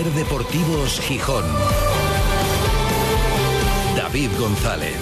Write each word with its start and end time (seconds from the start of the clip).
Ser 0.00 0.12
Deportivos 0.12 0.98
Gijón. 1.00 1.44
David 3.94 4.30
González. 4.38 4.96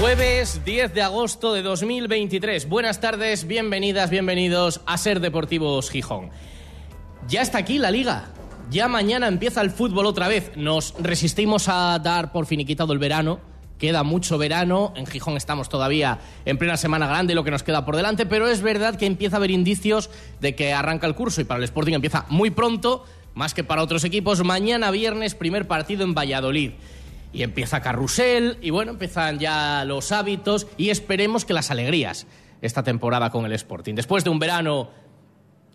Jueves 0.00 0.64
10 0.64 0.92
de 0.92 1.02
agosto 1.02 1.54
de 1.54 1.62
2023. 1.62 2.68
Buenas 2.68 3.00
tardes, 3.00 3.46
bienvenidas, 3.46 4.10
bienvenidos 4.10 4.80
a 4.86 4.98
Ser 4.98 5.20
Deportivos 5.20 5.88
Gijón. 5.88 6.30
Ya 7.28 7.42
está 7.42 7.58
aquí 7.58 7.78
la 7.78 7.92
liga. 7.92 8.24
Ya 8.70 8.88
mañana 8.88 9.28
empieza 9.28 9.60
el 9.60 9.70
fútbol 9.70 10.06
otra 10.06 10.26
vez. 10.26 10.50
Nos 10.56 10.94
resistimos 10.98 11.68
a 11.68 11.96
dar 12.00 12.32
por 12.32 12.46
finiquitado 12.46 12.92
el 12.92 12.98
verano. 12.98 13.49
Queda 13.80 14.02
mucho 14.02 14.36
verano. 14.36 14.92
En 14.94 15.06
Gijón 15.06 15.38
estamos 15.38 15.70
todavía 15.70 16.18
en 16.44 16.58
plena 16.58 16.76
semana 16.76 17.06
grande, 17.06 17.34
lo 17.34 17.42
que 17.42 17.50
nos 17.50 17.62
queda 17.62 17.86
por 17.86 17.96
delante. 17.96 18.26
Pero 18.26 18.46
es 18.46 18.60
verdad 18.60 18.96
que 18.96 19.06
empieza 19.06 19.36
a 19.36 19.38
haber 19.38 19.50
indicios 19.50 20.10
de 20.40 20.54
que 20.54 20.74
arranca 20.74 21.06
el 21.06 21.14
curso 21.14 21.40
y 21.40 21.44
para 21.44 21.58
el 21.58 21.64
Sporting 21.64 21.94
empieza 21.94 22.26
muy 22.28 22.50
pronto, 22.50 23.04
más 23.34 23.54
que 23.54 23.64
para 23.64 23.82
otros 23.82 24.04
equipos. 24.04 24.44
Mañana 24.44 24.90
viernes, 24.90 25.34
primer 25.34 25.66
partido 25.66 26.04
en 26.04 26.14
Valladolid 26.14 26.72
y 27.32 27.42
empieza 27.42 27.80
Carrusel 27.80 28.58
y 28.60 28.68
bueno, 28.70 28.92
empiezan 28.92 29.38
ya 29.38 29.84
los 29.86 30.12
hábitos 30.12 30.66
y 30.76 30.90
esperemos 30.90 31.44
que 31.44 31.54
las 31.54 31.70
alegrías 31.70 32.26
esta 32.60 32.82
temporada 32.82 33.30
con 33.30 33.46
el 33.46 33.52
Sporting. 33.52 33.94
Después 33.94 34.24
de 34.24 34.30
un 34.30 34.38
verano 34.38 34.90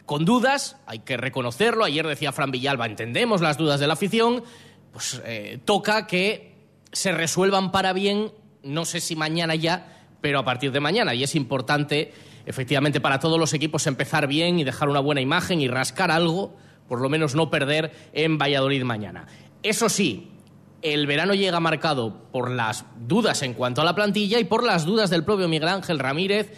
con 0.05 0.25
dudas, 0.25 0.77
hay 0.85 0.99
que 0.99 1.17
reconocerlo, 1.17 1.83
ayer 1.83 2.05
decía 2.05 2.31
Fran 2.31 2.51
Villalba, 2.51 2.85
entendemos 2.85 3.41
las 3.41 3.57
dudas 3.57 3.79
de 3.79 3.87
la 3.87 3.93
afición, 3.93 4.43
pues 4.91 5.21
eh, 5.25 5.59
toca 5.65 6.05
que 6.05 6.54
se 6.91 7.11
resuelvan 7.11 7.71
para 7.71 7.93
bien, 7.93 8.31
no 8.63 8.85
sé 8.85 8.99
si 8.99 9.15
mañana 9.15 9.55
ya, 9.55 10.07
pero 10.21 10.39
a 10.39 10.45
partir 10.45 10.71
de 10.71 10.79
mañana 10.79 11.13
y 11.13 11.23
es 11.23 11.35
importante 11.35 12.13
efectivamente 12.45 13.01
para 13.01 13.19
todos 13.19 13.39
los 13.39 13.53
equipos 13.53 13.87
empezar 13.87 14.27
bien 14.27 14.59
y 14.59 14.63
dejar 14.63 14.89
una 14.89 14.99
buena 14.99 15.21
imagen 15.21 15.61
y 15.61 15.67
rascar 15.67 16.11
algo, 16.11 16.55
por 16.87 17.01
lo 17.01 17.09
menos 17.09 17.35
no 17.35 17.49
perder 17.49 17.91
en 18.13 18.37
Valladolid 18.37 18.83
mañana. 18.83 19.27
Eso 19.63 19.89
sí, 19.89 20.31
el 20.81 21.07
verano 21.07 21.33
llega 21.33 21.59
marcado 21.59 22.29
por 22.31 22.51
las 22.51 22.85
dudas 23.07 23.41
en 23.41 23.53
cuanto 23.53 23.81
a 23.81 23.85
la 23.85 23.95
plantilla 23.95 24.39
y 24.39 24.43
por 24.43 24.63
las 24.63 24.85
dudas 24.85 25.09
del 25.09 25.23
propio 25.23 25.47
Miguel 25.47 25.69
Ángel 25.69 25.99
Ramírez, 25.99 26.51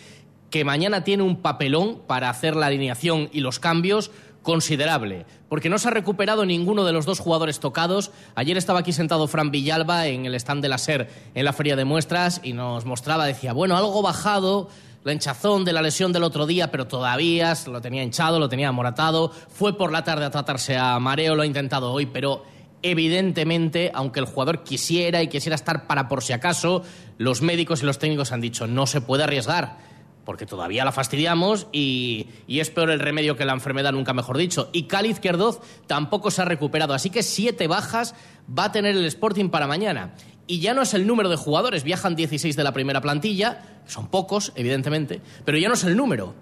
que 0.50 0.66
mañana 0.66 1.04
tiene 1.04 1.24
un 1.24 1.42
papelón 1.42 2.02
para 2.08 2.30
hacer 2.30 2.56
la 2.56 2.68
alineación 2.68 3.30
y 3.32 3.40
los 3.40 3.60
cambios 3.60 4.12
considerable, 4.44 5.26
porque 5.50 5.70
no 5.70 5.80
se 5.80 5.88
ha 5.88 5.92
recuperado 5.92 6.46
ninguno 6.46 6.86
de 6.86 6.94
los 6.94 7.06
dos 7.06 7.20
jugadores 7.20 7.60
tocados. 7.60 8.12
Ayer 8.36 8.58
estaba 8.58 8.80
aquí 8.80 8.94
sentado 8.94 9.28
Fran 9.28 9.52
Villalba 9.52 10.08
en 10.08 10.26
el 10.26 10.36
stand 10.36 10.62
de 10.62 10.70
la 10.70 10.78
SER 10.78 11.10
en 11.36 11.46
la 11.46 11.54
feria 11.54 11.76
de 11.76 11.86
muestras 11.86 12.42
y 12.44 12.54
nos 12.54 12.86
mostraba, 12.86 13.26
decía, 13.26 13.54
bueno, 13.54 13.78
algo 13.78 14.02
bajado, 14.02 14.70
la 15.04 15.14
hinchazón 15.14 15.66
de 15.66 15.74
la 15.74 15.82
lesión 15.82 16.12
del 16.12 16.24
otro 16.24 16.46
día, 16.46 16.72
pero 16.72 16.88
todavía 16.88 17.54
lo 17.68 17.82
tenía 17.82 18.04
hinchado, 18.04 18.40
lo 18.40 18.50
tenía 18.50 18.70
amoratado, 18.70 19.32
fue 19.50 19.78
por 19.78 19.92
la 19.92 20.04
tarde 20.04 20.26
a 20.26 20.32
tratarse 20.32 20.78
a 20.78 21.00
mareo, 21.00 21.36
lo 21.36 21.44
ha 21.44 21.46
intentado 21.46 21.92
hoy, 21.92 22.06
pero 22.06 22.44
Evidentemente, 22.84 23.92
aunque 23.94 24.20
el 24.20 24.28
jugador 24.28 24.64
quisiera 24.64 25.24
y 25.24 25.28
quisiera 25.28 25.56
estar 25.56 25.88
para 25.88 26.08
por 26.08 26.22
si 26.22 26.34
acaso, 26.34 26.84
los 27.18 27.42
médicos 27.42 27.82
y 27.82 27.86
los 27.86 27.98
técnicos 27.98 28.32
han 28.32 28.42
dicho 28.42 28.68
no 28.68 28.86
se 28.86 29.02
puede 29.02 29.24
arriesgar, 29.24 29.80
porque 30.28 30.46
todavía 30.46 30.84
la 30.84 30.92
fastidiamos 30.92 31.68
y, 31.72 32.28
es 32.50 32.70
peor 32.70 32.90
el 32.90 33.00
remedio 33.00 33.38
que 33.38 33.46
la 33.46 33.54
enfermedad, 33.54 33.94
nunca 33.94 34.12
mejor 34.12 34.38
dicho. 34.38 34.70
Y 34.74 34.84
Cali 34.84 35.08
Izquierdoz 35.08 35.62
tampoco 35.88 36.32
se 36.32 36.42
ha 36.42 36.46
recuperado, 36.46 36.94
así 36.94 37.10
que 37.10 37.24
siete 37.24 37.68
bajas 37.68 38.14
va 38.48 38.66
a 38.66 38.72
tener 38.74 38.98
el 38.98 39.06
Sporting 39.06 39.48
para 39.48 39.68
mañana. 39.68 40.16
Y 40.46 40.60
ya 40.60 40.74
no 40.74 40.82
es 40.82 40.94
el 40.94 41.08
número 41.08 41.30
de 41.30 41.38
jugadores, 41.38 41.86
viajan 41.86 42.18
16 42.18 42.58
de 42.58 42.64
la 42.66 42.74
primera 42.74 43.00
plantilla, 43.00 43.80
son 43.86 44.10
pocos, 44.10 44.52
evidentemente, 44.58 45.22
pero 45.46 45.58
ya 45.58 45.70
no 45.70 45.76
es 45.76 45.86
el 45.86 45.96
número 45.96 46.36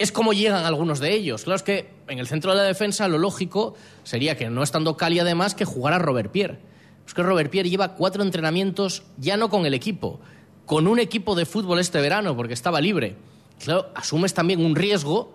es 0.00 0.12
como 0.12 0.32
llegan 0.32 0.64
algunos 0.64 1.00
de 1.00 1.12
ellos. 1.12 1.42
Claro, 1.42 1.56
es 1.56 1.64
que 1.64 1.90
en 2.06 2.20
el 2.20 2.28
centro 2.28 2.52
de 2.52 2.58
la 2.58 2.62
defensa 2.62 3.08
lo 3.08 3.18
lógico 3.18 3.74
sería 4.04 4.36
que 4.36 4.48
no 4.48 4.62
estando 4.62 4.96
Cali 4.96 5.18
además 5.18 5.56
que 5.56 5.64
jugara 5.64 5.98
Robert 5.98 6.30
Pierre. 6.30 6.60
Es 7.04 7.14
que 7.14 7.22
Robert 7.22 7.50
Pierre 7.50 7.68
lleva 7.68 7.94
cuatro 7.94 8.22
entrenamientos 8.22 9.02
ya 9.16 9.36
no 9.36 9.48
con 9.48 9.66
el 9.66 9.74
equipo, 9.74 10.20
con 10.68 10.86
un 10.86 10.98
equipo 10.98 11.34
de 11.34 11.46
fútbol 11.46 11.78
este 11.78 11.98
verano 11.98 12.36
porque 12.36 12.52
estaba 12.52 12.78
libre. 12.78 13.16
Claro, 13.58 13.88
asumes 13.94 14.34
también 14.34 14.62
un 14.62 14.76
riesgo 14.76 15.32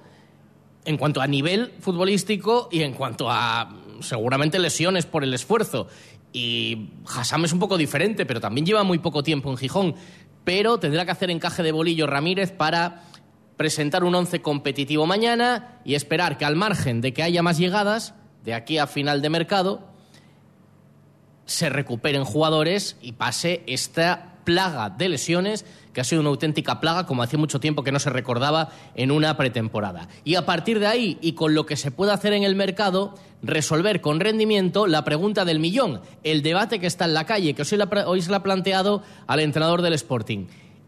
en 0.86 0.96
cuanto 0.96 1.22
a 1.22 1.28
nivel 1.28 1.74
futbolístico 1.80 2.70
y 2.72 2.84
en 2.84 2.94
cuanto 2.94 3.32
a 3.32 3.76
seguramente 4.00 4.60
lesiones 4.60 5.08
por 5.08 5.24
el 5.24 5.34
esfuerzo. 5.34 5.88
Y 6.34 6.90
Hassam 7.08 7.46
es 7.46 7.52
un 7.52 7.58
poco 7.58 7.80
diferente, 7.80 8.28
pero 8.28 8.40
también 8.40 8.68
lleva 8.68 8.84
muy 8.84 9.00
poco 9.00 9.24
tiempo 9.24 9.50
en 9.50 9.58
Gijón. 9.58 9.96
Pero 10.44 10.78
tendrá 10.78 11.04
que 11.04 11.12
hacer 11.12 11.32
encaje 11.32 11.64
de 11.64 11.72
bolillo 11.72 12.06
Ramírez 12.06 12.52
para 12.52 13.06
presentar 13.58 14.04
un 14.04 14.14
once 14.14 14.44
competitivo 14.44 15.08
mañana 15.08 15.80
y 15.84 15.96
esperar 15.96 16.38
que 16.38 16.46
al 16.46 16.56
margen 16.56 17.02
de 17.02 17.12
que 17.12 17.24
haya 17.24 17.42
más 17.42 17.58
llegadas, 17.58 18.14
de 18.46 18.54
aquí 18.54 18.78
a 18.78 18.86
final 18.86 19.24
de 19.24 19.32
mercado, 19.32 19.88
se 21.46 21.70
recuperen 21.70 22.24
jugadores 22.24 22.98
y 23.02 23.14
pase 23.14 23.64
esta 23.66 24.33
plaga 24.44 24.90
de 24.90 25.10
lesiones 25.10 25.66
que 25.94 26.02
ha 26.02 26.04
sido 26.04 26.22
una 26.22 26.30
auténtica 26.30 26.80
plaga 26.80 27.06
como 27.06 27.24
hacía 27.24 27.40
mucho 27.40 27.60
tiempo 27.60 27.84
que 27.84 27.92
no 27.92 28.00
se 28.00 28.10
recordaba 28.10 28.70
en 28.96 29.12
una 29.12 29.38
pretemporada. 29.38 30.08
Y 30.24 30.36
a 30.36 30.46
partir 30.46 30.80
de 30.80 30.88
ahí 30.88 31.18
y 31.22 31.34
con 31.34 31.54
lo 31.54 31.66
que 31.66 31.76
se 31.76 31.92
puede 31.92 32.12
hacer 32.12 32.34
en 32.34 32.44
el 32.44 32.56
mercado, 32.56 33.16
resolver 33.42 34.02
con 34.02 34.20
rendimiento 34.20 34.88
la 34.88 35.04
pregunta 35.04 35.46
del 35.46 35.60
millón, 35.60 36.02
el 36.24 36.42
debate 36.42 36.80
que 36.80 36.88
está 36.88 37.06
en 37.06 37.14
la 37.14 37.26
calle, 37.26 37.54
que 37.54 37.62
hoy 37.62 38.22
se 38.22 38.30
le 38.30 38.36
ha 38.36 38.44
planteado 38.44 39.04
al 39.28 39.40
entrenador 39.40 39.82
del 39.82 39.94
Sporting 39.94 40.48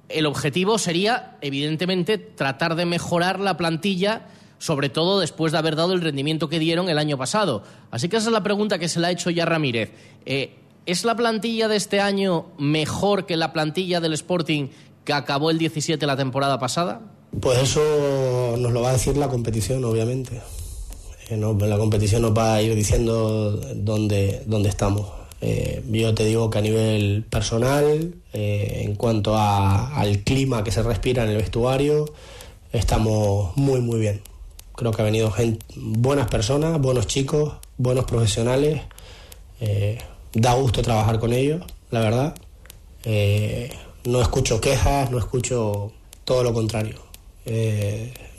el 0.10 0.26
objetivo 0.26 0.78
sería, 0.78 1.38
evidentemente, 1.42 2.18
tratar 2.18 2.76
de 2.76 2.86
mejorar 2.86 3.40
la 3.40 3.58
plantilla, 3.58 4.28
sobre 4.60 4.90
todo 4.90 5.20
después 5.20 5.52
de 5.52 5.58
haber 5.58 5.76
dado 5.76 5.94
el 5.94 6.02
rendimiento 6.02 6.50
que 6.50 6.60
dieron 6.60 6.90
el 6.90 6.98
año 6.98 7.18
pasado. 7.18 7.64
Así 7.92 8.10
que 8.10 8.18
esa 8.18 8.28
es 8.28 8.34
la 8.34 8.44
pregunta 8.44 8.78
que 8.78 8.90
se 8.90 9.00
le 9.00 9.08
ha 9.08 9.12
hecho 9.12 9.30
ya 9.30 9.46
Ramírez. 9.46 9.92
Eh, 10.26 10.56
¿Es 10.86 11.04
la 11.04 11.16
plantilla 11.16 11.68
de 11.68 11.78
este 11.78 12.00
año 12.00 12.46
mejor 12.60 13.26
que 13.26 13.38
la 13.38 13.54
plantilla 13.54 14.00
del 14.00 14.14
Sporting 14.14 14.68
que 15.04 15.14
acabó 15.14 15.50
el 15.50 15.58
17 15.58 16.06
la 16.06 16.16
temporada 16.16 16.60
pasada? 16.60 17.02
Pues 17.40 17.58
eso 17.58 18.56
nos 18.58 18.72
lo 18.72 18.82
va 18.82 18.90
a 18.90 18.94
decir 18.94 19.18
la 19.18 19.28
competición, 19.28 19.84
obviamente. 19.84 20.42
Eh, 21.30 21.38
la 21.38 21.78
competición 21.78 22.22
nos 22.22 22.38
va 22.38 22.54
a 22.54 22.62
ir 22.62 22.76
diciendo 22.76 23.52
dónde, 23.76 24.44
dónde 24.46 24.70
estamos. 24.70 25.08
Eh, 25.42 25.84
yo 25.90 26.14
te 26.14 26.24
digo 26.24 26.52
que 26.52 26.60
a 26.60 26.62
nivel 26.62 27.26
personal, 27.30 28.14
eh, 28.34 28.84
en 28.86 28.96
cuanto 28.96 29.36
al 29.38 30.20
clima 30.20 30.64
que 30.64 30.72
se 30.72 30.84
respira 30.84 31.24
en 31.24 31.30
el 31.30 31.38
vestuario, 31.38 32.06
estamos 32.72 33.58
muy, 33.58 33.82
muy 33.82 34.00
bien. 34.00 34.22
Creo 34.76 34.92
que 34.92 35.02
ha 35.02 35.06
venido 35.06 35.34
buenas 35.76 36.28
personas, 36.28 36.80
buenos 36.80 37.08
chicos, 37.08 37.54
buenos 37.78 38.06
profesionales. 38.06 38.82
Eh, 40.36 40.40
da 40.40 40.54
gusto 40.54 40.82
trabajar 40.82 41.20
con 41.20 41.34
ellos, 41.34 41.64
la 41.92 42.00
verdad. 42.02 42.36
no 44.06 44.22
escucho 44.22 44.62
quejas, 44.62 45.10
no 45.12 45.18
escucho 45.18 45.92
todo 46.24 46.44
lo 46.44 46.54
contrario. 46.54 47.00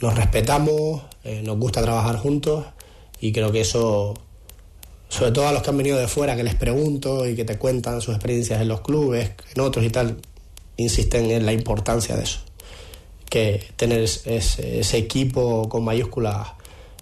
nos 0.00 0.14
respetamos, 0.14 1.02
nos 1.42 1.58
gusta 1.58 1.82
trabajar 1.82 2.18
juntos 2.18 2.64
y 3.20 3.32
creo 3.32 3.50
que 3.50 3.60
eso 3.62 4.14
sobre 5.08 5.32
todo 5.32 5.48
a 5.48 5.52
los 5.52 5.62
que 5.62 5.70
han 5.70 5.76
venido 5.76 5.98
de 5.98 6.08
fuera, 6.08 6.36
que 6.36 6.42
les 6.42 6.54
pregunto 6.54 7.26
y 7.26 7.34
que 7.36 7.44
te 7.44 7.58
cuentan 7.58 8.00
sus 8.00 8.14
experiencias 8.14 8.60
en 8.60 8.68
los 8.68 8.80
clubes, 8.80 9.30
en 9.54 9.60
otros 9.60 9.84
y 9.84 9.90
tal, 9.90 10.20
insisten 10.76 11.30
en 11.30 11.46
la 11.46 11.52
importancia 11.52 12.16
de 12.16 12.24
eso. 12.24 12.40
Que 13.28 13.64
tener 13.76 14.02
ese, 14.02 14.80
ese 14.80 14.98
equipo 14.98 15.68
con 15.68 15.84
mayúsculas 15.84 16.48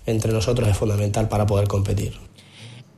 entre 0.07 0.33
nosotros 0.33 0.69
es 0.69 0.77
fundamental 0.77 1.29
para 1.29 1.47
poder 1.47 1.67
competir. 1.67 2.24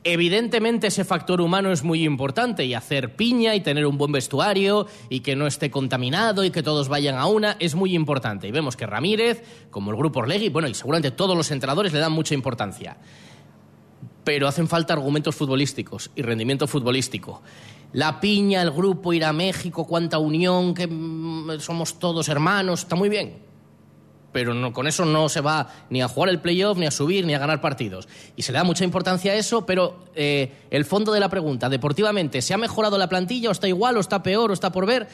Evidentemente 0.03 0.87
ese 0.87 1.03
factor 1.03 1.41
humano 1.41 1.71
es 1.71 1.83
muy 1.83 2.05
importante 2.05 2.63
y 2.65 2.73
hacer 2.73 3.15
piña 3.15 3.55
y 3.55 3.61
tener 3.61 3.85
un 3.85 3.97
buen 3.97 4.11
vestuario 4.11 4.87
y 5.09 5.19
que 5.19 5.35
no 5.35 5.47
esté 5.47 5.69
contaminado 5.69 6.43
y 6.43 6.51
que 6.51 6.63
todos 6.63 6.87
vayan 6.87 7.15
a 7.15 7.25
una 7.25 7.57
es 7.59 7.75
muy 7.75 7.93
importante. 7.95 8.47
Y 8.47 8.51
vemos 8.51 8.77
que 8.77 8.85
Ramírez, 8.85 9.43
como 9.69 9.91
el 9.91 9.97
grupo 9.97 10.19
Orlegui, 10.19 10.49
bueno, 10.49 10.67
y 10.67 10.73
seguramente 10.73 11.11
todos 11.11 11.35
los 11.35 11.51
entrenadores 11.51 11.91
le 11.93 11.99
dan 11.99 12.11
mucha 12.11 12.33
importancia 12.33 12.97
pero 14.27 14.45
hacen 14.45 14.67
falta 14.67 14.91
argumentos 14.91 15.37
futbolísticos 15.37 16.11
y 16.13 16.21
rendimiento 16.21 16.67
futbolístico. 16.67 17.41
La 17.93 18.19
piña, 18.19 18.61
el 18.61 18.71
grupo, 18.71 19.13
ir 19.13 19.23
a 19.23 19.31
México, 19.31 19.87
cuánta 19.87 20.17
unión, 20.17 20.73
que 20.73 20.85
mm, 20.85 21.61
somos 21.61 21.97
todos 21.97 22.27
hermanos, 22.27 22.81
está 22.81 22.97
muy 22.97 23.07
bien. 23.07 23.46
Pero 24.31 24.53
no, 24.53 24.73
con 24.73 24.87
eso 24.87 25.05
no 25.05 25.29
se 25.29 25.41
va 25.41 25.67
ni 25.89 26.01
a 26.01 26.07
jugar 26.07 26.29
el 26.29 26.39
playoff, 26.39 26.77
ni 26.77 26.85
a 26.85 26.91
subir, 26.91 27.25
ni 27.25 27.33
a 27.33 27.39
ganar 27.39 27.61
partidos. 27.61 28.07
Y 28.35 28.41
se 28.43 28.51
le 28.51 28.57
da 28.57 28.63
mucha 28.63 28.83
importancia 28.83 29.31
a 29.31 29.35
eso, 29.35 29.65
pero 29.65 30.03
eh, 30.15 30.51
el 30.69 30.85
fondo 30.85 31.11
de 31.11 31.19
la 31.19 31.29
pregunta, 31.29 31.69
deportivamente, 31.69 32.41
¿se 32.41 32.53
ha 32.53 32.57
mejorado 32.57 32.97
la 32.97 33.07
plantilla 33.09 33.49
o 33.49 33.51
está 33.51 33.67
igual 33.67 33.97
o 33.97 33.99
está 33.99 34.21
peor 34.21 34.51
o 34.51 34.53
está 34.53 34.71
por 34.71 34.85
ver? 34.85 35.07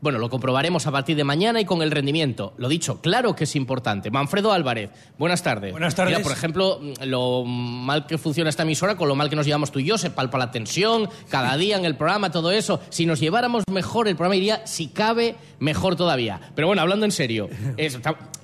Bueno, 0.00 0.20
lo 0.20 0.30
comprobaremos 0.30 0.86
a 0.86 0.92
partir 0.92 1.16
de 1.16 1.24
mañana 1.24 1.60
y 1.60 1.64
con 1.64 1.82
el 1.82 1.90
rendimiento. 1.90 2.52
Lo 2.56 2.68
dicho, 2.68 3.00
claro 3.00 3.34
que 3.34 3.42
es 3.42 3.56
importante. 3.56 4.12
Manfredo 4.12 4.52
Álvarez, 4.52 4.90
buenas 5.18 5.42
tardes. 5.42 5.72
Buenas 5.72 5.96
tardes. 5.96 6.16
Mira, 6.16 6.22
por 6.22 6.30
ejemplo, 6.30 6.80
lo 7.04 7.42
mal 7.44 8.06
que 8.06 8.16
funciona 8.16 8.48
esta 8.48 8.62
emisora 8.62 8.96
con 8.96 9.08
lo 9.08 9.16
mal 9.16 9.28
que 9.28 9.34
nos 9.34 9.44
llevamos 9.44 9.72
tú 9.72 9.80
y 9.80 9.84
yo, 9.86 9.98
se 9.98 10.10
palpa 10.10 10.38
la 10.38 10.52
tensión 10.52 11.08
cada 11.28 11.56
día 11.56 11.76
en 11.76 11.84
el 11.84 11.96
programa, 11.96 12.30
todo 12.30 12.52
eso. 12.52 12.78
Si 12.90 13.06
nos 13.06 13.18
lleváramos 13.18 13.64
mejor, 13.72 14.06
el 14.06 14.14
programa 14.14 14.36
iría, 14.36 14.64
si 14.68 14.86
cabe, 14.86 15.34
mejor 15.58 15.96
todavía. 15.96 16.40
Pero 16.54 16.68
bueno, 16.68 16.80
hablando 16.82 17.04
en 17.04 17.10
serio, 17.10 17.48
es- 17.76 17.98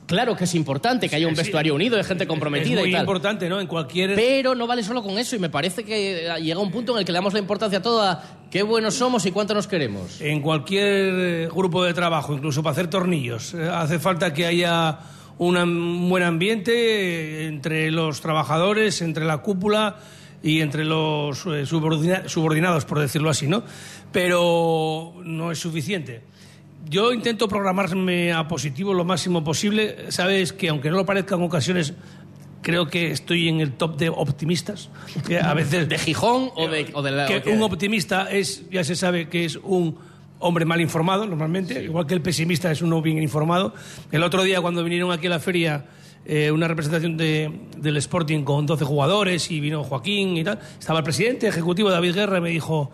claro 0.06 0.36
que 0.36 0.44
es 0.44 0.54
importante 0.54 1.08
que 1.08 1.16
haya 1.16 1.26
un 1.26 1.34
sí. 1.36 1.42
vestuario 1.42 1.74
unido 1.74 1.96
de 1.96 2.04
gente 2.04 2.26
comprometida 2.26 2.74
es 2.76 2.80
muy 2.80 2.88
y 2.90 2.92
tal. 2.92 3.00
importante, 3.02 3.48
¿no? 3.48 3.60
En 3.60 3.66
cualquier... 3.66 4.14
Pero 4.14 4.54
no 4.54 4.66
vale 4.66 4.82
solo 4.82 5.02
con 5.02 5.16
eso 5.18 5.34
y 5.36 5.38
me 5.38 5.48
parece 5.50 5.84
que 5.84 6.28
llega 6.42 6.60
un 6.60 6.70
punto 6.70 6.92
en 6.92 6.98
el 6.98 7.04
que 7.04 7.12
le 7.12 7.16
damos 7.18 7.32
la 7.32 7.38
importancia 7.40 7.78
a 7.78 7.82
todo 7.82 8.02
a 8.02 8.22
qué 8.50 8.62
buenos 8.62 8.94
somos 8.94 9.24
y 9.26 9.30
cuánto 9.32 9.54
nos 9.54 9.66
queremos. 9.66 10.20
En 10.20 10.40
cualquier 10.40 10.84
eh, 10.86 11.48
grupo 11.52 11.82
de 11.84 11.94
trabajo, 11.94 12.34
incluso 12.34 12.62
para 12.62 12.72
hacer 12.72 12.88
tornillos, 12.88 13.54
eh, 13.54 13.68
hace 13.68 13.98
falta 13.98 14.32
que 14.32 14.46
haya 14.46 14.98
un 15.38 16.08
buen 16.08 16.22
ambiente 16.22 16.72
eh, 16.72 17.46
entre 17.48 17.90
los 17.90 18.20
trabajadores, 18.20 19.02
entre 19.02 19.24
la 19.24 19.38
cúpula 19.38 19.96
y 20.42 20.60
entre 20.60 20.84
los 20.84 21.46
eh, 21.46 21.64
subordina- 21.66 22.28
subordinados, 22.28 22.84
por 22.84 23.00
decirlo 23.00 23.30
así, 23.30 23.46
¿no? 23.48 23.64
Pero 24.12 25.14
no 25.24 25.50
es 25.50 25.58
suficiente. 25.58 26.22
Yo 26.88 27.12
intento 27.12 27.48
programarme 27.48 28.32
a 28.32 28.46
positivo 28.46 28.92
lo 28.94 29.04
máximo 29.04 29.42
posible. 29.42 30.10
Sabes 30.10 30.52
que, 30.52 30.68
aunque 30.68 30.90
no 30.90 30.96
lo 30.96 31.06
parezca 31.06 31.34
en 31.34 31.42
ocasiones, 31.42 31.94
creo 32.62 32.88
que 32.88 33.10
estoy 33.10 33.48
en 33.48 33.60
el 33.60 33.72
top 33.72 33.96
de 33.96 34.08
optimistas. 34.10 34.90
Que 35.26 35.38
a 35.38 35.54
veces 35.54 35.88
¿De 35.88 35.98
Gijón 35.98 36.50
o 36.54 36.68
de, 36.68 36.90
o 36.92 37.02
de 37.02 37.10
la.? 37.10 37.26
que 37.26 37.50
un 37.50 37.62
optimista 37.62 38.30
es, 38.30 38.68
ya 38.70 38.84
se 38.84 38.96
sabe 38.96 39.28
que 39.28 39.44
es 39.44 39.56
un 39.62 39.96
hombre 40.40 40.64
mal 40.66 40.80
informado 40.80 41.26
normalmente, 41.26 41.82
igual 41.84 42.06
que 42.06 42.12
el 42.14 42.20
pesimista 42.20 42.70
es 42.70 42.82
uno 42.82 43.00
bien 43.00 43.22
informado. 43.22 43.72
El 44.12 44.22
otro 44.22 44.42
día 44.42 44.60
cuando 44.60 44.84
vinieron 44.84 45.10
aquí 45.10 45.26
a 45.26 45.30
la 45.30 45.40
feria 45.40 45.86
eh, 46.26 46.50
una 46.50 46.68
representación 46.68 47.16
de- 47.16 47.50
del 47.78 47.96
Sporting 47.98 48.42
con 48.44 48.66
12 48.66 48.84
jugadores 48.84 49.50
y 49.50 49.60
vino 49.60 49.84
Joaquín 49.84 50.36
y 50.36 50.44
tal, 50.44 50.58
estaba 50.78 50.98
el 50.98 51.04
presidente 51.04 51.46
ejecutivo 51.48 51.90
David 51.90 52.14
Guerra 52.14 52.38
y 52.38 52.40
me 52.42 52.50
dijo, 52.50 52.90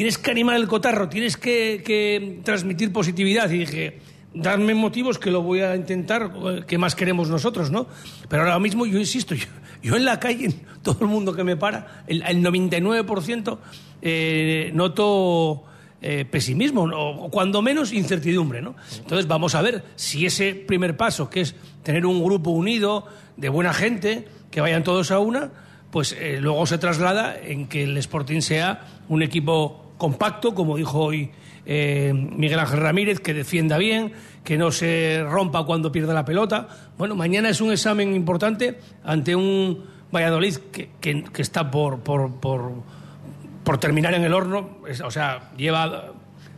tienes 0.00 0.16
que 0.16 0.30
animar 0.30 0.56
el 0.56 0.66
cotarro, 0.66 1.10
tienes 1.10 1.36
que, 1.36 2.40
transmitir 2.42 2.90
positividad. 2.90 3.50
Y 3.50 3.58
dije, 3.58 3.98
darme 4.32 4.72
motivos 4.72 5.18
que 5.18 5.30
lo 5.30 5.42
voy 5.42 5.60
a 5.60 5.76
intentar, 5.76 6.32
eh, 6.42 6.62
que 6.66 6.78
más 6.78 6.94
queremos 6.94 7.28
nosotros, 7.28 7.70
¿no? 7.70 7.86
Pero 8.26 8.44
ahora 8.44 8.58
mismo 8.58 8.86
yo 8.86 8.98
insisto, 8.98 9.34
yo, 9.34 9.44
yo 9.82 9.96
en 9.96 10.06
la 10.06 10.18
calle, 10.18 10.54
todo 10.82 10.96
el 11.02 11.06
mundo 11.08 11.34
que 11.34 11.44
me 11.44 11.58
para, 11.58 12.02
el, 12.06 12.22
el 12.22 12.42
99% 12.42 13.58
eh, 14.00 14.70
noto 14.72 15.64
eh, 16.00 16.24
pesimismo, 16.24 16.84
o 16.84 17.30
cuando 17.30 17.60
menos 17.60 17.92
incertidumbre, 17.92 18.62
¿no? 18.62 18.76
Entonces 18.96 19.28
vamos 19.28 19.54
a 19.54 19.60
ver 19.60 19.84
si 19.96 20.24
ese 20.24 20.54
primer 20.54 20.96
paso, 20.96 21.28
que 21.28 21.42
es 21.42 21.54
tener 21.82 22.06
un 22.06 22.24
grupo 22.24 22.48
unido, 22.48 23.04
de 23.36 23.50
buena 23.50 23.74
gente, 23.74 24.26
que 24.50 24.62
vayan 24.62 24.82
todos 24.82 25.10
a 25.10 25.18
una, 25.18 25.50
pues 25.90 26.16
eh, 26.18 26.38
luego 26.40 26.66
se 26.66 26.78
traslada 26.78 27.36
en 27.38 27.66
que 27.66 27.82
el 27.82 27.96
Sporting 27.98 28.40
sea 28.40 28.86
un 29.08 29.22
equipo 29.22 29.79
compacto, 30.00 30.54
como 30.54 30.76
dijo 30.76 30.98
hoy 30.98 31.30
eh, 31.66 32.12
Miguel 32.14 32.58
Ángel 32.58 32.80
Ramírez, 32.80 33.20
que 33.20 33.34
defienda 33.34 33.78
bien, 33.78 34.12
que 34.42 34.58
no 34.58 34.72
se 34.72 35.22
rompa 35.28 35.64
cuando 35.64 35.92
pierde 35.92 36.12
la 36.14 36.24
pelota. 36.24 36.66
Bueno, 36.98 37.14
mañana 37.14 37.50
es 37.50 37.60
un 37.60 37.70
examen 37.70 38.16
importante 38.16 38.78
ante 39.04 39.36
un 39.36 39.84
Valladolid 40.12 40.56
que, 40.72 40.90
está 41.36 41.70
por, 41.70 42.00
por, 42.00 43.78
terminar 43.78 44.14
en 44.14 44.24
el 44.24 44.32
horno, 44.32 44.78
es- 44.88 45.00
o 45.02 45.10
sea, 45.10 45.52
lleva 45.56 46.12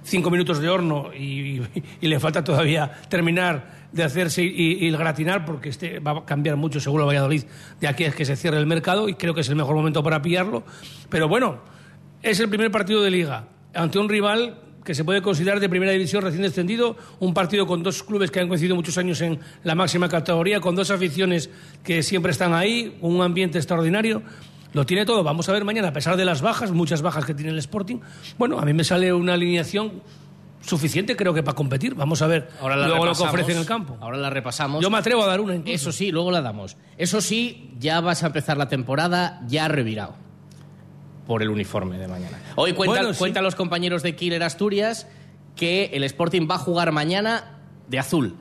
cinco 0.05 0.31
minutos 0.31 0.61
de 0.61 0.69
horno 0.69 1.13
y, 1.13 1.61
le 2.01 2.21
falta 2.21 2.43
todavía 2.43 2.91
terminar 3.11 3.83
de 3.93 4.05
hacerse 4.05 4.43
y, 4.43 4.79
y 4.85 4.89
el 4.89 4.97
gratinar 4.97 5.45
porque 5.45 5.69
este 5.69 5.99
va 5.99 6.13
a 6.13 6.25
cambiar 6.25 6.57
mucho 6.57 6.81
seguro 6.81 7.05
Valladolid 7.07 7.45
de 7.79 7.89
aquí 7.89 8.05
a 8.05 8.13
que 8.13 8.25
se 8.25 8.37
cierre 8.37 8.57
el 8.59 8.67
mercado 8.67 9.09
y 9.09 9.15
creo 9.15 9.35
que 9.35 9.43
es 9.43 9.49
el 9.51 9.57
mejor 9.57 9.75
momento 9.77 10.03
para 10.03 10.23
pillarlo. 10.23 10.63
Pero 11.11 11.29
bueno, 11.29 11.59
es 12.23 12.41
el 12.41 12.49
primer 12.49 12.71
partido 12.71 13.03
de 13.03 13.11
liga 13.11 13.47
ante 13.75 13.99
un 13.99 14.09
rival 14.09 14.59
que 14.85 14.95
se 14.95 15.05
puede 15.05 15.23
considerar 15.23 15.61
de 15.61 15.69
primera 15.69 15.93
división 15.93 16.23
recién 16.23 16.43
descendido, 16.43 16.97
un 17.21 17.35
partido 17.35 17.67
con 17.67 17.83
dos 17.83 18.03
clubes 18.03 18.31
que 18.31 18.41
han 18.41 18.49
coincidido 18.49 18.75
muchos 18.75 18.99
años 18.99 19.21
en 19.21 19.39
la 19.63 19.75
máxima 19.75 20.09
categoría, 20.09 20.61
con 20.61 20.75
dos 20.75 20.91
aficiones 20.91 21.51
que 21.85 22.03
siempre 22.03 22.33
están 22.33 22.53
ahí, 22.53 22.99
un 23.01 23.23
ambiente 23.23 23.59
extraordinario. 23.59 24.23
Lo 24.73 24.87
tiene 24.87 25.05
todo. 25.05 25.23
Vamos 25.23 25.49
a 25.49 25.53
ver 25.53 25.65
mañana, 25.65 25.89
a 25.89 25.93
pesar 25.93 26.17
de 26.17 26.25
las 26.25 26.41
bajas, 26.41 26.73
muchas 26.73 27.03
bajas 27.03 27.25
que 27.25 27.35
tiene 27.35 27.53
el 27.53 27.59
Sporting. 27.59 27.99
Bueno, 28.39 28.59
a 28.59 28.65
mí 28.65 28.73
me 28.73 28.85
sale 28.85 29.13
una 29.13 29.35
alineación 29.35 30.03
suficiente, 30.63 31.15
creo 31.15 31.35
que 31.35 31.43
para 31.43 31.55
competir. 31.55 31.95
Vamos 31.95 32.23
a 32.23 32.27
ver 32.27 32.49
Ahora 32.61 32.77
la 32.77 32.89
luego 32.89 33.05
lo 33.05 33.15
que 33.15 33.23
ofrece 33.23 33.53
en 33.53 33.59
el 33.59 33.67
campo. 33.67 33.99
Ahora 34.01 34.17
la 34.17 34.31
repasamos. 34.31 34.83
Yo 34.83 34.91
me 34.91 34.99
atrevo 34.99 35.23
a 35.23 35.27
dar 35.27 35.41
una. 35.41 35.55
incluso. 35.55 35.75
Eso 35.75 35.93
sí, 35.93 36.11
luego 36.11 36.31
la 36.31 36.41
damos. 36.41 36.77
Eso 36.97 37.21
sí, 37.21 37.75
ya 37.79 38.01
vas 38.01 38.25
a 38.25 38.29
empezar 38.29 38.57
la 38.57 38.69
temporada 38.69 39.43
ya 39.47 39.69
revirado 39.69 40.32
por 41.27 41.43
el 41.43 41.51
uniforme 41.51 41.99
de 41.99 42.09
mañana. 42.09 42.39
Hoy 42.57 42.73
cuentan, 42.73 42.99
Bueno, 43.03 43.13
sí. 43.15 43.19
cuentan 43.19 43.45
los 43.45 43.55
compañeros 43.55 44.03
de 44.03 44.17
Killer 44.17 44.43
Asturias 44.43 45.07
que 45.57 45.91
el 45.93 46.03
Sporting 46.05 46.49
va 46.51 46.57
a 46.57 46.59
jugar 46.59 46.93
mañana 46.93 47.59
de 47.89 47.99
azul. 47.99 48.35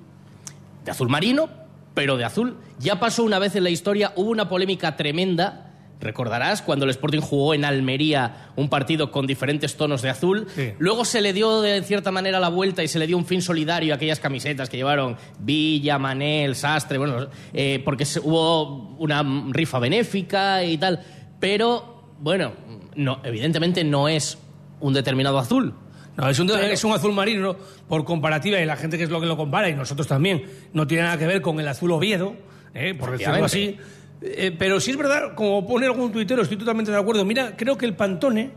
De 0.86 0.92
azul 0.92 1.10
marino, 1.10 1.50
pero 1.94 2.18
de 2.18 2.24
azul. 2.26 2.58
Ya 2.80 3.00
pasó 3.00 3.24
una 3.24 3.38
vez 3.40 3.56
en 3.56 3.64
la 3.64 3.70
historia, 3.70 4.14
hubo 4.16 4.30
una 4.32 4.48
polémica 4.50 4.96
tremenda. 4.96 5.68
Recordarás 6.00 6.64
cuando 6.64 6.86
el 6.86 6.90
Sporting 6.92 7.20
jugó 7.20 7.54
en 7.54 7.64
Almería 7.64 8.48
un 8.56 8.70
partido 8.70 9.12
con 9.12 9.28
diferentes 9.28 9.78
tonos 9.78 10.02
de 10.02 10.10
azul. 10.10 10.48
Sí. 10.56 10.74
Luego 10.80 11.06
se 11.06 11.22
le 11.22 11.32
dio 11.34 11.62
de 11.62 11.84
cierta 11.84 12.12
manera 12.12 12.40
la 12.40 12.50
vuelta 12.50 12.82
y 12.82 12.88
se 12.88 12.98
le 12.98 13.06
dio 13.06 13.16
un 13.18 13.26
fin 13.26 13.44
solidario 13.44 13.94
a 13.94 13.98
aquellas 13.98 14.20
camisetas 14.20 14.68
que 14.68 14.78
llevaron 14.78 15.16
Villa, 15.38 16.00
Manel, 16.00 16.56
Sastre, 16.56 16.98
bueno, 16.98 17.28
eh, 17.54 17.80
porque 17.86 18.08
hubo 18.24 18.96
una 18.98 19.22
rifa 19.52 19.78
benéfica 19.78 20.64
y 20.64 20.80
tal. 20.80 21.02
Pero, 21.40 22.01
bueno, 22.22 22.54
no, 22.96 23.20
evidentemente 23.24 23.84
no 23.84 24.08
es 24.08 24.38
un 24.80 24.94
determinado 24.94 25.38
azul. 25.40 25.74
No, 26.18 26.30
es 26.30 26.38
un, 26.40 26.50
es 26.52 26.84
un 26.84 26.92
azul 26.92 27.14
marino, 27.14 27.42
¿no? 27.42 27.58
por 27.88 28.06
comparativa, 28.06 28.60
y 28.60 28.66
la 28.66 28.76
gente 28.76 28.98
que 28.98 29.06
es 29.06 29.10
lo 29.10 29.20
que 29.20 29.26
lo 29.26 29.38
compara, 29.38 29.70
y 29.70 29.74
nosotros 29.74 30.08
también, 30.08 30.44
no 30.74 30.86
tiene 30.86 31.04
nada 31.04 31.18
que 31.18 31.26
ver 31.26 31.42
con 31.42 31.60
el 31.60 31.68
azul 31.68 31.92
Oviedo, 31.92 32.36
¿eh? 32.74 32.94
por 32.94 33.12
decirlo 33.12 33.46
así. 33.46 33.78
Eh, 34.22 34.56
pero 34.58 34.80
sí 34.80 34.92
es 34.92 34.98
verdad, 34.98 35.34
como 35.36 35.66
pone 35.66 35.88
algún 35.88 36.12
tuitero, 36.12 36.44
estoy 36.44 36.58
totalmente 36.58 36.92
de 36.92 36.98
acuerdo. 36.98 37.26
Mira, 37.26 37.56
creo 37.58 37.78
que 37.78 37.88
el 37.88 37.96
Pantone, 37.96 38.52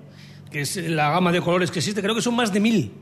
que 0.50 0.60
es 0.60 0.76
la 0.76 1.10
gama 1.10 1.32
de 1.32 1.40
colores 1.40 1.70
que 1.70 1.78
existe, 1.78 2.02
creo 2.02 2.14
que 2.14 2.20
son 2.20 2.34
más 2.34 2.52
de 2.52 2.60
mil. 2.60 2.92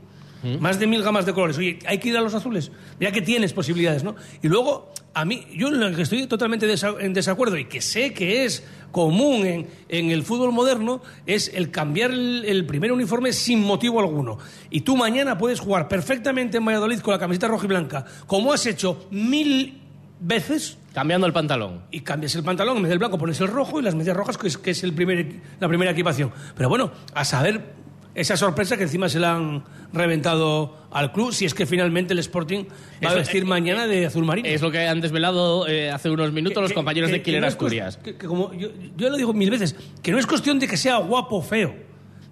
Más 0.59 0.79
de 0.79 0.87
mil 0.87 1.01
gamas 1.03 1.25
de 1.25 1.33
colores. 1.33 1.57
Oye, 1.57 1.79
hay 1.85 1.97
que 1.99 2.09
ir 2.09 2.17
a 2.17 2.21
los 2.21 2.33
azules. 2.33 2.71
Mira 2.99 3.11
que 3.11 3.21
tienes 3.21 3.53
posibilidades, 3.53 4.03
¿no? 4.03 4.15
Y 4.41 4.47
luego, 4.49 4.91
a 5.13 5.23
mí, 5.25 5.45
yo 5.55 5.69
en 5.69 5.79
lo 5.79 5.95
que 5.95 6.01
estoy 6.01 6.27
totalmente 6.27 6.67
desa- 6.67 6.97
en 6.99 7.13
desacuerdo 7.13 7.57
y 7.57 7.65
que 7.65 7.79
sé 7.81 8.13
que 8.13 8.43
es 8.43 8.65
común 8.91 9.45
en, 9.45 9.67
en 9.89 10.11
el 10.11 10.23
fútbol 10.23 10.51
moderno 10.51 11.01
es 11.25 11.49
el 11.53 11.71
cambiar 11.71 12.11
el, 12.11 12.43
el 12.45 12.65
primer 12.65 12.91
uniforme 12.91 13.31
sin 13.31 13.61
motivo 13.63 13.99
alguno. 14.01 14.37
Y 14.69 14.81
tú 14.81 14.97
mañana 14.97 15.37
puedes 15.37 15.59
jugar 15.59 15.87
perfectamente 15.87 16.57
en 16.57 16.65
Valladolid 16.65 16.99
con 16.99 17.13
la 17.13 17.19
camiseta 17.19 17.47
roja 17.47 17.65
y 17.65 17.69
blanca, 17.69 18.05
como 18.27 18.51
has 18.51 18.65
hecho 18.65 19.07
mil 19.11 19.79
veces 20.19 20.77
Cambiando 20.93 21.25
el 21.25 21.33
pantalón. 21.33 21.81
y 21.89 22.01
cambias 22.01 22.35
el 22.35 22.43
pantalón, 22.43 22.77
en 22.77 22.83
vez 22.83 22.89
del 22.91 22.99
blanco 22.99 23.17
pones 23.17 23.39
el 23.41 23.47
rojo 23.47 23.79
y 23.79 23.83
las 23.83 23.95
medias 23.95 24.15
rojas, 24.15 24.37
que 24.37 24.47
es, 24.47 24.57
que 24.59 24.71
es 24.71 24.83
el 24.83 24.93
primer, 24.93 25.25
la 25.59 25.67
primera 25.67 25.89
equipación. 25.91 26.31
Pero 26.55 26.69
bueno, 26.69 26.91
a 27.15 27.25
saber 27.25 27.81
esa 28.15 28.37
sorpresa 28.37 28.77
que 28.77 28.83
encima 28.83 29.09
se 29.09 29.19
la 29.19 29.35
han 29.35 29.63
reventado 29.91 30.77
al 30.91 31.11
club, 31.11 31.33
si 31.33 31.45
es 31.45 31.53
que 31.53 31.65
finalmente 31.65 32.13
el 32.13 32.19
Sporting 32.19 32.65
va 33.03 33.11
a 33.11 33.15
vestir 33.15 33.43
eh, 33.43 33.45
mañana 33.45 33.87
de 33.87 34.05
azul 34.05 34.23
marino. 34.25 34.47
Es 34.47 34.61
lo 34.61 34.71
que 34.71 34.87
han 34.87 35.01
desvelado 35.01 35.67
eh, 35.67 35.89
hace 35.91 36.09
unos 36.09 36.31
minutos 36.31 36.61
los 36.61 36.73
compañeros 36.73 37.09
que- 37.09 37.17
de 37.17 37.21
Killer 37.23 37.45
Asturias. 37.45 37.97
que 37.97 38.15
como 38.17 38.53
yo, 38.53 38.69
yo 38.95 39.09
lo 39.09 39.17
digo 39.17 39.33
mil 39.33 39.49
veces, 39.49 39.75
que 40.01 40.11
no 40.11 40.19
es 40.19 40.27
cuestión 40.27 40.59
de 40.59 40.67
que 40.67 40.77
sea 40.77 40.97
guapo 40.97 41.37
o 41.37 41.41
feo. 41.41 41.73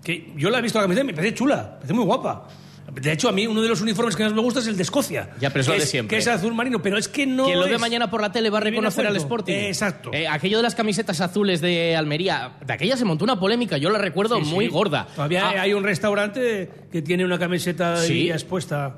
Que 0.04 0.34
yo 0.36 0.50
la 0.50 0.60
he 0.60 0.62
visto 0.62 0.80
la 0.80 0.84
camiseta 0.86 1.04
y 1.04 1.08
me 1.08 1.14
parece 1.14 1.34
chula, 1.36 1.58
me 1.74 1.76
parece 1.78 1.94
muy 1.94 2.06
guapa. 2.06 2.48
De 2.94 3.12
hecho, 3.12 3.30
a 3.30 3.32
mí 3.32 3.48
uno 3.48 3.62
de 3.62 3.70
los 3.70 3.80
uniformes 3.82 4.16
que 4.16 4.24
más 4.24 4.34
me 4.34 4.42
gusta 4.42 4.60
es 4.60 4.68
el 4.68 4.76
de 4.76 4.84
Escocia. 4.84 5.30
Ya, 5.40 5.50
pero 5.50 5.62
es 5.62 5.68
que 5.68 5.74
lo 5.74 5.80
de 5.80 5.86
siempre. 5.86 6.18
Que 6.18 6.22
es 6.22 6.28
azul 6.28 6.54
marino, 6.54 6.82
pero 6.82 6.98
es 6.98 7.08
que 7.08 7.26
no 7.26 7.46
Quien 7.46 7.60
lo 7.60 7.66
ve 7.66 7.76
es- 7.76 7.80
mañana 7.82 8.10
por 8.12 8.22
la 8.22 8.32
tele 8.32 8.50
va 8.50 8.58
a 8.58 8.62
reconocer 8.62 9.06
al. 9.08 9.16
Sporting. 9.16 9.54
Eh, 9.54 9.68
exacto. 9.70 10.12
Eh, 10.14 10.28
aquello 10.28 10.58
de 10.58 10.64
las 10.64 10.76
camisetas 10.76 11.22
azules 11.22 11.62
de 11.62 11.96
Almería, 11.96 12.54
de 12.66 12.74
aquella 12.74 12.98
se 12.98 13.06
montó 13.06 13.24
una 13.24 13.40
polémica, 13.40 13.78
yo 13.78 13.90
la 13.90 14.00
recuerdo 14.00 14.38
Sí, 14.44 14.50
muy 14.52 14.66
sí. 14.66 14.72
gorda. 14.72 15.08
Todavía 15.16 15.48
Ah, 15.50 15.62
hay 15.62 15.74
un 15.74 15.84
restaurante 15.84 16.70
que 16.92 17.02
tiene 17.02 17.24
una 17.24 17.40
camiseta 17.40 17.98
Sí. 17.98 18.14
ahí 18.14 18.32
expuesta 18.32 18.96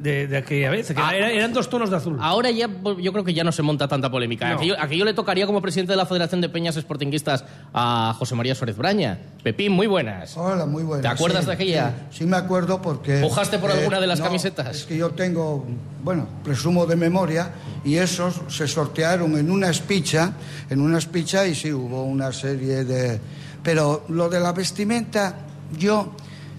de, 0.00 0.26
de 0.28 0.36
aquella 0.36 0.70
vez. 0.70 0.86
que 0.88 0.94
Ah. 0.96 1.16
era- 1.16 1.30
eran 1.30 1.52
dos 1.52 1.68
tonos 1.68 1.90
de 1.90 1.96
azul. 1.96 2.16
Ahora 2.20 2.50
ya 2.50 2.68
pues, 2.68 2.98
yo 3.00 3.12
creo 3.12 3.24
que 3.24 3.34
ya 3.34 3.42
no 3.44 3.50
se 3.52 3.62
monta 3.62 3.88
tanta 3.88 4.10
polémica. 4.10 4.48
No. 4.48 4.56
Aquello, 4.56 4.74
aquello 4.78 5.04
le 5.04 5.14
tocaría 5.14 5.46
como 5.46 5.60
presidente 5.60 5.92
de 5.92 5.96
la 5.96 6.06
Federación 6.06 6.40
de 6.40 6.48
Peñas 6.48 6.76
Sportinguistas 6.76 7.44
a 7.74 8.14
José 8.18 8.34
María 8.34 8.54
Suárez 8.54 8.76
Braña. 8.76 9.18
Pepín, 9.42 9.72
muy 9.72 9.86
buenas. 9.86 10.36
Hola, 10.36 10.66
muy 10.66 10.82
buenas. 10.84 11.02
¿Te 11.02 11.08
acuerdas 11.08 11.40
sí, 11.42 11.46
de 11.48 11.52
aquella? 11.52 11.94
Sí, 12.10 12.18
sí 12.18 12.26
me 12.26 12.36
acuerdo 12.36 12.80
porque... 12.80 13.18
eh, 13.18 13.22
¿Pujaste 13.22 13.58
por 13.58 13.70
alguna 13.72 14.00
de 14.00 14.06
las 14.06 14.18
no, 14.20 14.26
camisetas? 14.26 14.76
Es 14.76 14.84
que 14.84 14.96
yo 14.96 15.10
tengo, 15.10 15.66
bueno, 16.04 16.28
presumo 16.44 16.86
de 16.86 16.96
memoria, 16.96 17.50
y 17.84 17.96
esos 17.96 18.40
se 18.48 18.68
sortearon 18.68 19.36
en 19.36 19.50
una 19.50 19.68
espicha, 19.70 20.32
en 20.70 20.80
una 20.80 20.98
espicha, 20.98 21.46
y 21.46 21.54
sí, 21.54 21.72
hubo 21.72 22.04
una 22.04 22.32
serie 22.32 22.84
de... 22.84 23.20
Pero 23.62 24.04
lo 24.08 24.28
de 24.28 24.40
la 24.40 24.52
vestimenta, 24.52 25.36
yo 25.78 26.12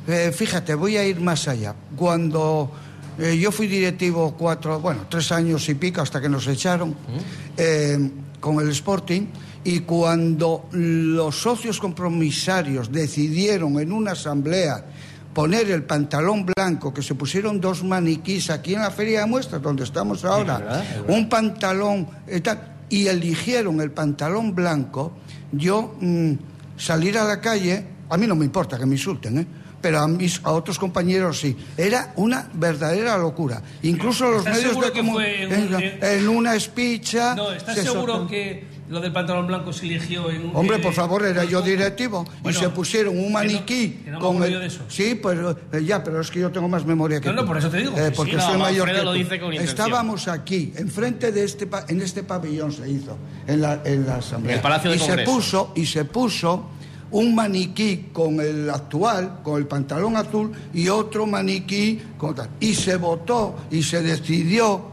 eh, 0.07 0.31
fíjate, 0.33 0.75
voy 0.75 0.97
a 0.97 1.05
ir 1.05 1.19
más 1.21 1.47
allá. 1.47 1.73
Cuando 1.95 2.71
eh, 3.20 3.38
yo 3.38 3.51
fui 3.51 3.67
directivo 3.67 4.36
cuatro, 4.38 4.79
bueno, 4.79 5.05
tres 5.10 5.32
años 5.32 5.67
y 5.70 5.75
pico 5.75 6.01
hasta 6.01 6.20
que 6.20 6.29
nos 6.29 6.48
echaron 6.48 6.96
eh, 7.58 8.12
con 8.39 8.60
el 8.60 8.70
Sporting 8.70 9.27
y 9.63 9.79
cuando 9.82 10.67
los 10.72 11.36
socios 11.36 11.79
compromisarios 11.79 12.91
decidieron 12.91 13.79
en 13.79 13.91
una 13.91 14.12
asamblea 14.12 14.84
poner 15.34 15.72
el 15.72 15.84
pantalón 15.84 16.46
blanco, 16.46 16.93
que 16.93 17.01
se 17.01 17.15
pusieron 17.15 17.60
dos 17.60 17.84
maniquís 17.84 18.50
aquí 18.50 18.75
en 18.75 18.82
la 18.82 18.91
feria 18.91 19.22
de 19.22 19.25
muestras, 19.25 19.62
donde 19.62 19.84
estamos 19.84 20.24
ahora, 20.25 20.60
verdad, 20.60 20.86
es 21.08 21.15
un 21.15 21.27
pantalón 21.27 22.08
eh, 22.27 22.39
tal, 22.41 22.74
y 22.89 23.08
eligieron 23.08 23.82
el 23.82 23.91
pantalón 23.91 24.53
blanco, 24.53 25.13
yo 25.51 25.96
mm, 26.00 26.34
salir 26.77 27.17
a 27.17 27.24
la 27.24 27.41
calle, 27.41 27.84
a 28.10 28.17
mí 28.17 28.27
no 28.27 28.36
me 28.36 28.46
importa 28.46 28.77
que 28.77 28.86
me 28.86 28.96
insulten, 28.96 29.39
¿eh? 29.39 29.48
Pero 29.83 29.99
a, 29.99 30.07
mis, 30.07 30.39
a 30.43 30.51
otros 30.53 30.79
compañeros 30.79 31.39
sí. 31.41 31.55
Era 31.77 32.13
una 32.15 32.49
verdadera 32.53 33.17
locura. 33.17 33.61
Incluso 33.83 34.31
los 34.31 34.39
¿Estás 34.47 34.55
medios 34.57 34.79
de 34.79 35.03
fue 35.03 35.43
en 35.43 35.51
en, 35.75 35.99
en 36.01 36.27
una 36.29 36.55
espicha... 36.55 37.35
No, 37.35 37.51
¿estás 37.51 37.75
se 37.75 37.83
seguro 37.83 38.25
que 38.25 38.71
lo 38.89 38.99
del 39.01 39.11
pantalón 39.11 39.47
blanco 39.47 39.73
se 39.73 39.85
eligió 39.87 40.29
en 40.31 40.45
un... 40.45 40.55
Hombre, 40.55 40.79
por 40.79 40.93
favor, 40.93 41.25
era 41.25 41.43
yo 41.43 41.61
directivo 41.61 42.25
Bueno, 42.41 42.57
y 42.57 42.61
se 42.61 42.69
pusieron 42.69 43.15
un 43.17 43.23
que 43.23 43.27
no- 43.27 43.33
maniquí 43.33 43.89
que 44.05 44.11
no 44.11 44.19
con 44.19 44.41
el 44.43 44.59
de 44.59 44.65
eso. 44.67 44.83
Sí, 44.87 45.15
pues 45.15 45.37
eh, 45.73 45.83
ya, 45.83 46.01
pero 46.03 46.21
es 46.21 46.31
que 46.31 46.39
yo 46.39 46.49
tengo 46.51 46.69
más 46.69 46.85
memoria 46.85 47.19
que 47.19 47.27
No, 47.27 47.33
no, 47.33 47.41
tú. 47.41 47.47
por 47.47 47.57
eso 47.57 47.69
te 47.69 47.77
digo. 47.77 47.97
Eh, 47.97 48.11
porque 48.15 48.31
sí, 48.31 48.37
no, 48.37 48.43
soy 48.47 48.57
mayor 48.57 48.87
que 48.89 49.03
lo 49.03 49.11
tú. 49.11 49.17
dice 49.17 49.39
con. 49.39 49.53
Estábamos 49.53 50.27
aquí, 50.29 50.71
enfrente 50.77 51.31
de 51.33 51.43
este 51.43 51.67
pa- 51.67 51.85
en 51.89 52.01
este 52.01 52.23
pabellón 52.23 52.71
se 52.71 52.89
hizo 52.89 53.17
en 53.47 53.61
la, 53.61 53.81
en 53.83 54.05
la 54.05 54.15
asamblea. 54.15 54.55
El 54.55 54.61
Palacio 54.61 54.91
de 54.91 54.95
y 54.95 54.99
se 54.99 55.05
Congresos. 55.07 55.33
puso 55.35 55.71
y 55.75 55.85
se 55.85 56.05
puso 56.05 56.69
un 57.13 57.34
maniquí 57.34 58.10
con 58.12 58.39
el 58.41 58.70
actual, 58.70 59.39
con 59.43 59.58
el 59.62 59.65
pantalón 59.67 60.17
azul 60.17 60.51
y 60.74 60.88
otro 60.89 61.25
maniquí 61.25 62.01
con 62.17 62.36
tal. 62.36 62.50
Y 62.60 62.74
se 62.75 62.98
votó 62.98 63.55
y 63.72 63.82
se 63.82 64.01
decidió 64.03 64.91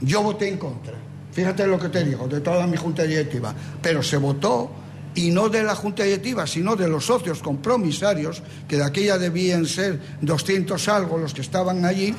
yo 0.00 0.22
voté 0.22 0.48
en 0.48 0.58
contra. 0.58 0.92
Fíjate 1.32 1.66
lo 1.66 1.78
que 1.78 1.88
te 1.88 2.04
digo, 2.04 2.28
de 2.28 2.40
toda 2.40 2.66
mi 2.66 2.76
junta 2.76 3.02
directiva. 3.04 3.54
Pero 3.82 4.02
se 4.02 4.16
votó, 4.18 4.70
y 5.14 5.30
no 5.30 5.48
de 5.48 5.62
la 5.62 5.74
junta 5.74 6.02
directiva, 6.04 6.46
sino 6.46 6.76
de 6.76 6.86
los 6.88 7.06
socios 7.06 7.40
compromisarios, 7.42 8.42
que 8.68 8.76
de 8.76 8.84
aquella 8.84 9.16
debían 9.16 9.64
ser 9.64 9.98
200 10.20 10.88
algo 10.88 11.16
los 11.16 11.32
que 11.32 11.40
estaban 11.40 11.84
allí, 11.86 12.14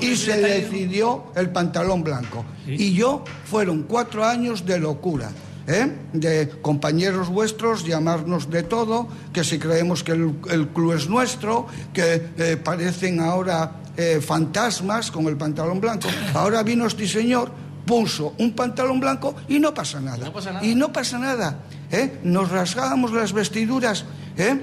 y 0.00 0.14
se 0.16 0.32
detalle- 0.36 0.60
decidió 0.68 1.24
el 1.34 1.48
pantalón 1.50 2.02
blanco. 2.02 2.44
Sí. 2.66 2.76
Y 2.78 2.92
yo 2.92 3.24
fueron 3.46 3.84
cuatro 3.84 4.24
años 4.24 4.66
de 4.66 4.78
locura. 4.78 5.30
¿Eh? 5.66 5.92
De 6.12 6.48
compañeros 6.62 7.28
vuestros 7.28 7.84
llamarnos 7.84 8.50
de 8.50 8.62
todo, 8.62 9.08
que 9.32 9.44
si 9.44 9.58
creemos 9.58 10.02
que 10.02 10.12
el, 10.12 10.34
el 10.50 10.68
club 10.68 10.92
es 10.92 11.08
nuestro, 11.08 11.66
que 11.92 12.30
eh, 12.36 12.56
parecen 12.56 13.20
ahora 13.20 13.82
eh, 13.96 14.20
fantasmas 14.20 15.10
con 15.10 15.26
el 15.26 15.36
pantalón 15.36 15.80
blanco. 15.80 16.08
Ahora 16.34 16.62
vino 16.62 16.86
este 16.86 17.06
señor, 17.06 17.50
puso 17.84 18.34
un 18.38 18.52
pantalón 18.52 19.00
blanco 19.00 19.34
y 19.48 19.58
no 19.58 19.74
pasa 19.74 20.00
nada. 20.00 20.24
No 20.24 20.32
pasa 20.32 20.52
nada. 20.52 20.64
Y 20.64 20.74
no 20.74 20.92
pasa 20.92 21.18
nada. 21.18 21.58
¿eh? 21.90 22.18
Nos 22.24 22.50
rasgábamos 22.50 23.12
las 23.12 23.32
vestiduras. 23.32 24.04
¿eh? 24.36 24.58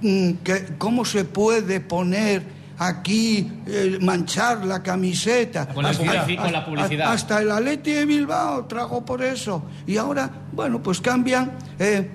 Mm, 0.00 0.30
¿Cómo 0.78 1.04
se 1.04 1.24
puede 1.24 1.80
poner 1.80 2.57
aquí, 2.78 3.50
eh, 3.66 3.98
manchar 4.00 4.64
la 4.64 4.82
camiseta? 4.82 5.68
Con 5.68 5.82
la 5.82 5.90
Hasta- 5.90 6.04
publici- 6.04 6.36
con 6.36 6.52
la 6.52 6.64
publicidad. 6.64 7.12
Hasta 7.12 7.40
el 7.42 7.50
Atleti 7.50 7.92
de 7.92 8.04
Bilbao 8.06 8.64
tragó 8.66 9.04
por 9.04 9.22
eso. 9.22 9.62
Y 9.86 9.96
ahora, 9.96 10.30
bueno, 10.52 10.82
pues 10.82 11.00
cambian. 11.00 11.52
eh, 11.78 12.10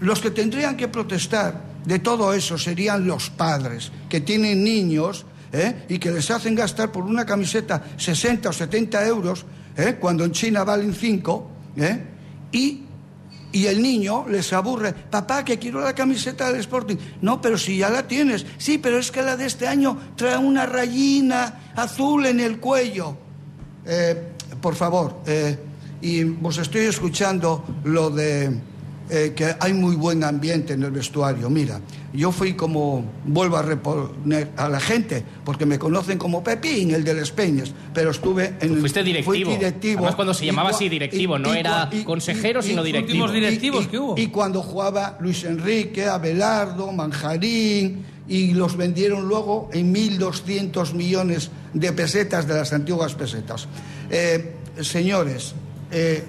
los 0.00 0.20
que 0.20 0.30
tendrían 0.30 0.76
que 0.76 0.88
protestar 0.88 1.62
de 1.84 1.98
todo 2.00 2.34
eso 2.34 2.58
serían 2.58 3.06
los 3.06 3.30
padres, 3.30 3.90
que 4.10 4.20
tienen 4.20 4.62
niños 4.62 5.24
¿eh? 5.52 5.84
y 5.88 5.98
que 5.98 6.10
les 6.10 6.30
hacen 6.30 6.54
gastar 6.54 6.92
por 6.92 7.04
una 7.04 7.24
camiseta 7.24 7.82
60 7.96 8.50
o 8.50 8.52
70 8.52 9.06
euros, 9.06 9.46
cuando 10.00 10.24
en 10.24 10.32
China 10.32 10.64
valen 10.64 10.92
5, 10.92 11.50
¿eh? 11.78 12.02
y 12.52 12.82
y 13.52 13.66
el 13.66 13.82
niño 13.82 14.26
les 14.28 14.52
aburre. 14.52 14.92
Papá, 14.92 15.44
que 15.44 15.58
quiero 15.58 15.80
la 15.80 15.94
camiseta 15.94 16.50
del 16.50 16.60
Sporting. 16.60 16.96
No, 17.22 17.40
pero 17.40 17.56
si 17.56 17.78
ya 17.78 17.90
la 17.90 18.06
tienes. 18.06 18.44
Sí, 18.58 18.78
pero 18.78 18.98
es 18.98 19.10
que 19.10 19.22
la 19.22 19.36
de 19.36 19.46
este 19.46 19.66
año 19.66 19.96
trae 20.16 20.36
una 20.36 20.66
rayina 20.66 21.72
azul 21.74 22.26
en 22.26 22.40
el 22.40 22.58
cuello. 22.58 23.16
Eh, 23.86 24.32
por 24.60 24.74
favor, 24.74 25.20
eh, 25.26 25.58
y 26.02 26.24
os 26.42 26.58
estoy 26.58 26.82
escuchando 26.82 27.64
lo 27.84 28.10
de 28.10 28.50
eh, 29.08 29.32
que 29.36 29.54
hay 29.58 29.72
muy 29.72 29.94
buen 29.94 30.24
ambiente 30.24 30.72
en 30.72 30.82
el 30.82 30.90
vestuario. 30.90 31.48
Mira, 31.48 31.80
yo 32.16 32.32
fui 32.32 32.54
como, 32.54 33.04
vuelvo 33.24 33.56
a 33.58 33.62
reponer 33.62 34.50
a 34.56 34.68
la 34.68 34.80
gente, 34.80 35.22
porque 35.44 35.66
me 35.66 35.78
conocen 35.78 36.18
como 36.18 36.42
Pepín, 36.42 36.90
el 36.92 37.04
de 37.04 37.14
las 37.14 37.30
Peñas, 37.30 37.72
pero 37.94 38.10
estuve 38.10 38.54
en... 38.60 38.78
Fuiste 38.80 39.02
directivo. 39.04 39.32
Fui 39.32 39.44
directivo. 39.44 39.98
Además, 40.00 40.14
cuando 40.16 40.34
se 40.34 40.44
Y 40.44 40.46
llamaba 40.48 40.70
cua- 40.70 40.74
así 40.74 40.88
directivo, 40.88 41.38
no 41.38 41.54
era 41.54 41.90
consejero, 42.04 42.62
sino 42.62 42.82
y- 42.82 42.86
directivo. 42.86 43.28
directivos 43.30 43.86
que 43.88 43.98
hubo. 43.98 44.14
y 44.18 44.28
cuando 44.28 44.62
jugaba 44.62 45.16
Luis 45.20 45.44
Enrique, 45.44 46.06
Abelardo, 46.06 46.90
Manjarín, 46.92 48.04
y 48.28 48.54
los 48.54 48.76
vendieron 48.76 49.28
luego 49.28 49.70
en 49.72 49.94
1.200 49.94 50.94
millones 50.94 51.50
de 51.74 51.92
pesetas 51.92 52.48
de 52.48 52.54
las 52.54 52.72
antiguas 52.72 53.14
pesetas. 53.14 53.68
Eh, 54.10 54.54
señores, 54.80 55.54
eh, 55.92 56.24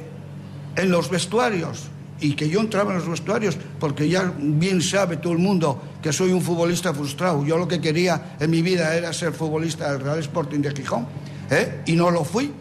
en 0.75 0.91
los 0.91 1.09
vestuarios, 1.09 1.85
y 2.19 2.33
que 2.33 2.49
yo 2.49 2.59
entraba 2.61 2.91
en 2.91 2.99
los 2.99 3.09
vestuarios, 3.09 3.57
porque 3.79 4.09
ya 4.09 4.33
bien 4.37 4.81
sabe 4.81 5.17
todo 5.17 5.33
el 5.33 5.39
mundo 5.39 5.81
que 6.01 6.11
soy 6.11 6.31
un 6.31 6.41
futbolista 6.41 6.93
frustrado. 6.93 7.45
Yo 7.45 7.57
lo 7.57 7.67
que 7.67 7.79
quería 7.79 8.35
en 8.39 8.49
mi 8.49 8.61
vida 8.61 8.95
era 8.95 9.13
ser 9.13 9.33
futbolista 9.33 9.91
del 9.91 10.01
Real 10.01 10.19
Sporting 10.19 10.59
de 10.59 10.71
Gijón, 10.71 11.07
¿eh? 11.49 11.81
y 11.85 11.93
no 11.93 12.09
lo 12.11 12.23
fui 12.23 12.51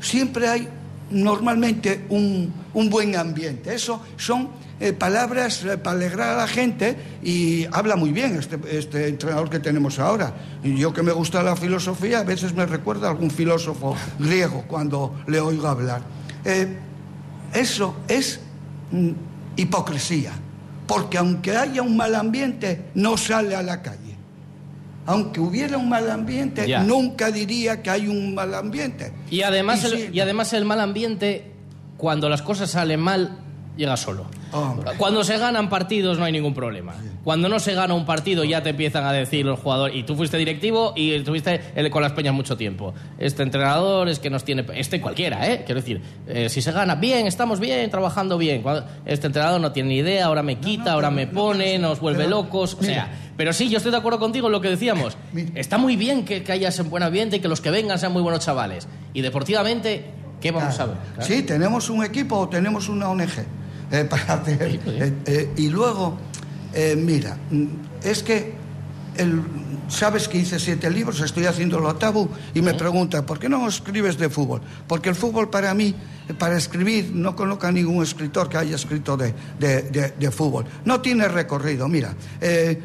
siempre 0.00 0.48
hay 0.48 0.68
normalmente 1.10 2.06
un, 2.08 2.52
un 2.74 2.90
buen 2.90 3.16
ambiente. 3.16 3.74
Eso 3.74 4.00
son 4.16 4.48
eh, 4.80 4.92
palabras 4.92 5.64
eh, 5.64 5.78
para 5.78 5.96
alegrar 5.96 6.30
a 6.30 6.36
la 6.36 6.46
gente 6.46 6.96
y 7.22 7.64
habla 7.72 7.96
muy 7.96 8.10
bien 8.10 8.36
este, 8.36 8.58
este 8.76 9.08
entrenador 9.08 9.48
que 9.48 9.60
tenemos 9.60 9.98
ahora. 9.98 10.34
Y 10.62 10.76
yo 10.76 10.92
que 10.92 11.02
me 11.02 11.12
gusta 11.12 11.42
la 11.42 11.56
filosofía, 11.56 12.20
a 12.20 12.24
veces 12.24 12.54
me 12.54 12.66
recuerda 12.66 13.08
a 13.08 13.10
algún 13.10 13.30
filósofo 13.30 13.96
griego 14.18 14.64
cuando 14.66 15.14
le 15.26 15.40
oigo 15.40 15.68
hablar. 15.68 16.02
Eh, 16.44 16.76
eso 17.54 17.96
es 18.08 18.40
hipocresía, 19.56 20.32
porque 20.86 21.18
aunque 21.18 21.56
haya 21.56 21.82
un 21.82 21.96
mal 21.96 22.14
ambiente, 22.14 22.84
no 22.94 23.16
sale 23.16 23.54
a 23.54 23.62
la 23.62 23.82
calle. 23.82 24.16
Aunque 25.06 25.38
hubiera 25.40 25.78
un 25.78 25.88
mal 25.88 26.10
ambiente, 26.10 26.66
Ya. 26.66 26.82
nunca 26.82 27.30
diría 27.30 27.80
que 27.82 27.90
hay 27.90 28.08
un 28.08 28.34
mal 28.34 28.54
ambiente. 28.54 29.12
Y 29.30 29.42
además, 29.42 29.82
Y 29.82 29.86
el, 29.86 29.92
sí. 29.98 30.08
y 30.12 30.20
además 30.20 30.52
el 30.52 30.64
mal 30.64 30.80
ambiente, 30.80 31.52
cuando 31.96 32.28
las 32.28 32.42
cosas 32.42 32.70
salen 32.70 33.00
mal, 33.00 33.38
llega 33.76 33.96
solo. 33.96 34.26
Hombre. 34.52 34.92
Cuando 34.96 35.22
se 35.24 35.38
ganan 35.38 35.68
partidos 35.68 36.18
no 36.18 36.24
hay 36.24 36.32
ningún 36.32 36.54
problema. 36.54 36.94
Cuando 37.24 37.48
no 37.48 37.58
se 37.58 37.74
gana 37.74 37.94
un 37.94 38.06
partido 38.06 38.44
ya 38.44 38.62
te 38.62 38.70
empiezan 38.70 39.04
a 39.04 39.12
decir 39.12 39.44
los 39.44 39.58
jugadores, 39.60 39.96
y 39.96 40.04
tú 40.04 40.16
fuiste 40.16 40.36
directivo 40.36 40.92
y 40.96 41.12
estuviste 41.12 41.60
con 41.90 42.02
las 42.02 42.12
peñas 42.12 42.34
mucho 42.34 42.56
tiempo. 42.56 42.94
Este 43.18 43.42
entrenador 43.42 44.08
es 44.08 44.18
que 44.18 44.30
nos 44.30 44.44
tiene... 44.44 44.64
Este 44.74 45.00
cualquiera, 45.00 45.46
¿eh? 45.50 45.62
Quiero 45.64 45.80
decir, 45.80 46.00
eh, 46.26 46.48
si 46.48 46.62
se 46.62 46.72
gana 46.72 46.94
bien, 46.94 47.26
estamos 47.26 47.60
bien, 47.60 47.90
trabajando 47.90 48.38
bien. 48.38 48.62
Este 49.04 49.26
entrenador 49.26 49.60
no 49.60 49.72
tiene 49.72 49.90
ni 49.90 49.96
idea, 49.96 50.26
ahora 50.26 50.42
me 50.42 50.56
quita, 50.56 50.92
ahora 50.92 51.10
me 51.10 51.26
pone, 51.26 51.78
nos 51.78 52.00
vuelve 52.00 52.24
pero, 52.24 52.42
locos. 52.42 52.74
O 52.74 52.82
sea, 52.82 53.10
pero 53.36 53.52
sí, 53.52 53.68
yo 53.68 53.78
estoy 53.78 53.92
de 53.92 53.98
acuerdo 53.98 54.18
contigo 54.18 54.46
en 54.46 54.52
lo 54.52 54.60
que 54.60 54.70
decíamos. 54.70 55.16
Está 55.54 55.78
muy 55.78 55.96
bien 55.96 56.24
que, 56.24 56.42
que 56.42 56.52
hayas 56.52 56.78
en 56.78 56.90
buen 56.90 57.02
ambiente 57.02 57.36
y 57.36 57.40
que 57.40 57.48
los 57.48 57.60
que 57.60 57.70
vengan 57.70 57.98
sean 57.98 58.12
muy 58.12 58.22
buenos 58.22 58.44
chavales. 58.44 58.88
Y 59.12 59.22
deportivamente, 59.22 60.04
¿qué 60.40 60.50
vamos 60.50 60.78
a 60.78 60.86
ver? 60.86 60.96
Sí, 61.20 61.42
tenemos 61.42 61.90
un 61.90 62.04
equipo 62.04 62.36
o 62.38 62.48
tenemos 62.48 62.88
una 62.88 63.08
ONG 63.10 63.55
eh, 63.90 64.04
para 64.10 64.34
hacer. 64.34 64.80
pues 64.84 65.02
eh, 65.02 65.12
eh, 65.26 65.52
y 65.56 65.68
luego, 65.68 66.16
eh, 66.74 66.94
mira, 66.96 67.36
mm, 67.50 67.64
es 68.04 68.22
que 68.22 68.54
el- 69.16 69.42
sabes 69.88 70.28
que 70.28 70.38
hice 70.38 70.58
siete 70.58 70.90
libros, 70.90 71.20
estoy 71.20 71.46
haciendo 71.46 71.78
lo 71.80 71.94
tabú 71.94 72.28
y 72.54 72.60
me 72.60 72.74
pregunta, 72.74 73.24
¿por 73.24 73.38
qué 73.38 73.48
no 73.48 73.68
escribes 73.68 74.18
de 74.18 74.28
fútbol? 74.28 74.60
Porque 74.88 75.08
el 75.08 75.14
fútbol 75.14 75.48
para 75.48 75.72
mí, 75.74 75.94
para 76.38 76.56
escribir, 76.56 77.12
no 77.14 77.36
conozco 77.36 77.66
a 77.68 77.72
ningún 77.72 78.02
escritor 78.02 78.48
que 78.48 78.56
haya 78.58 78.74
escrito 78.74 79.16
de, 79.16 79.32
de- 79.60 79.82
de- 79.82 80.10
de 80.18 80.30
fútbol. 80.32 80.64
No 80.84 81.00
tiene 81.00 81.28
recorrido, 81.28 81.86
mira. 81.88 82.14
eh, 82.40 82.80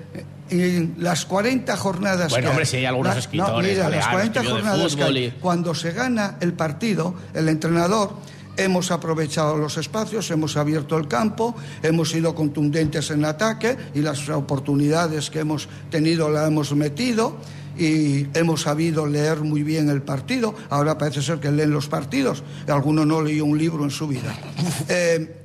y 0.51 1.01
las 1.01 1.25
40 1.25 1.77
jornadas 1.77 2.29
Bueno, 2.29 2.43
que 2.47 2.49
hombre, 2.49 2.65
sí 2.65 2.75
hay 2.77 2.85
algunos 2.85 3.13
la- 3.13 3.19
escritores, 3.19 3.71
mira, 3.71 3.83
las 3.89 4.05
Galeano 4.05 4.11
40 4.11 4.39
escribió 4.41 4.55
de 4.55 4.61
jornadas 4.69 4.95
que 4.97 5.03
hay, 5.03 5.17
y- 5.25 5.31
cuando 5.39 5.73
se 5.73 5.91
gana 5.93 6.35
el 6.41 6.51
partido, 6.53 7.15
el 7.33 7.47
entrenador, 7.47 8.15
hemos 8.57 8.91
aprovechado 8.91 9.57
los 9.57 9.77
espacios, 9.77 10.29
hemos 10.31 10.57
abierto 10.57 10.97
el 10.97 11.07
campo, 11.07 11.55
hemos 11.83 12.09
sido 12.09 12.35
contundentes 12.35 13.11
en 13.11 13.25
ataque 13.25 13.77
y 13.93 14.01
las 14.01 14.27
oportunidades 14.29 15.29
que 15.29 15.39
hemos 15.39 15.67
tenido 15.89 16.29
las 16.29 16.47
hemos 16.47 16.73
metido 16.75 17.37
y 17.77 18.27
hemos 18.37 18.61
sabido 18.61 19.07
leer 19.07 19.41
muy 19.41 19.63
bien 19.63 19.89
el 19.89 20.01
partido. 20.01 20.53
Ahora 20.69 20.97
parece 20.97 21.21
ser 21.21 21.39
que 21.39 21.51
leen 21.51 21.71
los 21.71 21.87
partidos. 21.87 22.43
Alguno 22.67 23.05
no 23.05 23.21
leyó 23.21 23.45
un 23.45 23.57
libro 23.57 23.83
en 23.83 23.91
su 23.91 24.07
vida. 24.07 24.35
Eh, 24.93 25.37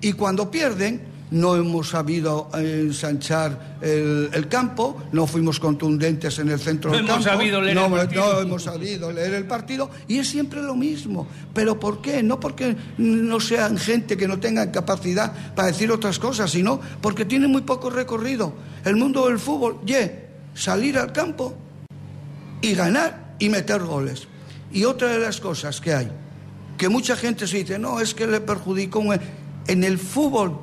y 0.00 0.12
cuando 0.12 0.50
pierden, 0.50 1.00
no 1.32 1.56
hemos 1.56 1.88
sabido 1.88 2.50
ensanchar 2.54 3.78
el, 3.80 4.46
campo, 4.48 5.02
no 5.12 5.26
fuimos 5.26 5.58
contundentes 5.58 6.38
en 6.38 6.50
el 6.50 6.60
centro 6.60 6.90
no 6.90 6.96
del 6.96 7.06
hemos 7.06 7.24
campo, 7.24 7.30
sabido 7.30 7.60
leer 7.60 7.74
no, 7.74 7.86
el 7.86 7.92
partido. 7.92 8.32
no 8.32 8.40
hemos 8.40 8.62
sabido 8.62 9.12
leer 9.12 9.34
el 9.34 9.46
partido 9.46 9.90
y 10.06 10.18
es 10.18 10.28
siempre 10.28 10.62
lo 10.62 10.74
mismo. 10.74 11.26
¿Pero 11.54 11.80
por 11.80 12.02
qué? 12.02 12.22
No 12.22 12.38
porque 12.38 12.76
no 12.98 13.40
sean 13.40 13.78
gente 13.78 14.16
que 14.16 14.28
no 14.28 14.38
tengan 14.38 14.70
capacidad 14.70 15.54
para 15.54 15.68
decir 15.68 15.90
otras 15.90 16.18
cosas, 16.18 16.50
sino 16.50 16.80
porque 17.00 17.24
tienen 17.24 17.50
muy 17.50 17.62
poco 17.62 17.88
recorrido. 17.88 18.52
El 18.84 18.96
mundo 18.96 19.26
del 19.26 19.38
fútbol, 19.38 19.80
ye, 19.86 20.28
salir 20.54 20.98
al 20.98 21.12
campo 21.12 21.54
y 22.60 22.74
ganar 22.74 23.34
y 23.38 23.48
meter 23.48 23.82
goles. 23.82 24.28
Y 24.70 24.84
otra 24.84 25.08
de 25.08 25.18
las 25.18 25.40
cosas 25.40 25.80
que 25.80 25.94
hay, 25.94 26.10
que 26.76 26.90
mucha 26.90 27.16
gente 27.16 27.46
se 27.46 27.58
dice, 27.58 27.78
no, 27.78 28.00
es 28.00 28.14
que 28.14 28.26
le 28.26 28.40
perjudicó. 28.40 28.98
un-". 28.98 29.18
En 29.66 29.84
el 29.84 29.98
fútbol, 29.98 30.58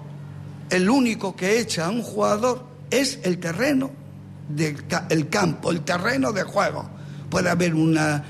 el 0.69 0.89
único 0.89 1.35
que 1.35 1.59
echa 1.59 1.85
a 1.85 1.89
un 1.89 2.01
jugador 2.01 2.63
es 2.89 3.19
el 3.23 3.39
terreno, 3.39 3.91
del 4.49 4.83
el 5.09 5.29
campo, 5.29 5.71
el 5.71 5.81
terreno 5.81 6.31
de 6.31 6.43
juego. 6.43 6.89
Puede 7.29 7.49
haber 7.49 7.75
una, 7.75 8.23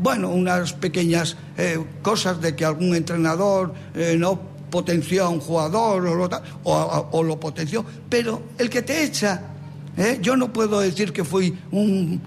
bueno, 0.00 0.30
unas 0.30 0.72
pequeñas 0.72 1.36
eh, 1.58 1.84
cosas 2.02 2.40
de 2.40 2.54
que 2.54 2.64
algún 2.64 2.94
entrenador 2.94 3.74
eh, 3.94 4.16
no 4.18 4.40
potenció 4.70 5.24
a 5.24 5.28
un 5.28 5.40
jugador 5.40 6.06
o 6.64 7.22
lo, 7.22 7.40
potenció, 7.40 7.84
pero 8.08 8.42
el 8.58 8.68
que 8.70 8.82
te 8.82 9.02
echa, 9.02 9.42
¿eh? 9.96 10.18
yo 10.20 10.36
no 10.36 10.52
puedo 10.52 10.80
decir 10.80 11.12
que 11.12 11.24
fui 11.24 11.56
un, 11.72 12.20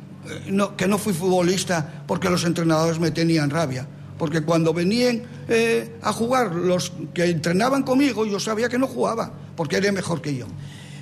no, 0.50 0.76
que 0.76 0.88
no 0.88 0.98
fui 0.98 1.14
futbolista 1.14 2.04
porque 2.08 2.30
los 2.30 2.44
entrenadores 2.44 3.00
me 3.00 3.12
tenían 3.12 3.50
rabia. 3.50 3.88
Porque 4.18 4.42
cuando 4.42 4.74
venían 4.74 5.22
a 6.02 6.12
jugar 6.12 6.54
los 6.54 6.92
que 7.14 7.30
entrenaban 7.30 7.84
conmigo, 7.84 8.26
yo 8.26 8.38
sabía 8.38 8.68
que 8.68 8.78
no 8.78 8.86
jugaba, 8.86 9.32
porque 9.60 9.76
era 9.76 9.92
mejor 9.92 10.22
que 10.22 10.38
yo. 10.38 10.46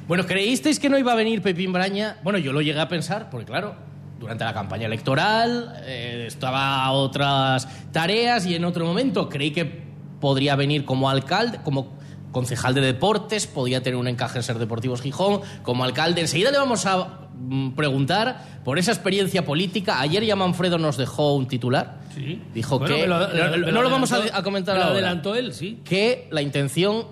Bueno, 0.08 0.26
¿creísteis 0.26 0.80
que 0.80 0.90
no 0.90 0.98
iba 0.98 1.12
a 1.12 1.16
venir 1.16 1.44
Pepín 1.44 1.72
Braña? 1.72 2.18
Bueno, 2.24 2.40
yo 2.40 2.52
lo 2.54 2.62
llegué 2.62 2.80
a 2.80 2.88
pensar, 2.88 3.30
porque 3.30 3.46
claro, 3.46 3.76
durante 4.20 4.44
la 4.44 4.52
campaña 4.56 4.88
electoral 4.88 5.76
eh, 5.86 6.24
estaba 6.28 6.84
a 6.84 6.92
otras 6.92 7.68
tareas 7.92 8.48
y 8.48 8.56
en 8.56 8.66
otro 8.66 8.84
momento 8.84 9.30
creí 9.30 9.52
que 9.52 9.84
podría 10.20 10.56
venir 10.56 10.86
como 10.86 11.08
alcalde, 11.08 11.60
como 11.64 11.96
concejal 12.32 12.74
de 12.74 12.82
deportes, 12.82 13.46
podía 13.46 13.84
tener 13.84 13.96
un 13.98 14.08
encaje 14.08 14.40
en 14.40 14.44
Ser 14.44 14.58
Deportivos 14.58 15.04
Gijón, 15.04 15.42
como 15.62 15.84
alcalde. 15.84 16.22
Enseguida 16.22 16.50
le 16.50 16.58
vamos 16.58 16.88
a 16.88 17.28
mm, 17.36 17.72
preguntar 17.76 18.62
por 18.66 18.80
esa 18.80 18.92
experiencia 18.92 19.46
política. 19.46 20.02
Ayer 20.02 20.24
ya 20.26 20.36
Manfredo 20.36 20.80
nos 20.80 20.98
dejó 20.98 21.36
un 21.36 21.48
titular. 21.48 22.00
Sí. 22.16 22.42
Dijo 22.56 22.80
Bueno, 22.80 22.96
que... 22.96 23.06
lo- 23.08 23.20
no, 23.28 23.72
lo 23.72 23.82
lo 23.84 23.90
vamos 23.92 24.12
a, 24.14 24.18
a 24.36 24.42
comentar 24.42 24.74
me 24.76 24.80
lo 24.80 24.86
ahora 24.88 24.98
adelantó 24.98 25.36
él, 25.36 25.54
sí. 25.54 25.80
que 25.86 26.28
la 26.32 26.42
intención 26.42 27.06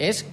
es 0.00 0.26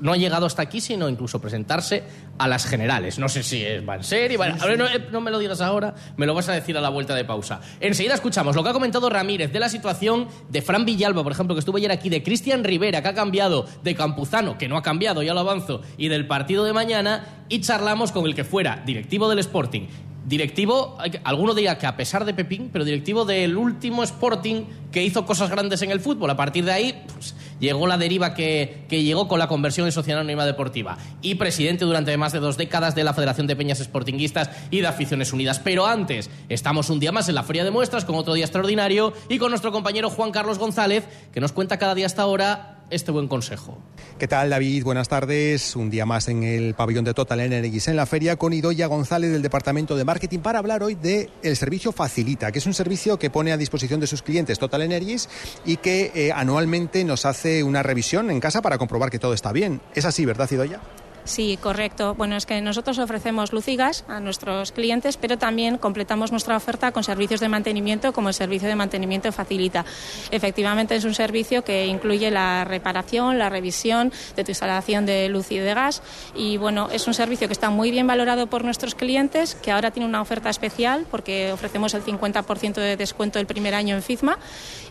no 0.00 0.12
ha 0.12 0.16
llegado 0.16 0.46
hasta 0.46 0.62
aquí, 0.62 0.80
sino 0.80 1.08
incluso 1.08 1.40
presentarse 1.40 2.04
a 2.38 2.48
las 2.48 2.66
generales. 2.66 3.18
No 3.18 3.28
sé 3.28 3.42
si 3.42 3.62
es, 3.62 3.86
va 3.86 3.96
en 3.96 4.04
serio. 4.04 4.38
no, 4.76 4.86
eh, 4.86 5.08
no 5.10 5.20
me 5.20 5.30
lo 5.30 5.38
digas 5.38 5.60
ahora, 5.60 5.94
me 6.16 6.26
lo 6.26 6.34
vas 6.34 6.48
a 6.48 6.52
decir 6.52 6.76
a 6.76 6.80
la 6.80 6.88
vuelta 6.88 7.14
de 7.14 7.24
pausa. 7.24 7.60
Enseguida 7.80 8.14
escuchamos 8.14 8.56
lo 8.56 8.62
que 8.62 8.70
ha 8.70 8.72
comentado 8.72 9.10
Ramírez 9.10 9.52
de 9.52 9.60
la 9.60 9.68
situación 9.68 10.28
de 10.48 10.62
Fran 10.62 10.84
Villalba, 10.84 11.22
por 11.22 11.32
ejemplo, 11.32 11.54
que 11.54 11.60
estuvo 11.60 11.76
ayer 11.76 11.92
aquí, 11.92 12.08
de 12.08 12.22
Cristian 12.22 12.64
Rivera, 12.64 13.02
que 13.02 13.08
ha 13.08 13.14
cambiado, 13.14 13.66
de 13.82 13.94
Campuzano, 13.94 14.58
que 14.58 14.68
no 14.68 14.76
ha 14.76 14.82
cambiado, 14.82 15.22
ya 15.22 15.34
lo 15.34 15.40
avanzo, 15.40 15.82
y 15.96 16.08
del 16.08 16.26
partido 16.26 16.64
de 16.64 16.72
mañana, 16.72 17.44
y 17.48 17.60
charlamos 17.60 18.12
con 18.12 18.26
el 18.26 18.34
que 18.34 18.44
fuera 18.44 18.82
directivo 18.84 19.28
del 19.28 19.38
Sporting. 19.40 19.88
Directivo, 20.26 20.98
alguno 21.24 21.54
dirá 21.54 21.78
que 21.78 21.86
a 21.86 21.96
pesar 21.96 22.24
de 22.24 22.34
Pepín, 22.34 22.70
pero 22.72 22.84
directivo 22.84 23.24
del 23.24 23.56
último 23.56 24.02
Sporting 24.04 24.64
que 24.92 25.02
hizo 25.02 25.24
cosas 25.24 25.50
grandes 25.50 25.82
en 25.82 25.90
el 25.90 26.00
fútbol. 26.00 26.30
A 26.30 26.36
partir 26.36 26.64
de 26.64 26.72
ahí 26.72 27.04
pues, 27.12 27.34
llegó 27.60 27.86
la 27.86 27.98
deriva 27.98 28.34
que, 28.34 28.86
llegó 28.90 29.28
con 29.28 29.38
la 29.38 29.46
conversión 29.46 29.86
en 29.86 29.92
Sociedad 29.92 30.20
Anónima 30.20 30.44
Deportiva. 30.44 30.98
Y 31.22 31.36
presidente 31.36 31.84
durante 31.84 32.16
más 32.16 32.32
de 32.32 32.40
dos 32.40 32.56
décadas 32.56 32.94
de 32.94 33.04
la 33.04 33.14
Federación 33.14 33.46
de 33.46 33.56
Peñas 33.56 33.78
Sportinguistas 33.78 34.50
y 34.70 34.80
de 34.80 34.86
Aficiones 34.88 35.32
Unidas. 35.32 35.60
Pero 35.60 35.86
antes, 35.86 36.30
estamos 36.48 36.90
un 36.90 36.98
día 36.98 37.12
más 37.12 37.28
en 37.28 37.34
la 37.36 37.42
Feria 37.42 37.64
de 37.64 37.70
Muestras 37.70 38.04
con 38.04 38.16
otro 38.16 38.34
día 38.34 38.44
extraordinario 38.44 39.12
y 39.28 39.38
con 39.38 39.50
nuestro 39.50 39.70
compañero 39.72 40.10
Juan 40.10 40.32
Carlos 40.32 40.58
González, 40.58 41.04
que 41.32 41.40
nos 41.40 41.52
cuenta 41.52 41.78
cada 41.78 41.94
día 41.94 42.06
hasta 42.06 42.22
ahora 42.22 42.79
este 42.90 43.10
buen 43.12 43.28
consejo. 43.28 43.78
¿Qué 44.18 44.28
tal, 44.28 44.50
David? 44.50 44.84
Buenas 44.84 45.08
tardes. 45.08 45.76
Un 45.76 45.90
día 45.90 46.06
más 46.06 46.28
en 46.28 46.42
el 46.42 46.74
pabellón 46.74 47.04
de 47.04 47.14
Total 47.14 47.40
Energies 47.40 47.88
en 47.88 47.96
la 47.96 48.06
feria 48.06 48.36
con 48.36 48.52
Idoya 48.52 48.86
González 48.86 49.30
del 49.32 49.42
Departamento 49.42 49.96
de 49.96 50.04
Marketing 50.04 50.40
para 50.40 50.58
hablar 50.58 50.82
hoy 50.82 50.94
de 50.94 51.30
el 51.42 51.56
servicio 51.56 51.92
Facilita, 51.92 52.52
que 52.52 52.58
es 52.58 52.66
un 52.66 52.74
servicio 52.74 53.18
que 53.18 53.30
pone 53.30 53.52
a 53.52 53.56
disposición 53.56 54.00
de 54.00 54.06
sus 54.06 54.22
clientes 54.22 54.58
Total 54.58 54.82
Energies 54.82 55.28
y 55.64 55.78
que 55.78 56.12
eh, 56.14 56.32
anualmente 56.32 57.04
nos 57.04 57.24
hace 57.24 57.62
una 57.62 57.82
revisión 57.82 58.30
en 58.30 58.40
casa 58.40 58.60
para 58.62 58.78
comprobar 58.78 59.10
que 59.10 59.18
todo 59.18 59.34
está 59.34 59.52
bien. 59.52 59.80
Es 59.94 60.04
así, 60.04 60.24
¿verdad, 60.24 60.50
Idoya? 60.50 60.80
Sí, 61.30 61.56
correcto. 61.62 62.16
Bueno, 62.16 62.34
es 62.34 62.44
que 62.44 62.60
nosotros 62.60 62.98
ofrecemos 62.98 63.52
luz 63.52 63.68
y 63.68 63.76
gas 63.76 64.04
a 64.08 64.18
nuestros 64.18 64.72
clientes, 64.72 65.16
pero 65.16 65.38
también 65.38 65.78
completamos 65.78 66.32
nuestra 66.32 66.56
oferta 66.56 66.90
con 66.90 67.04
servicios 67.04 67.38
de 67.38 67.48
mantenimiento, 67.48 68.12
como 68.12 68.30
el 68.30 68.34
servicio 68.34 68.66
de 68.66 68.74
mantenimiento 68.74 69.30
facilita. 69.30 69.84
Efectivamente, 70.32 70.96
es 70.96 71.04
un 71.04 71.14
servicio 71.14 71.62
que 71.62 71.86
incluye 71.86 72.32
la 72.32 72.64
reparación, 72.64 73.38
la 73.38 73.48
revisión 73.48 74.12
de 74.34 74.42
tu 74.42 74.50
instalación 74.50 75.06
de 75.06 75.28
luz 75.28 75.52
y 75.52 75.58
de 75.58 75.72
gas. 75.72 76.02
Y 76.34 76.56
bueno, 76.56 76.88
es 76.90 77.06
un 77.06 77.14
servicio 77.14 77.46
que 77.46 77.52
está 77.52 77.70
muy 77.70 77.92
bien 77.92 78.08
valorado 78.08 78.48
por 78.48 78.64
nuestros 78.64 78.96
clientes, 78.96 79.54
que 79.54 79.70
ahora 79.70 79.92
tiene 79.92 80.08
una 80.08 80.22
oferta 80.22 80.50
especial 80.50 81.06
porque 81.12 81.52
ofrecemos 81.52 81.94
el 81.94 82.04
50% 82.04 82.74
de 82.74 82.96
descuento 82.96 83.38
el 83.38 83.46
primer 83.46 83.76
año 83.76 83.94
en 83.94 84.02
FIZMA 84.02 84.36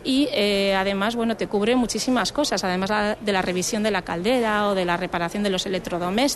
y 0.04 0.26
eh, 0.32 0.74
además, 0.74 1.16
bueno, 1.16 1.36
te 1.36 1.48
cubre 1.48 1.76
muchísimas 1.76 2.32
cosas, 2.32 2.64
además 2.64 3.18
de 3.20 3.32
la 3.32 3.42
revisión 3.42 3.82
de 3.82 3.90
la 3.90 4.00
caldera 4.00 4.68
o 4.68 4.74
de 4.74 4.86
la 4.86 4.96
reparación 4.96 5.42
de 5.42 5.50
los 5.50 5.66
electrodomésticos, 5.66 6.29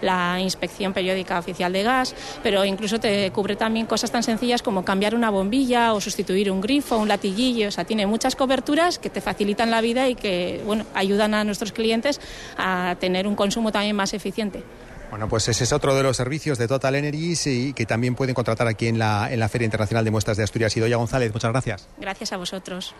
la 0.00 0.38
inspección 0.40 0.92
periódica 0.92 1.38
oficial 1.38 1.72
de 1.72 1.82
gas, 1.82 2.14
pero 2.42 2.64
incluso 2.64 3.00
te 3.00 3.30
cubre 3.30 3.56
también 3.56 3.86
cosas 3.86 4.10
tan 4.10 4.22
sencillas 4.22 4.62
como 4.62 4.84
cambiar 4.84 5.14
una 5.14 5.30
bombilla 5.30 5.94
o 5.94 6.00
sustituir 6.00 6.50
un 6.50 6.60
grifo, 6.60 6.96
un 6.96 7.08
latiguillo, 7.08 7.68
o 7.68 7.70
sea, 7.70 7.84
tiene 7.84 8.06
muchas 8.06 8.36
coberturas 8.36 8.98
que 8.98 9.10
te 9.10 9.20
facilitan 9.20 9.70
la 9.70 9.80
vida 9.80 10.08
y 10.08 10.14
que, 10.14 10.62
bueno, 10.64 10.84
ayudan 10.94 11.34
a 11.34 11.44
nuestros 11.44 11.72
clientes 11.72 12.20
a 12.56 12.96
tener 13.00 13.26
un 13.26 13.34
consumo 13.34 13.72
también 13.72 13.96
más 13.96 14.14
eficiente. 14.14 14.62
Bueno, 15.10 15.28
pues 15.28 15.48
ese 15.48 15.64
es 15.64 15.72
otro 15.72 15.94
de 15.94 16.02
los 16.02 16.16
servicios 16.16 16.58
de 16.58 16.68
Total 16.68 16.94
Energies 16.94 17.46
y 17.46 17.72
que 17.72 17.86
también 17.86 18.14
pueden 18.14 18.34
contratar 18.34 18.68
aquí 18.68 18.88
en 18.88 18.98
la, 18.98 19.32
en 19.32 19.40
la 19.40 19.48
Feria 19.48 19.64
Internacional 19.64 20.04
de 20.04 20.10
Muestras 20.10 20.36
de 20.36 20.44
Asturias. 20.44 20.76
Idoya 20.76 20.96
González, 20.96 21.32
muchas 21.32 21.50
gracias. 21.50 21.88
Gracias 21.98 22.32
a 22.32 22.36
vosotros. 22.36 22.94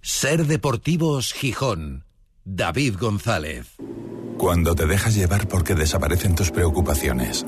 Ser 0.00 0.46
Deportivos 0.46 1.32
Gijón. 1.32 2.04
David 2.44 2.96
González. 2.98 3.76
Cuando 4.38 4.76
te 4.76 4.86
dejas 4.86 5.16
llevar 5.16 5.48
porque 5.48 5.74
desaparecen 5.74 6.36
tus 6.36 6.52
preocupaciones. 6.52 7.44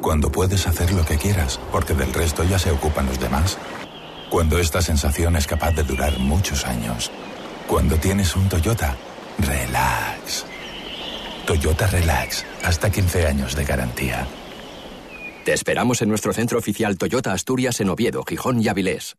Cuando 0.00 0.32
puedes 0.32 0.66
hacer 0.66 0.90
lo 0.92 1.04
que 1.04 1.18
quieras 1.18 1.60
porque 1.70 1.92
del 1.92 2.12
resto 2.14 2.42
ya 2.42 2.58
se 2.58 2.70
ocupan 2.70 3.04
los 3.04 3.20
demás. 3.20 3.58
Cuando 4.30 4.58
esta 4.58 4.80
sensación 4.80 5.36
es 5.36 5.46
capaz 5.46 5.72
de 5.72 5.82
durar 5.82 6.18
muchos 6.18 6.66
años. 6.66 7.10
Cuando 7.66 7.96
tienes 7.96 8.34
un 8.34 8.48
Toyota, 8.48 8.96
relax. 9.38 10.46
Toyota 11.46 11.86
Relax, 11.86 12.44
hasta 12.64 12.90
15 12.90 13.26
años 13.26 13.54
de 13.54 13.64
garantía. 13.64 14.26
Te 15.44 15.52
esperamos 15.52 16.02
en 16.02 16.08
nuestro 16.08 16.32
centro 16.32 16.58
oficial 16.58 16.98
Toyota 16.98 17.32
Asturias 17.32 17.80
en 17.80 17.90
Oviedo, 17.90 18.24
Gijón 18.24 18.60
y 18.60 18.68
Avilés. 18.68 19.16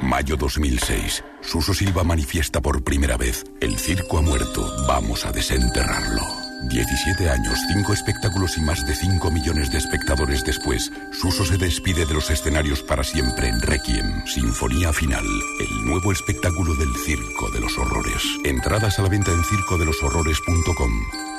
Mayo 0.00 0.36
2006. 0.36 1.24
Suso 1.40 1.74
Silva 1.74 2.04
manifiesta 2.04 2.60
por 2.60 2.82
primera 2.82 3.16
vez. 3.16 3.44
El 3.60 3.78
circo 3.78 4.18
ha 4.18 4.22
muerto. 4.22 4.66
Vamos 4.86 5.24
a 5.24 5.32
desenterrarlo. 5.32 6.22
17 6.68 7.30
años, 7.30 7.58
5 7.72 7.92
espectáculos 7.92 8.56
y 8.56 8.60
más 8.62 8.84
de 8.86 8.94
5 8.94 9.30
millones 9.30 9.70
de 9.70 9.78
espectadores 9.78 10.42
después, 10.44 10.90
Suso 11.12 11.44
se 11.44 11.58
despide 11.58 12.06
de 12.06 12.14
los 12.14 12.30
escenarios 12.30 12.82
para 12.82 13.04
siempre 13.04 13.48
en 13.48 13.60
Requiem, 13.60 14.26
Sinfonía 14.26 14.92
Final, 14.92 15.24
el 15.60 15.84
nuevo 15.84 16.12
espectáculo 16.12 16.74
del 16.74 16.94
Circo 17.04 17.50
de 17.50 17.60
los 17.60 17.76
Horrores. 17.78 18.22
Entradas 18.44 18.98
a 18.98 19.02
la 19.02 19.08
venta 19.08 19.32
en 19.32 19.44
circodeloshorrores.com. 19.44 20.92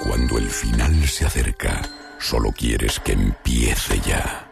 Cuando 0.03 0.37
el 0.37 0.49
final 0.49 1.07
se 1.07 1.25
acerca, 1.25 1.81
solo 2.19 2.51
quieres 2.51 2.99
que 2.99 3.13
empiece 3.13 3.99
ya. 3.99 4.46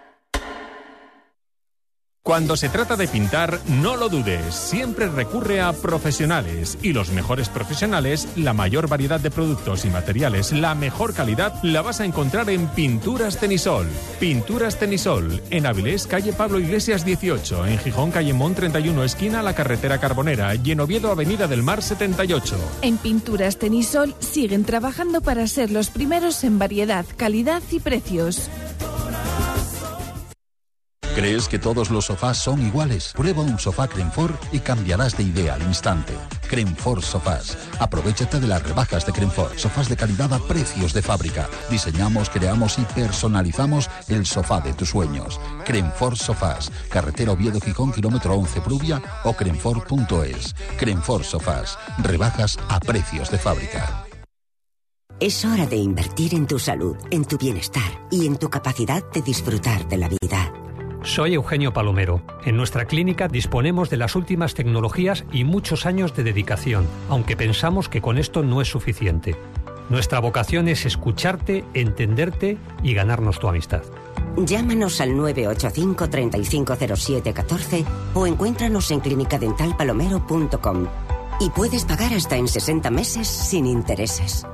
Cuando 2.25 2.57
se 2.57 2.69
trata 2.69 2.95
de 2.95 3.07
pintar, 3.07 3.59
no 3.67 3.97
lo 3.97 4.09
dudes, 4.09 4.55
siempre 4.55 5.07
recurre 5.07 5.61
a 5.61 5.73
profesionales 5.73 6.75
y 6.81 6.91
los 6.91 7.11
mejores 7.11 7.49
profesionales, 7.49 8.27
la 8.35 8.51
mayor 8.51 8.89
variedad 8.89 9.19
de 9.19 9.29
productos 9.29 9.85
y 9.85 9.91
materiales, 9.91 10.51
la 10.51 10.73
mejor 10.73 11.13
calidad 11.13 11.53
la 11.61 11.83
vas 11.83 11.99
a 11.99 12.05
encontrar 12.05 12.49
en 12.49 12.65
Pinturas 12.69 13.37
Tenisol. 13.37 13.87
Pinturas 14.19 14.79
Tenisol, 14.79 15.39
en 15.51 15.67
Avilés, 15.67 16.07
calle 16.07 16.33
Pablo 16.33 16.59
Iglesias 16.59 17.05
18, 17.05 17.67
en 17.67 17.77
Gijón, 17.77 18.09
calle 18.09 18.33
Mont 18.33 18.55
31, 18.55 19.03
esquina 19.03 19.43
la 19.43 19.53
carretera 19.53 19.99
Carbonera 19.99 20.55
y 20.55 20.71
en 20.71 20.79
Oviedo, 20.79 21.11
avenida 21.11 21.45
del 21.47 21.61
Mar 21.61 21.83
78. 21.83 22.57
En 22.81 22.97
Pinturas 22.97 23.59
Tenisol 23.59 24.15
siguen 24.17 24.65
trabajando 24.65 25.21
para 25.21 25.45
ser 25.45 25.69
los 25.69 25.91
primeros 25.91 26.43
en 26.43 26.57
variedad, 26.57 27.05
calidad 27.17 27.61
y 27.69 27.79
precios. 27.79 28.49
¿Crees 31.15 31.47
que 31.47 31.59
todos 31.59 31.91
los 31.91 32.07
sofás 32.07 32.39
son 32.39 32.61
iguales? 32.61 33.13
Prueba 33.15 33.41
un 33.41 33.57
sofá 33.57 33.87
Crenfor 33.87 34.37
y 34.51 34.59
cambiarás 34.59 35.15
de 35.15 35.23
idea 35.23 35.53
al 35.53 35.61
instante. 35.61 36.13
Crenfor 36.49 37.01
Sofás. 37.01 37.57
Aprovechate 37.79 38.41
de 38.41 38.47
las 38.47 38.61
rebajas 38.61 39.05
de 39.05 39.13
Crenfor. 39.13 39.57
Sofás 39.57 39.87
de 39.87 39.95
calidad 39.95 40.33
a 40.33 40.39
precios 40.39 40.91
de 40.91 41.01
fábrica. 41.01 41.47
Diseñamos, 41.69 42.29
creamos 42.29 42.77
y 42.79 42.81
personalizamos 42.81 43.89
el 44.09 44.25
sofá 44.25 44.59
de 44.59 44.73
tus 44.73 44.89
sueños. 44.89 45.39
Crenfor 45.63 46.17
Sofás. 46.17 46.69
Carretera 46.89 47.31
Oviedo 47.31 47.61
Gijón, 47.61 47.93
kilómetro 47.93 48.33
11 48.33 48.59
Prubia 48.59 49.01
o 49.23 49.31
crenfor.es. 49.31 50.53
Crenfor 50.77 51.23
Sofás. 51.23 51.79
Rebajas 51.99 52.59
a 52.67 52.81
precios 52.81 53.31
de 53.31 53.37
fábrica. 53.37 54.05
Es 55.21 55.45
hora 55.45 55.65
de 55.65 55.77
invertir 55.77 56.35
en 56.35 56.45
tu 56.45 56.59
salud, 56.59 56.97
en 57.09 57.23
tu 57.23 57.37
bienestar 57.37 58.05
y 58.11 58.27
en 58.27 58.35
tu 58.35 58.49
capacidad 58.49 59.01
de 59.13 59.21
disfrutar 59.21 59.87
de 59.87 59.97
la 59.97 60.09
vida. 60.09 60.64
Soy 61.05 61.35
Eugenio 61.35 61.71
Palomero. 61.71 62.21
En 62.45 62.57
nuestra 62.57 62.85
clínica 62.85 63.27
disponemos 63.27 63.91
de 63.91 63.97
las 63.97 64.15
últimas 64.15 64.55
tecnologías 64.55 65.23
y 65.31 65.43
muchos 65.43 65.85
años 65.85 66.15
de 66.15 66.23
dedicación, 66.23 66.87
aunque 67.09 67.37
pensamos 67.37 67.89
que 67.89 68.01
con 68.01 68.17
esto 68.17 68.41
no 68.41 68.59
es 68.59 68.67
suficiente. 68.67 69.35
Nuestra 69.89 70.19
vocación 70.19 70.67
es 70.67 70.83
escucharte, 70.87 71.63
entenderte 71.75 72.57
y 72.81 72.95
ganarnos 72.95 73.39
tu 73.39 73.47
amistad. 73.47 73.83
Llámanos 74.35 74.99
al 74.99 75.15
985 75.15 76.09
350714 76.09 77.85
o 78.15 78.25
encuéntranos 78.25 78.89
en 78.89 78.99
clinicadentalpalomero.com. 78.99 80.87
Y 81.39 81.51
puedes 81.51 81.85
pagar 81.85 82.13
hasta 82.13 82.35
en 82.35 82.47
60 82.47 82.89
meses 82.89 83.27
sin 83.27 83.67
intereses. 83.67 84.47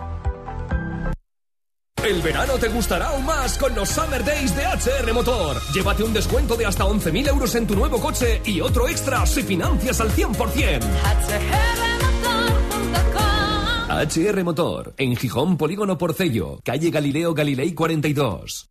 El 2.03 2.19
verano 2.23 2.57
te 2.57 2.67
gustará 2.67 3.09
aún 3.09 3.25
más 3.25 3.57
con 3.59 3.75
los 3.75 3.89
Summer 3.89 4.25
Days 4.25 4.55
de 4.55 4.63
HR 4.63 5.13
Motor. 5.13 5.57
Llévate 5.71 6.03
un 6.03 6.13
descuento 6.13 6.55
de 6.55 6.65
hasta 6.65 6.83
11.000 6.83 7.29
euros 7.29 7.53
en 7.53 7.67
tu 7.67 7.75
nuevo 7.75 7.99
coche 7.99 8.41
y 8.43 8.59
otro 8.59 8.87
extra 8.87 9.23
si 9.27 9.43
financias 9.43 10.01
al 10.01 10.09
100%. 10.09 10.79
HR 13.87 14.43
Motor, 14.43 14.95
en 14.97 15.15
Gijón 15.15 15.57
Polígono 15.57 15.97
Porcello, 15.97 16.59
calle 16.63 16.89
Galileo 16.89 17.35
Galilei 17.35 17.73
42. 17.75 18.70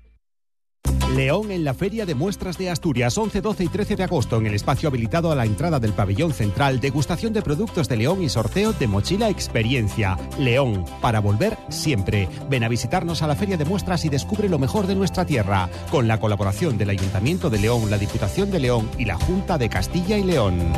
León 1.15 1.51
en 1.51 1.65
la 1.65 1.73
Feria 1.73 2.05
de 2.05 2.15
Muestras 2.15 2.57
de 2.57 2.69
Asturias, 2.69 3.17
11, 3.17 3.41
12 3.41 3.63
y 3.65 3.67
13 3.67 3.95
de 3.97 4.03
agosto, 4.03 4.37
en 4.37 4.45
el 4.45 4.53
espacio 4.53 4.87
habilitado 4.87 5.31
a 5.31 5.35
la 5.35 5.45
entrada 5.45 5.79
del 5.79 5.91
pabellón 5.91 6.31
central, 6.31 6.79
degustación 6.79 7.33
de 7.33 7.41
productos 7.41 7.89
de 7.89 7.97
León 7.97 8.23
y 8.23 8.29
sorteo 8.29 8.71
de 8.71 8.87
mochila 8.87 9.29
experiencia. 9.29 10.17
León, 10.39 10.85
para 11.01 11.19
volver 11.19 11.57
siempre. 11.67 12.29
Ven 12.49 12.63
a 12.63 12.69
visitarnos 12.69 13.21
a 13.21 13.27
la 13.27 13.35
Feria 13.35 13.57
de 13.57 13.65
Muestras 13.65 14.05
y 14.05 14.09
descubre 14.09 14.47
lo 14.47 14.57
mejor 14.57 14.87
de 14.87 14.95
nuestra 14.95 15.25
tierra, 15.25 15.69
con 15.91 16.07
la 16.07 16.19
colaboración 16.19 16.77
del 16.77 16.91
Ayuntamiento 16.91 17.49
de 17.49 17.59
León, 17.59 17.89
la 17.89 17.97
Diputación 17.97 18.49
de 18.49 18.61
León 18.61 18.89
y 18.97 19.03
la 19.03 19.15
Junta 19.15 19.57
de 19.57 19.67
Castilla 19.67 20.17
y 20.17 20.23
León. 20.23 20.71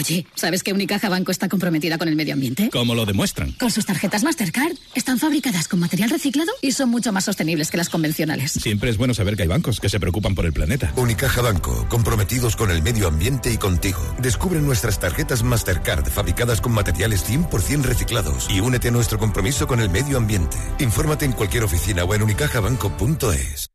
Oye, 0.00 0.26
¿sabes 0.34 0.62
que 0.62 0.72
Unicaja 0.72 1.10
Banco 1.10 1.30
está 1.30 1.50
comprometida 1.50 1.98
con 1.98 2.08
el 2.08 2.16
medio 2.16 2.32
ambiente? 2.32 2.70
¿Cómo 2.72 2.94
lo 2.94 3.04
demuestran? 3.04 3.52
Con 3.52 3.70
sus 3.70 3.84
tarjetas 3.84 4.24
Mastercard. 4.24 4.72
Están 4.94 5.18
fabricadas 5.18 5.68
con 5.68 5.78
material 5.78 6.08
reciclado 6.08 6.50
y 6.62 6.72
son 6.72 6.88
mucho 6.88 7.12
más 7.12 7.26
sostenibles 7.26 7.70
que 7.70 7.76
las 7.76 7.90
convencionales. 7.90 8.52
Siempre 8.52 8.88
es 8.88 8.96
bueno 8.96 9.12
saber 9.12 9.36
que 9.36 9.42
hay 9.42 9.48
bancos 9.48 9.78
que 9.78 9.90
se 9.90 10.00
preocupan 10.00 10.34
por 10.34 10.46
el 10.46 10.54
planeta. 10.54 10.90
Unicaja 10.96 11.42
Banco, 11.42 11.86
comprometidos 11.90 12.56
con 12.56 12.70
el 12.70 12.80
medio 12.82 13.08
ambiente 13.08 13.52
y 13.52 13.58
contigo. 13.58 14.00
Descubre 14.22 14.62
nuestras 14.62 14.98
tarjetas 14.98 15.42
Mastercard 15.42 16.08
fabricadas 16.08 16.62
con 16.62 16.72
materiales 16.72 17.22
100% 17.28 17.82
reciclados 17.82 18.48
y 18.48 18.60
únete 18.60 18.88
a 18.88 18.92
nuestro 18.92 19.18
compromiso 19.18 19.66
con 19.66 19.80
el 19.80 19.90
medio 19.90 20.16
ambiente. 20.16 20.56
Infórmate 20.78 21.26
en 21.26 21.32
cualquier 21.32 21.64
oficina 21.64 22.04
o 22.04 22.14
en 22.14 22.22
unicajabanco.es. 22.22 23.70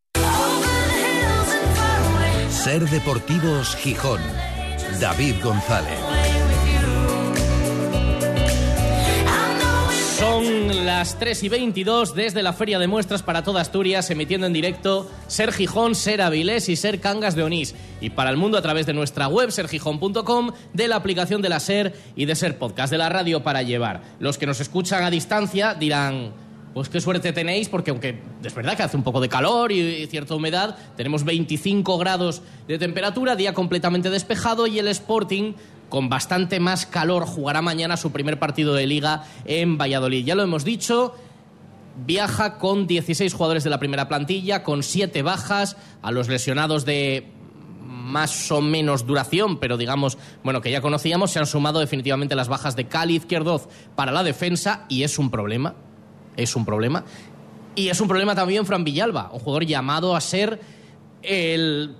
Ser 2.50 2.90
Deportivos 2.90 3.76
Gijón. 3.76 4.22
David 5.00 5.36
González. 5.44 6.14
Son 10.17 10.86
las 10.86 11.19
3 11.19 11.43
y 11.43 11.49
22 11.49 12.15
desde 12.15 12.41
la 12.41 12.54
Feria 12.54 12.80
de 12.80 12.88
Muestras 12.88 13.21
para 13.21 13.43
toda 13.43 13.60
Asturias, 13.60 14.10
emitiendo 14.10 14.47
en 14.47 14.54
directo 14.54 15.12
Ser 15.28 15.51
Gijón, 15.51 15.93
Ser 15.93 16.21
Avilés 16.21 16.69
y 16.69 16.78
Ser 16.78 17.01
Cangas 17.01 17.36
de 17.36 17.43
Onís. 17.43 17.75
Y 17.99 18.12
para 18.12 18.30
el 18.30 18.38
mundo 18.38 18.58
a 18.58 18.62
través 18.62 18.86
de 18.86 18.93
nuestra 18.93 19.28
web, 19.28 19.51
sergijón.com, 19.51 20.51
de 20.71 20.88
la 20.88 20.95
aplicación 20.95 21.41
de 21.41 21.49
la 21.49 21.60
Ser 21.60 21.93
y 22.15 22.25
de 22.25 22.36
Ser 22.36 22.58
Podcast, 22.58 22.91
de 22.91 22.97
la 22.97 23.10
radio 23.10 23.43
para 23.43 23.62
llevar. 23.62 24.04
Los 24.19 24.38
que 24.38 24.45
nos 24.45 24.62
escuchan 24.62 25.04
a 25.04 25.12
distancia 25.12 25.73
dirán, 25.73 26.32
pues 26.73 26.89
qué 26.89 27.01
suerte 27.01 27.34
tenéis, 27.34 27.67
porque 27.67 27.91
aunque 27.91 28.19
es 28.43 28.54
verdad 28.56 28.75
que 28.75 28.84
hace 28.84 28.97
un 28.97 29.04
poco 29.04 29.21
de 29.21 29.30
calor 29.30 29.71
y 29.71 30.08
cierta 30.08 30.36
humedad, 30.36 30.78
tenemos 30.95 31.23
25 31.23 31.97
grados 31.97 32.41
de 32.67 32.78
temperatura, 32.78 33.36
día 33.36 33.54
completamente 33.54 34.10
despejado 34.10 34.65
y 34.67 34.80
el 34.80 34.88
Sporting 34.88 35.54
con 35.89 36.10
bastante 36.10 36.60
más 36.60 36.86
calor 36.86 37.26
jugará 37.26 37.62
mañana 37.62 37.98
su 37.98 38.12
primer 38.12 38.39
partido 38.39 38.74
de 38.74 38.88
liga 38.88 39.24
en 39.45 39.78
Valladolid. 39.78 40.26
Ya 40.26 40.36
lo 40.36 40.43
hemos 40.43 40.65
dicho, 40.65 41.15
viaja 42.06 42.58
con 42.58 42.88
16 42.88 43.34
jugadores 43.34 43.63
de 43.63 43.69
la 43.69 43.80
primera 43.80 44.08
plantilla, 44.08 44.63
con 44.63 44.84
7 44.84 45.21
bajas, 45.21 45.78
a 46.02 46.12
los 46.12 46.28
lesionados 46.28 46.86
de 46.86 47.32
más 47.82 48.52
o 48.52 48.62
menos 48.62 49.06
duración, 49.06 49.60
pero 49.60 49.78
digamos, 49.78 50.17
bueno, 50.43 50.62
que 50.62 50.71
ya 50.71 50.82
conocíamos, 50.82 51.32
se 51.32 51.39
han 51.39 51.45
sumado 51.45 51.80
definitivamente 51.80 52.36
las 52.36 52.48
bajas 52.48 52.76
de 52.76 52.88
Cali 52.88 53.15
Izquierdoz 53.15 53.67
para 53.95 54.12
la 54.12 54.24
defensa 54.24 54.86
y 54.89 55.04
es 55.04 55.17
un 55.17 55.32
problema, 55.32 55.76
es 56.38 56.56
un 56.56 56.65
problema. 56.65 57.04
Y 57.76 57.89
es 57.89 58.00
un 58.00 58.08
problema 58.08 58.36
también 58.36 58.65
Fran 58.65 58.84
Villalba, 58.84 59.32
un 59.34 59.39
jugador 59.39 59.65
llamado 59.65 60.15
a 60.15 60.21
ser 60.21 60.62
el, 61.21 61.95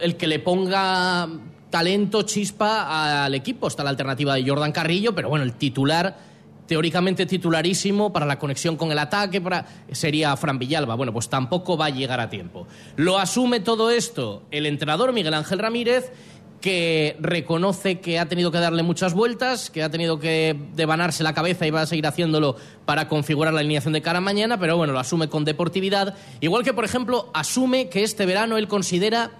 el 0.00 0.16
que 0.16 0.26
le 0.26 0.40
ponga 0.40 1.28
talento, 1.70 2.22
chispa 2.22 3.24
al 3.24 3.34
equipo. 3.34 3.68
Está 3.68 3.84
la 3.84 3.90
alternativa 3.90 4.34
de 4.34 4.46
Jordan 4.46 4.72
Carrillo, 4.72 5.14
pero 5.14 5.28
bueno, 5.28 5.44
el 5.44 5.54
titular, 5.54 6.18
teóricamente 6.66 7.26
titularísimo 7.26 8.12
para 8.12 8.26
la 8.26 8.38
conexión 8.38 8.76
con 8.76 8.92
el 8.92 8.98
ataque, 8.98 9.40
para, 9.40 9.66
sería 9.92 10.36
Fran 10.36 10.58
Villalba. 10.58 10.94
Bueno, 10.96 11.12
pues 11.12 11.28
tampoco 11.28 11.76
va 11.76 11.86
a 11.86 11.90
llegar 11.90 12.20
a 12.20 12.28
tiempo. 12.28 12.66
Lo 12.96 13.18
asume 13.18 13.60
todo 13.60 13.90
esto 13.90 14.42
el 14.50 14.66
entrenador 14.66 15.12
Miguel 15.12 15.34
Ángel 15.34 15.58
Ramírez 15.58 16.12
que 16.60 17.16
reconoce 17.20 18.00
que 18.00 18.18
ha 18.18 18.28
tenido 18.28 18.50
que 18.50 18.58
darle 18.58 18.82
muchas 18.82 19.14
vueltas, 19.14 19.70
que 19.70 19.82
ha 19.82 19.90
tenido 19.90 20.18
que 20.18 20.56
devanarse 20.74 21.22
la 21.22 21.32
cabeza 21.32 21.66
y 21.66 21.70
va 21.70 21.82
a 21.82 21.86
seguir 21.86 22.06
haciéndolo 22.06 22.56
para 22.84 23.08
configurar 23.08 23.54
la 23.54 23.60
alineación 23.60 23.94
de 23.94 24.02
cara 24.02 24.18
a 24.18 24.20
mañana, 24.20 24.60
pero 24.60 24.76
bueno, 24.76 24.92
lo 24.92 24.98
asume 24.98 25.28
con 25.28 25.44
deportividad. 25.44 26.14
Igual 26.40 26.62
que, 26.62 26.74
por 26.74 26.84
ejemplo, 26.84 27.30
asume 27.32 27.88
que 27.88 28.02
este 28.02 28.26
verano 28.26 28.58
él 28.58 28.68
considera 28.68 29.30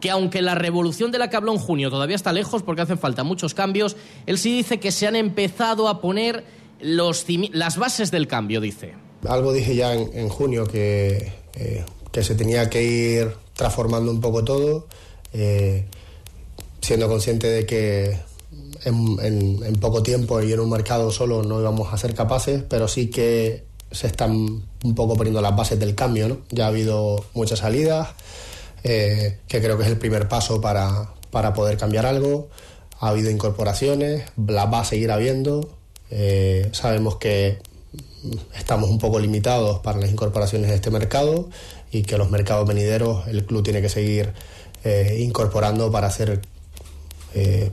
que 0.00 0.10
aunque 0.10 0.42
la 0.42 0.54
revolución 0.54 1.10
de 1.10 1.18
la 1.18 1.30
que 1.30 1.36
habló 1.36 1.52
en 1.52 1.58
junio 1.58 1.90
todavía 1.90 2.16
está 2.16 2.32
lejos 2.32 2.62
porque 2.62 2.82
hacen 2.82 2.98
falta 2.98 3.24
muchos 3.24 3.54
cambios, 3.54 3.96
él 4.26 4.38
sí 4.38 4.56
dice 4.56 4.78
que 4.78 4.92
se 4.92 5.06
han 5.06 5.16
empezado 5.16 5.88
a 5.88 6.00
poner 6.00 6.44
los 6.80 7.24
las 7.52 7.78
bases 7.78 8.10
del 8.10 8.26
cambio, 8.26 8.60
dice. 8.60 8.94
Algo 9.26 9.52
dije 9.52 9.74
ya 9.74 9.94
en, 9.94 10.28
junio 10.28 10.66
que, 10.66 11.32
eh, 11.54 11.84
que 12.12 12.22
se 12.22 12.34
tenía 12.34 12.68
que 12.68 12.82
ir 12.82 13.32
transformando 13.54 14.10
un 14.10 14.20
poco 14.20 14.44
todo, 14.44 14.86
eh, 15.32 15.86
siendo 16.82 17.08
consciente 17.08 17.48
de 17.48 17.64
que 17.64 18.18
en, 18.84 19.64
en 19.64 19.74
poco 19.76 20.02
tiempo 20.02 20.40
y 20.42 20.52
en 20.52 20.60
un 20.60 20.70
mercado 20.70 21.10
solo 21.10 21.42
no 21.42 21.60
íbamos 21.60 21.92
a 21.92 21.96
ser 21.96 22.14
capaces, 22.14 22.62
pero 22.68 22.86
sí 22.86 23.08
que 23.08 23.64
se 23.90 24.06
están 24.06 24.62
un 24.84 24.94
poco 24.94 25.16
poniendo 25.16 25.40
las 25.40 25.56
bases 25.56 25.78
del 25.78 25.94
cambio. 25.94 26.28
¿no? 26.28 26.38
Ya 26.50 26.66
ha 26.66 26.68
habido 26.68 27.24
muchas 27.34 27.60
salidas 27.60 28.08
eh, 28.82 29.38
que 29.48 29.60
creo 29.60 29.76
que 29.76 29.84
es 29.84 29.88
el 29.88 29.98
primer 29.98 30.28
paso 30.28 30.60
para, 30.60 31.10
para, 31.30 31.54
poder 31.54 31.76
cambiar 31.76 32.06
algo. 32.06 32.48
Ha 33.00 33.08
habido 33.08 33.30
incorporaciones, 33.30 34.24
las 34.46 34.72
va 34.72 34.80
a 34.80 34.84
seguir 34.84 35.10
habiendo. 35.10 35.68
Eh, 36.10 36.68
sabemos 36.72 37.16
que 37.16 37.58
estamos 38.56 38.90
un 38.90 38.98
poco 38.98 39.18
limitados 39.18 39.80
para 39.80 39.98
las 39.98 40.10
incorporaciones 40.10 40.70
de 40.70 40.76
este 40.76 40.90
mercado 40.90 41.48
y 41.90 42.02
que 42.02 42.18
los 42.18 42.30
mercados 42.30 42.66
venideros 42.66 43.26
el 43.28 43.44
club 43.44 43.62
tiene 43.62 43.82
que 43.82 43.88
seguir 43.88 44.32
eh, 44.84 45.16
incorporando 45.20 45.90
para 45.90 46.08
hacer 46.08 46.42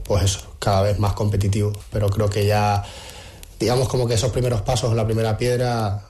pues 0.04 0.24
eso, 0.24 0.56
cada 0.60 0.82
vez 0.82 1.00
más 1.00 1.14
competitivo. 1.14 1.72
Pero 1.90 2.10
creo 2.10 2.30
que 2.30 2.46
ya, 2.46 2.84
digamos 3.62 3.88
como 3.88 4.08
que 4.08 4.16
esos 4.16 4.32
primeros 4.32 4.62
pasos, 4.62 4.94
la 4.94 5.06
primera 5.06 5.38
piedra, 5.38 6.10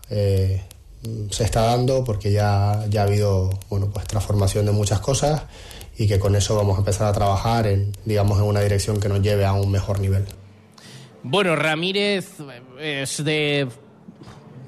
se 1.29 1.43
está 1.43 1.61
dando 1.61 2.03
porque 2.03 2.31
ya, 2.31 2.85
ya 2.89 3.01
ha 3.01 3.03
habido 3.05 3.49
bueno, 3.69 3.89
pues, 3.91 4.05
transformación 4.05 4.65
de 4.65 4.71
muchas 4.71 4.99
cosas 4.99 5.43
y 5.97 6.07
que 6.07 6.19
con 6.19 6.35
eso 6.35 6.55
vamos 6.55 6.75
a 6.75 6.79
empezar 6.79 7.07
a 7.07 7.13
trabajar 7.13 7.67
en, 7.67 7.91
digamos, 8.05 8.39
en 8.39 8.45
una 8.45 8.61
dirección 8.61 8.99
que 8.99 9.09
nos 9.09 9.21
lleve 9.21 9.45
a 9.45 9.53
un 9.53 9.71
mejor 9.71 9.99
nivel. 9.99 10.25
Bueno, 11.23 11.55
Ramírez 11.55 12.35
es 12.79 13.23
de... 13.23 13.67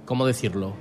¿Cómo 0.06 0.26
decirlo? 0.26 0.76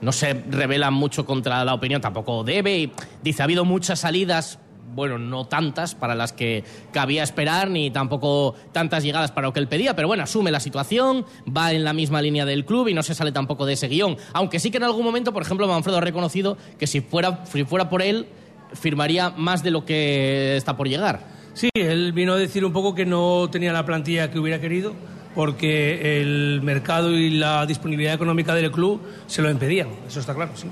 No 0.00 0.12
se 0.12 0.34
revela 0.34 0.90
mucho 0.90 1.24
contra 1.24 1.64
la 1.64 1.72
opinión, 1.72 2.00
tampoco 2.00 2.42
debe. 2.42 2.90
Dice, 3.22 3.42
ha 3.42 3.44
habido 3.44 3.64
muchas 3.64 4.00
salidas, 4.00 4.58
bueno, 4.96 5.18
no 5.18 5.46
tantas 5.46 5.94
para 5.94 6.14
las 6.14 6.32
que 6.32 6.64
cabía 6.92 7.22
esperar, 7.22 7.70
ni 7.70 7.90
tampoco 7.90 8.54
tantas 8.72 9.04
llegadas 9.04 9.30
para 9.30 9.46
lo 9.46 9.52
que 9.52 9.60
él 9.60 9.68
pedía, 9.68 9.94
pero 9.94 10.08
bueno, 10.08 10.24
asume 10.24 10.50
la 10.50 10.58
situación, 10.58 11.24
va 11.46 11.72
en 11.72 11.84
la 11.84 11.92
misma 11.92 12.22
línea 12.22 12.44
del 12.44 12.64
club 12.64 12.88
y 12.88 12.94
no 12.94 13.02
se 13.02 13.14
sale 13.14 13.30
tampoco 13.30 13.66
de 13.66 13.74
ese 13.74 13.88
guion. 13.88 14.16
Aunque 14.32 14.58
sí 14.58 14.70
que 14.70 14.78
en 14.78 14.84
algún 14.84 15.04
momento, 15.04 15.32
por 15.32 15.42
ejemplo, 15.42 15.68
Manfredo 15.68 15.98
ha 15.98 16.00
reconocido 16.00 16.56
que 16.78 16.86
si 16.86 17.02
fuera, 17.02 17.44
si 17.44 17.64
fuera 17.64 17.88
por 17.88 18.02
él, 18.02 18.26
firmaría 18.72 19.30
más 19.30 19.62
de 19.62 19.70
lo 19.70 19.84
que 19.84 20.56
está 20.56 20.76
por 20.76 20.88
llegar. 20.88 21.20
Sí, 21.52 21.68
él 21.74 22.12
vino 22.12 22.32
a 22.32 22.36
decir 22.36 22.64
un 22.64 22.72
poco 22.72 22.94
que 22.94 23.06
no 23.06 23.48
tenía 23.50 23.72
la 23.72 23.84
plantilla 23.84 24.30
que 24.30 24.38
hubiera 24.38 24.60
querido 24.60 24.94
porque 25.34 26.22
el 26.22 26.62
mercado 26.62 27.12
y 27.12 27.28
la 27.28 27.66
disponibilidad 27.66 28.14
económica 28.14 28.54
del 28.54 28.72
club 28.72 29.02
se 29.26 29.42
lo 29.42 29.50
impedían, 29.50 29.88
eso 30.08 30.18
está 30.18 30.34
claro, 30.34 30.52
sí. 30.54 30.66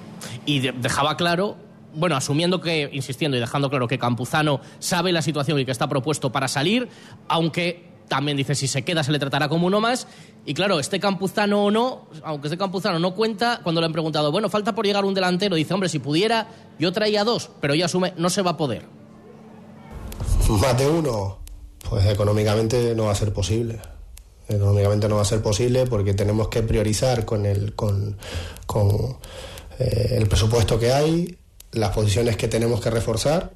Y 0.46 0.60
dejaba 0.60 1.18
claro, 1.18 1.56
bueno, 1.94 2.16
asumiendo 2.16 2.60
que, 2.60 2.90
insistiendo 2.92 3.36
y 3.36 3.40
dejando 3.40 3.70
claro 3.70 3.88
que 3.88 3.98
Campuzano 3.98 4.60
sabe 4.78 5.12
la 5.12 5.22
situación 5.22 5.58
y 5.58 5.64
que 5.64 5.70
está 5.70 5.88
propuesto 5.88 6.32
para 6.32 6.48
salir, 6.48 6.88
aunque 7.28 7.94
también 8.08 8.36
dice 8.36 8.54
si 8.54 8.68
se 8.68 8.82
queda 8.82 9.02
se 9.02 9.12
le 9.12 9.18
tratará 9.18 9.48
como 9.48 9.66
uno 9.66 9.80
más. 9.80 10.06
Y 10.44 10.54
claro, 10.54 10.78
este 10.78 11.00
Campuzano 11.00 11.64
o 11.64 11.70
no, 11.70 12.08
aunque 12.22 12.48
este 12.48 12.58
Campuzano 12.58 12.98
no 12.98 13.14
cuenta, 13.14 13.60
cuando 13.62 13.80
le 13.80 13.86
han 13.86 13.92
preguntado, 13.92 14.30
bueno, 14.30 14.48
falta 14.48 14.74
por 14.74 14.86
llegar 14.86 15.04
un 15.04 15.14
delantero, 15.14 15.56
dice, 15.56 15.74
hombre, 15.74 15.88
si 15.88 15.98
pudiera, 15.98 16.48
yo 16.78 16.92
traía 16.92 17.24
dos, 17.24 17.50
pero 17.60 17.74
ya 17.74 17.86
asume, 17.86 18.12
no 18.16 18.30
se 18.30 18.42
va 18.42 18.52
a 18.52 18.56
poder. 18.56 18.86
Más 20.48 20.78
de 20.78 20.86
uno, 20.86 21.38
pues 21.88 22.06
económicamente 22.06 22.94
no 22.94 23.04
va 23.04 23.12
a 23.12 23.14
ser 23.14 23.32
posible. 23.32 23.80
Económicamente 24.48 25.08
no 25.08 25.16
va 25.16 25.22
a 25.22 25.26
ser 25.26 25.40
posible 25.40 25.86
porque 25.86 26.12
tenemos 26.12 26.48
que 26.48 26.62
priorizar 26.62 27.24
con 27.24 27.46
el, 27.46 27.74
con, 27.74 28.18
eh, 29.78 30.16
el 30.18 30.28
presupuesto 30.28 30.78
que 30.78 30.92
hay, 30.92 31.38
las 31.74 31.90
posiciones 31.90 32.36
que 32.36 32.48
tenemos 32.48 32.80
que 32.80 32.90
reforzar 32.90 33.52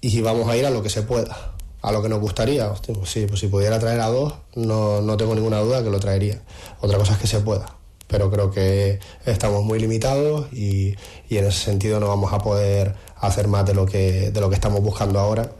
y 0.00 0.20
vamos 0.20 0.48
a 0.48 0.56
ir 0.56 0.66
a 0.66 0.70
lo 0.70 0.82
que 0.82 0.90
se 0.90 1.02
pueda, 1.02 1.54
a 1.82 1.92
lo 1.92 2.02
que 2.02 2.08
nos 2.08 2.20
gustaría. 2.20 2.72
Pues 2.72 3.10
sí, 3.10 3.26
pues 3.26 3.40
si 3.40 3.48
pudiera 3.48 3.78
traer 3.78 4.00
a 4.00 4.08
dos, 4.08 4.34
no, 4.54 5.00
no 5.00 5.16
tengo 5.16 5.34
ninguna 5.34 5.60
duda 5.60 5.82
que 5.82 5.90
lo 5.90 6.00
traería. 6.00 6.42
Otra 6.80 6.98
cosa 6.98 7.14
es 7.14 7.18
que 7.18 7.26
se 7.26 7.40
pueda 7.40 7.74
pero 8.08 8.30
creo 8.30 8.50
que 8.50 8.98
estamos 9.26 9.62
muy 9.64 9.78
limitados 9.78 10.50
y, 10.50 10.96
y, 11.28 11.36
en 11.36 11.44
ese 11.44 11.66
sentido 11.66 12.00
no 12.00 12.08
vamos 12.08 12.32
a 12.32 12.38
poder 12.38 12.94
hacer 13.16 13.48
más 13.48 13.66
de 13.66 13.74
lo 13.74 13.84
que, 13.84 14.30
de 14.30 14.40
lo 14.40 14.48
que 14.48 14.54
estamos 14.54 14.80
buscando 14.80 15.20
ahora 15.20 15.52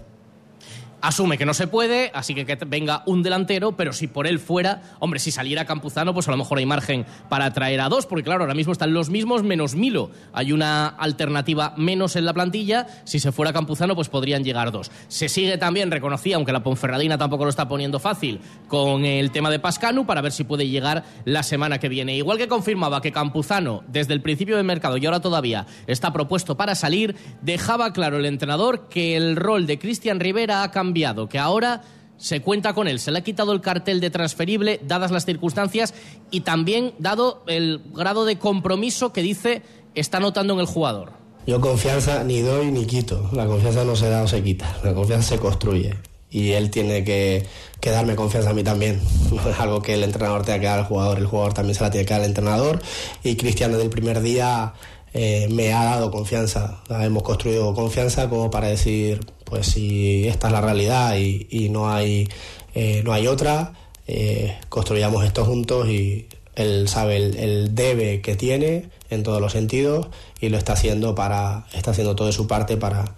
asume 1.01 1.39
que 1.39 1.47
no 1.47 1.55
se 1.55 1.67
puede, 1.67 2.11
así 2.15 2.35
que 2.35 2.45
que 2.45 2.57
venga 2.67 3.03
un 3.07 3.23
delantero, 3.23 3.77
pero 3.77 3.93
si 3.93 4.07
por 4.07 4.27
él 4.27 4.39
fuera, 4.39 4.83
hombre, 4.99 5.21
si 5.21 5.31
saliera 5.31 5.65
Campuzano, 5.65 6.13
pues 6.13 6.29
a 6.29 6.31
lo 6.31 6.37
mejor 6.37 6.59
hay 6.59 6.67
margen 6.67 7.07
para 7.29 7.53
traer 7.53 7.81
a 7.81 7.89
dos, 7.89 8.07
porque 8.07 8.25
claro, 8.25 8.43
ahora 8.43 8.55
mismo 8.55 8.73
están 8.73 8.93
los 8.93 9.11
mismos 9.11 9.43
menos 9.43 9.75
Milo. 9.75 10.11
Hay 10.33 10.53
una 10.53 10.89
alternativa 10.89 11.75
menos 11.77 12.17
en 12.17 12.25
la 12.25 12.35
plantilla, 12.35 12.87
si 13.05 13.21
se 13.21 13.33
fuera 13.33 13.53
Campuzano, 13.53 13.95
pues 13.95 14.09
podrían 14.09 14.45
llegar 14.45 14.73
dos. 14.73 14.91
Se 15.09 15.29
sigue 15.29 15.59
también, 15.59 15.91
reconocía, 15.91 16.37
aunque 16.37 16.53
la 16.53 16.63
Ponferradina 16.63 17.17
tampoco 17.19 17.45
lo 17.45 17.51
está 17.51 17.69
poniendo 17.69 17.99
fácil, 17.99 18.41
con 18.67 19.05
el 19.05 19.31
tema 19.31 19.51
de 19.51 19.59
Pascanu, 19.59 20.07
para 20.07 20.21
ver 20.21 20.33
si 20.33 20.45
puede 20.45 20.69
llegar 20.69 21.05
la 21.25 21.43
semana 21.43 21.79
que 21.79 21.89
viene. 21.89 22.17
Igual 22.17 22.39
que 22.39 22.49
confirmaba 22.49 23.01
que 23.01 23.13
Campuzano, 23.13 23.85
desde 23.89 24.15
el 24.15 24.23
principio 24.23 24.57
del 24.57 24.65
mercado 24.67 24.97
y 24.97 25.07
ahora 25.07 25.21
todavía, 25.21 25.67
está 25.87 26.13
propuesto 26.13 26.57
para 26.57 26.75
salir, 26.75 27.17
dejaba 27.43 27.93
claro 27.93 28.19
el 28.19 28.27
entrenador 28.27 28.89
que 28.89 29.17
el 29.17 29.37
rol 29.37 29.67
de 29.67 29.79
Cristian 29.79 30.21
Rivera 30.21 30.63
ha 30.63 30.71
cambiado 30.71 30.88
que 31.29 31.38
ahora 31.38 31.83
se 32.18 32.42
cuenta 32.42 32.74
con 32.74 32.88
él. 32.88 32.98
Se 32.98 33.11
le 33.11 33.18
ha 33.18 33.22
quitado 33.22 33.53
el 33.53 33.61
cartel 33.61 34.01
de 34.01 34.11
transferible, 34.11 34.81
dadas 34.85 35.11
las 35.11 35.24
circunstancias, 35.24 35.94
y 36.31 36.40
también 36.40 36.92
dado 36.98 37.42
el 37.46 37.81
grado 37.94 38.24
de 38.24 38.38
compromiso 38.38 39.12
que 39.12 39.22
dice 39.22 39.62
está 39.94 40.20
notando 40.20 40.55
en 40.55 40.61
el 40.61 40.66
jugador. 40.66 41.12
Yo 41.46 41.61
confianza 41.61 42.24
ni 42.24 42.40
doy 42.40 42.70
ni 42.70 42.85
quito. 42.85 43.31
La 43.33 43.46
confianza 43.46 43.85
no 43.85 43.96
se 43.96 44.11
da 44.11 44.22
o 44.22 44.29
se 44.29 44.42
quita. 44.42 44.77
La 44.85 44.92
confianza 44.92 45.31
se 45.31 45.38
construye. 45.38 45.94
Y 46.31 46.51
él 46.53 46.70
tiene 46.70 47.05
que, 47.05 47.46
darme 47.81 48.16
confianza 48.16 48.51
a 48.51 48.53
mí 48.53 48.62
también. 48.62 49.01
Es 49.48 49.59
algo 49.59 49.81
que 49.81 49.94
el 49.94 50.05
entrenador 50.05 50.44
tenga 50.44 50.61
que 50.61 50.66
dar 50.66 50.81
al 50.81 50.85
jugador. 50.85 51.18
El 51.18 51.27
jugador 51.27 51.55
también 51.55 51.74
se 51.74 51.83
la 51.83 51.90
tiene 51.90 52.05
que 52.05 52.12
dar 52.12 52.20
al 52.20 52.29
entrenador. 52.29 52.83
Y 53.24 53.37
Cristian 53.37 53.70
desde 53.70 53.85
el 53.85 53.90
primer 53.90 54.20
día 54.20 54.74
eh, 55.14 55.48
me 55.51 55.72
ha 55.72 55.85
dado 55.85 56.11
confianza. 56.11 56.83
Hemos 56.90 57.22
construido 57.22 57.72
confianza 57.74 58.29
como 58.29 58.51
para 58.51 58.68
decir, 58.68 59.20
pues 59.49 59.67
si 59.67 60.27
esta 60.29 60.49
es 60.49 60.53
la 60.53 60.61
realidad 60.61 61.17
y, 61.17 61.69
no, 61.71 61.91
hay, 61.91 62.29
eh, 62.75 63.03
no 63.05 63.13
hay 63.13 63.27
otra, 63.27 63.73
eh, 64.07 64.57
construyamos 64.69 65.25
esto 65.25 65.45
juntos 65.45 65.89
y 65.89 66.29
él 66.55 66.89
sabe 66.89 67.17
el, 67.17 67.75
debe 67.75 68.21
que 68.21 68.37
tiene 68.37 68.89
en 69.11 69.23
todos 69.23 69.41
los 69.41 69.53
sentidos 69.53 70.09
y 70.41 70.49
lo 70.49 70.59
está 70.59 70.73
haciendo 70.73 71.15
para 71.15 71.67
está 71.73 71.93
haciendo 71.93 72.17
todo 72.17 72.27
de 72.27 72.33
su 72.33 72.47
parte 72.49 72.77
para 72.77 73.15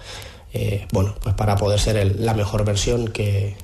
bueno 0.92 1.14
pues 1.22 1.34
para 1.34 1.56
poder 1.56 1.80
ser 1.80 2.20
la 2.20 2.34
mejor 2.34 2.64
versión 2.64 3.08
que 3.08 3.54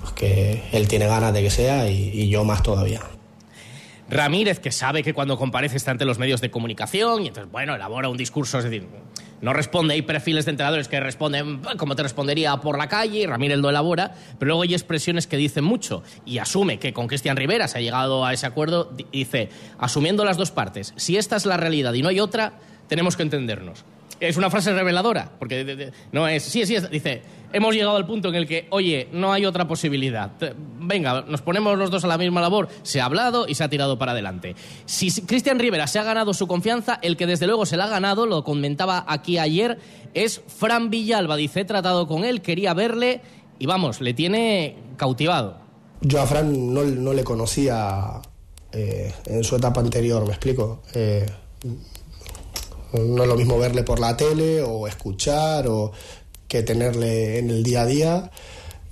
pues 0.00 0.12
que 0.14 0.62
él 0.72 0.88
tiene 0.88 1.06
ganas 1.06 1.34
de 1.34 1.42
que 1.42 1.50
sea 1.50 1.90
y 1.90 2.28
yo 2.28 2.44
más 2.44 2.62
todavía. 2.62 3.00
Ramírez, 4.08 4.60
que 4.60 4.70
sabe 4.70 5.02
que 5.02 5.14
cuando 5.14 5.38
comparece 5.38 5.76
está 5.76 5.90
ante 5.90 6.04
los 6.04 6.18
medios 6.18 6.40
de 6.40 6.50
comunicación 6.50 7.22
y 7.22 7.28
entonces, 7.28 7.50
bueno, 7.50 7.74
elabora 7.74 8.08
un 8.08 8.16
discurso, 8.16 8.58
es 8.58 8.64
decir, 8.64 8.86
no 9.40 9.52
responde, 9.52 9.94
hay 9.94 10.02
perfiles 10.02 10.44
de 10.44 10.52
entrenadores 10.52 10.88
que 10.88 11.00
responden 11.00 11.60
como 11.76 11.96
te 11.96 12.02
respondería 12.02 12.56
por 12.58 12.78
la 12.78 12.88
calle, 12.88 13.20
y 13.20 13.26
Ramírez 13.26 13.58
lo 13.58 13.70
elabora, 13.70 14.14
pero 14.38 14.50
luego 14.50 14.62
hay 14.62 14.74
expresiones 14.74 15.26
que 15.26 15.36
dicen 15.36 15.64
mucho 15.64 16.02
y 16.24 16.38
asume 16.38 16.78
que 16.78 16.92
con 16.92 17.06
Cristian 17.06 17.36
Rivera 17.36 17.68
se 17.68 17.78
ha 17.78 17.80
llegado 17.80 18.24
a 18.24 18.32
ese 18.32 18.46
acuerdo, 18.46 18.92
dice, 19.12 19.50
asumiendo 19.78 20.24
las 20.24 20.36
dos 20.36 20.50
partes, 20.50 20.92
si 20.96 21.16
esta 21.16 21.36
es 21.36 21.46
la 21.46 21.56
realidad 21.56 21.92
y 21.94 22.02
no 22.02 22.08
hay 22.08 22.20
otra, 22.20 22.54
tenemos 22.88 23.16
que 23.16 23.22
entendernos 23.22 23.84
es 24.28 24.36
una 24.36 24.50
frase 24.50 24.72
reveladora, 24.72 25.30
porque 25.38 25.92
no 26.12 26.26
es, 26.28 26.42
sí, 26.42 26.64
sí, 26.66 26.76
dice, 26.90 27.22
hemos 27.52 27.74
llegado 27.74 27.96
al 27.96 28.06
punto 28.06 28.28
en 28.28 28.34
el 28.34 28.46
que, 28.46 28.66
oye, 28.70 29.08
no 29.12 29.32
hay 29.32 29.46
otra 29.46 29.66
posibilidad. 29.66 30.32
Venga, 30.78 31.24
nos 31.26 31.42
ponemos 31.42 31.78
los 31.78 31.90
dos 31.90 32.04
a 32.04 32.08
la 32.08 32.18
misma 32.18 32.40
labor, 32.40 32.68
se 32.82 33.00
ha 33.00 33.06
hablado 33.06 33.46
y 33.48 33.54
se 33.54 33.64
ha 33.64 33.68
tirado 33.68 33.98
para 33.98 34.12
adelante. 34.12 34.56
Si 34.86 35.10
Cristian 35.22 35.58
Rivera 35.58 35.86
se 35.86 35.98
ha 35.98 36.02
ganado 36.02 36.34
su 36.34 36.46
confianza, 36.46 36.98
el 37.02 37.16
que 37.16 37.26
desde 37.26 37.46
luego 37.46 37.64
se 37.64 37.76
la 37.76 37.84
ha 37.84 37.88
ganado, 37.88 38.26
lo 38.26 38.44
comentaba 38.44 39.04
aquí 39.08 39.38
ayer, 39.38 39.78
es 40.14 40.42
Fran 40.46 40.90
Villalba. 40.90 41.36
Dice, 41.36 41.60
he 41.60 41.64
tratado 41.64 42.06
con 42.06 42.24
él, 42.24 42.42
quería 42.42 42.74
verle 42.74 43.20
y 43.58 43.66
vamos, 43.66 44.00
le 44.00 44.14
tiene 44.14 44.76
cautivado. 44.96 45.58
Yo 46.00 46.20
a 46.20 46.26
Fran 46.26 46.74
no, 46.74 47.12
le 47.12 47.24
conocía 47.24 48.20
eh, 48.72 49.12
en 49.26 49.44
su 49.44 49.56
etapa 49.56 49.80
anterior, 49.80 50.26
¿me 50.26 50.32
explico? 50.32 50.82
Eh, 50.92 51.24
no 52.94 53.22
es 53.22 53.28
lo 53.28 53.36
mismo 53.36 53.58
verle 53.58 53.82
por 53.82 53.98
la 53.98 54.16
tele 54.16 54.62
o 54.62 54.86
escuchar 54.86 55.66
o 55.68 55.92
que 56.48 56.62
tenerle 56.62 57.38
en 57.38 57.50
el 57.50 57.62
día 57.62 57.82
a 57.82 57.86
día. 57.86 58.30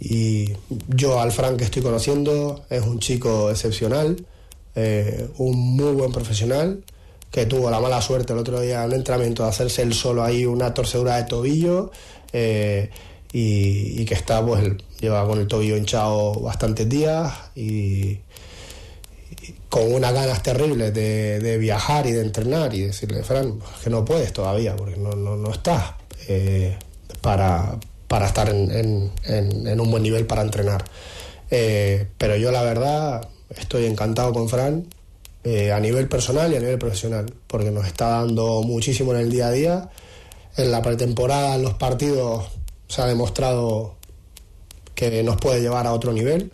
Y 0.00 0.52
yo 0.88 1.20
al 1.20 1.30
Frank 1.30 1.58
que 1.58 1.64
estoy 1.64 1.82
conociendo 1.82 2.64
es 2.68 2.82
un 2.82 2.98
chico 2.98 3.50
excepcional, 3.50 4.26
eh, 4.74 5.28
un 5.38 5.76
muy 5.76 5.92
buen 5.92 6.10
profesional, 6.10 6.82
que 7.30 7.46
tuvo 7.46 7.70
la 7.70 7.80
mala 7.80 8.02
suerte 8.02 8.32
el 8.32 8.40
otro 8.40 8.60
día 8.60 8.82
en 8.82 8.90
un 8.90 8.96
entrenamiento 8.96 9.44
de 9.44 9.50
hacerse 9.50 9.82
él 9.82 9.94
solo 9.94 10.24
ahí 10.24 10.44
una 10.44 10.74
torcedura 10.74 11.16
de 11.16 11.24
tobillo 11.24 11.92
eh, 12.32 12.90
y, 13.32 14.04
que 14.04 14.14
está, 14.14 14.44
pues, 14.44 14.62
lleva 15.00 15.26
con 15.26 15.38
el 15.38 15.46
tobillo 15.46 15.76
hinchado 15.76 16.34
bastantes 16.40 16.88
días 16.88 17.32
y, 17.54 18.18
con 19.72 19.90
unas 19.90 20.12
ganas 20.12 20.42
terribles 20.42 20.92
de, 20.92 21.56
viajar 21.58 22.06
y 22.06 22.12
de 22.12 22.20
entrenar 22.20 22.74
y 22.74 22.82
decirle, 22.82 23.22
Fran, 23.22 23.58
que 23.82 23.88
no 23.88 24.04
puedes 24.04 24.30
todavía, 24.30 24.76
porque 24.76 24.98
no, 24.98 25.14
no, 25.16 25.50
estás 25.50 25.94
eh, 26.28 26.76
para, 27.22 27.78
para, 28.06 28.26
estar 28.26 28.50
en, 28.50 29.11
un 29.80 29.90
buen 29.90 30.02
nivel 30.02 30.26
para 30.26 30.42
entrenar. 30.42 30.85
Eh, 31.50 32.06
pero 32.18 32.37
yo 32.37 32.52
la 32.52 32.62
verdad 32.62 33.26
estoy 33.48 33.87
encantado 33.87 34.35
con 34.35 34.50
Fran 34.50 34.88
eh, 35.42 35.72
a 35.72 35.80
nivel 35.80 36.06
personal 36.06 36.52
y 36.52 36.56
a 36.56 36.61
nivel 36.61 36.76
profesional, 36.76 37.32
porque 37.46 37.70
nos 37.70 37.87
está 37.87 38.08
dando 38.08 38.62
muchísimo 38.64 39.14
en 39.14 39.20
el 39.20 39.30
día 39.30 39.46
a 39.46 39.52
día. 39.52 39.90
En 40.58 40.70
la 40.70 40.82
pretemporada, 40.82 41.54
en 41.54 41.62
los 41.62 41.72
partidos, 41.72 42.44
se 42.88 43.00
ha 43.00 43.06
demostrado 43.06 43.94
que 44.94 45.22
nos 45.22 45.38
puede 45.38 45.62
llevar 45.62 45.87
a 45.87 45.94
otro 45.94 46.12
nivel, 46.12 46.52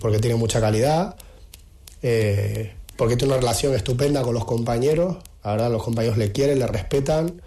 porque 0.00 0.18
tiene 0.18 0.36
mucha 0.36 0.62
calidad 0.62 1.14
eh, 2.02 2.74
porque 2.96 3.16
tiene 3.16 3.34
una 3.34 3.40
relación 3.40 3.74
estupenda 3.74 4.22
con 4.22 4.34
los 4.34 4.44
compañeros, 4.44 5.16
ahora 5.42 5.68
los 5.68 5.82
compañeros 5.82 6.16
le 6.18 6.32
quieren, 6.32 6.58
le 6.58 6.66
respetan, 6.66 7.42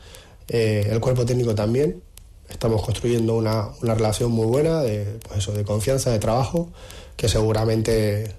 eh, 0.47 0.88
el 0.89 0.99
cuerpo 0.99 1.25
técnico 1.25 1.55
también. 1.55 2.01
Estamos 2.49 2.81
construyendo 2.81 3.35
una, 3.35 3.69
relación 3.81 4.31
muy 4.31 4.47
buena 4.47 4.81
de, 4.81 5.19
pues 5.27 5.39
eso, 5.39 5.53
de 5.53 5.63
confianza, 5.63 6.12
de 6.12 6.19
trabajo, 6.19 6.69
que 7.15 7.29
seguramente 7.29 8.33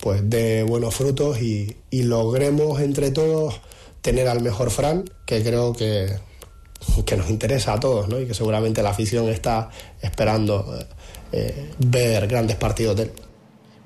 pues 0.00 0.28
dé 0.28 0.62
buenos 0.64 0.94
frutos 0.94 1.40
y, 1.40 1.76
logremos 1.92 2.80
entre 2.80 3.10
todos 3.10 3.60
tener 4.02 4.28
al 4.28 4.42
mejor 4.42 4.70
Fran, 4.70 5.04
que 5.24 5.42
creo 5.42 5.72
que, 5.72 6.18
que 7.06 7.16
nos 7.16 7.30
interesa 7.30 7.72
a 7.72 7.80
todos 7.80 8.08
¿no? 8.08 8.20
y 8.20 8.26
que 8.26 8.34
seguramente 8.34 8.82
la 8.82 8.90
afición 8.90 9.28
está 9.28 9.70
esperando 10.02 10.78
eh, 11.32 11.70
ver 11.78 12.26
grandes 12.26 12.56
partidos 12.56 12.96
de 12.96 13.02
él. 13.04 13.12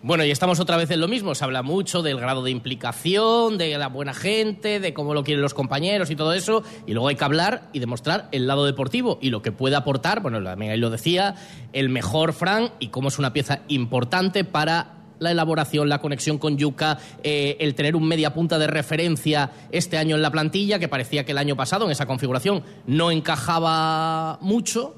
Bueno, 0.02 0.24
y 0.24 0.30
estamos 0.30 0.60
otra 0.60 0.78
vez 0.78 0.90
en 0.90 1.00
lo 1.00 1.08
mismo. 1.08 1.34
Se 1.34 1.44
habla 1.44 1.62
mucho 1.62 2.00
del 2.00 2.18
grado 2.18 2.42
de 2.42 2.50
implicación, 2.50 3.58
de 3.58 3.76
la 3.76 3.88
buena 3.88 4.14
gente, 4.14 4.80
de 4.80 4.94
cómo 4.94 5.12
lo 5.12 5.24
quieren 5.24 5.42
los 5.42 5.52
compañeros 5.52 6.10
y 6.10 6.16
todo 6.16 6.32
eso. 6.32 6.62
Y 6.86 6.92
luego 6.92 7.08
hay 7.08 7.16
que 7.16 7.24
hablar 7.24 7.68
y 7.74 7.80
demostrar 7.80 8.28
el 8.32 8.46
lado 8.46 8.64
deportivo 8.64 9.18
y 9.20 9.28
lo 9.28 9.42
que 9.42 9.52
puede 9.52 9.76
aportar, 9.76 10.20
bueno, 10.20 10.42
también 10.42 10.72
ahí 10.72 10.78
lo 10.78 10.88
decía, 10.88 11.34
el 11.74 11.90
mejor 11.90 12.32
Fran 12.32 12.70
y 12.78 12.88
cómo 12.88 13.08
es 13.08 13.18
una 13.18 13.34
pieza 13.34 13.60
importante 13.68 14.42
para 14.42 14.94
la 15.18 15.32
elaboración, 15.32 15.90
la 15.90 16.00
conexión 16.00 16.38
con 16.38 16.56
Yuca, 16.56 16.96
eh, 17.22 17.58
el 17.60 17.74
tener 17.74 17.94
un 17.94 18.08
media 18.08 18.32
punta 18.32 18.58
de 18.58 18.68
referencia 18.68 19.50
este 19.70 19.98
año 19.98 20.16
en 20.16 20.22
la 20.22 20.30
plantilla, 20.30 20.78
que 20.78 20.88
parecía 20.88 21.26
que 21.26 21.32
el 21.32 21.38
año 21.38 21.56
pasado 21.56 21.84
en 21.84 21.90
esa 21.90 22.06
configuración 22.06 22.62
no 22.86 23.10
encajaba 23.10 24.38
mucho 24.40 24.94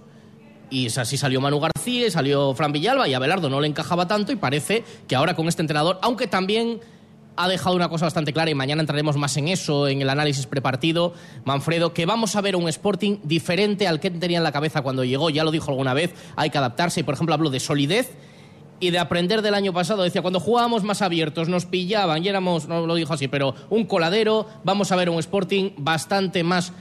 y 0.72 0.86
así 0.86 1.16
salió 1.16 1.40
Manu 1.40 1.60
García 1.60 2.10
salió 2.10 2.54
Fran 2.54 2.72
Villalba 2.72 3.06
y 3.06 3.14
a 3.14 3.18
Belardo 3.18 3.50
no 3.50 3.60
le 3.60 3.68
encajaba 3.68 4.08
tanto 4.08 4.32
y 4.32 4.36
parece 4.36 4.84
que 5.06 5.14
ahora 5.14 5.36
con 5.36 5.46
este 5.48 5.62
entrenador, 5.62 5.98
aunque 6.02 6.26
también 6.26 6.80
ha 7.36 7.48
dejado 7.48 7.76
una 7.76 7.88
cosa 7.88 8.06
bastante 8.06 8.32
clara 8.32 8.50
y 8.50 8.54
mañana 8.54 8.80
entraremos 8.80 9.16
más 9.16 9.36
en 9.36 9.48
eso, 9.48 9.88
en 9.88 10.02
el 10.02 10.10
análisis 10.10 10.46
prepartido, 10.46 11.14
Manfredo, 11.44 11.92
que 11.92 12.06
vamos 12.06 12.36
a 12.36 12.40
ver 12.40 12.56
un 12.56 12.68
Sporting 12.68 13.18
diferente 13.22 13.86
al 13.86 14.00
que 14.00 14.10
tenía 14.10 14.38
en 14.38 14.44
la 14.44 14.52
cabeza 14.52 14.82
cuando 14.82 15.04
llegó, 15.04 15.30
ya 15.30 15.44
lo 15.44 15.50
dijo 15.50 15.70
alguna 15.70 15.94
vez, 15.94 16.14
hay 16.36 16.50
que 16.50 16.58
adaptarse 16.58 17.00
y 17.00 17.02
por 17.02 17.14
ejemplo 17.14 17.34
habló 17.34 17.50
de 17.50 17.60
solidez 17.60 18.12
y 18.80 18.90
de 18.90 18.98
aprender 18.98 19.42
del 19.42 19.54
año 19.54 19.72
pasado. 19.72 20.02
Decía, 20.02 20.22
cuando 20.22 20.40
jugábamos 20.40 20.82
más 20.82 21.02
abiertos, 21.02 21.48
nos 21.48 21.66
pillaban 21.66 22.24
y 22.24 22.28
éramos, 22.28 22.66
no 22.66 22.84
lo 22.86 22.94
dijo 22.96 23.14
así, 23.14 23.28
pero 23.28 23.54
un 23.70 23.84
coladero, 23.86 24.48
vamos 24.64 24.90
a 24.90 24.96
ver 24.96 25.08
un 25.08 25.20
Sporting 25.20 25.70
bastante 25.76 26.42
más 26.42 26.72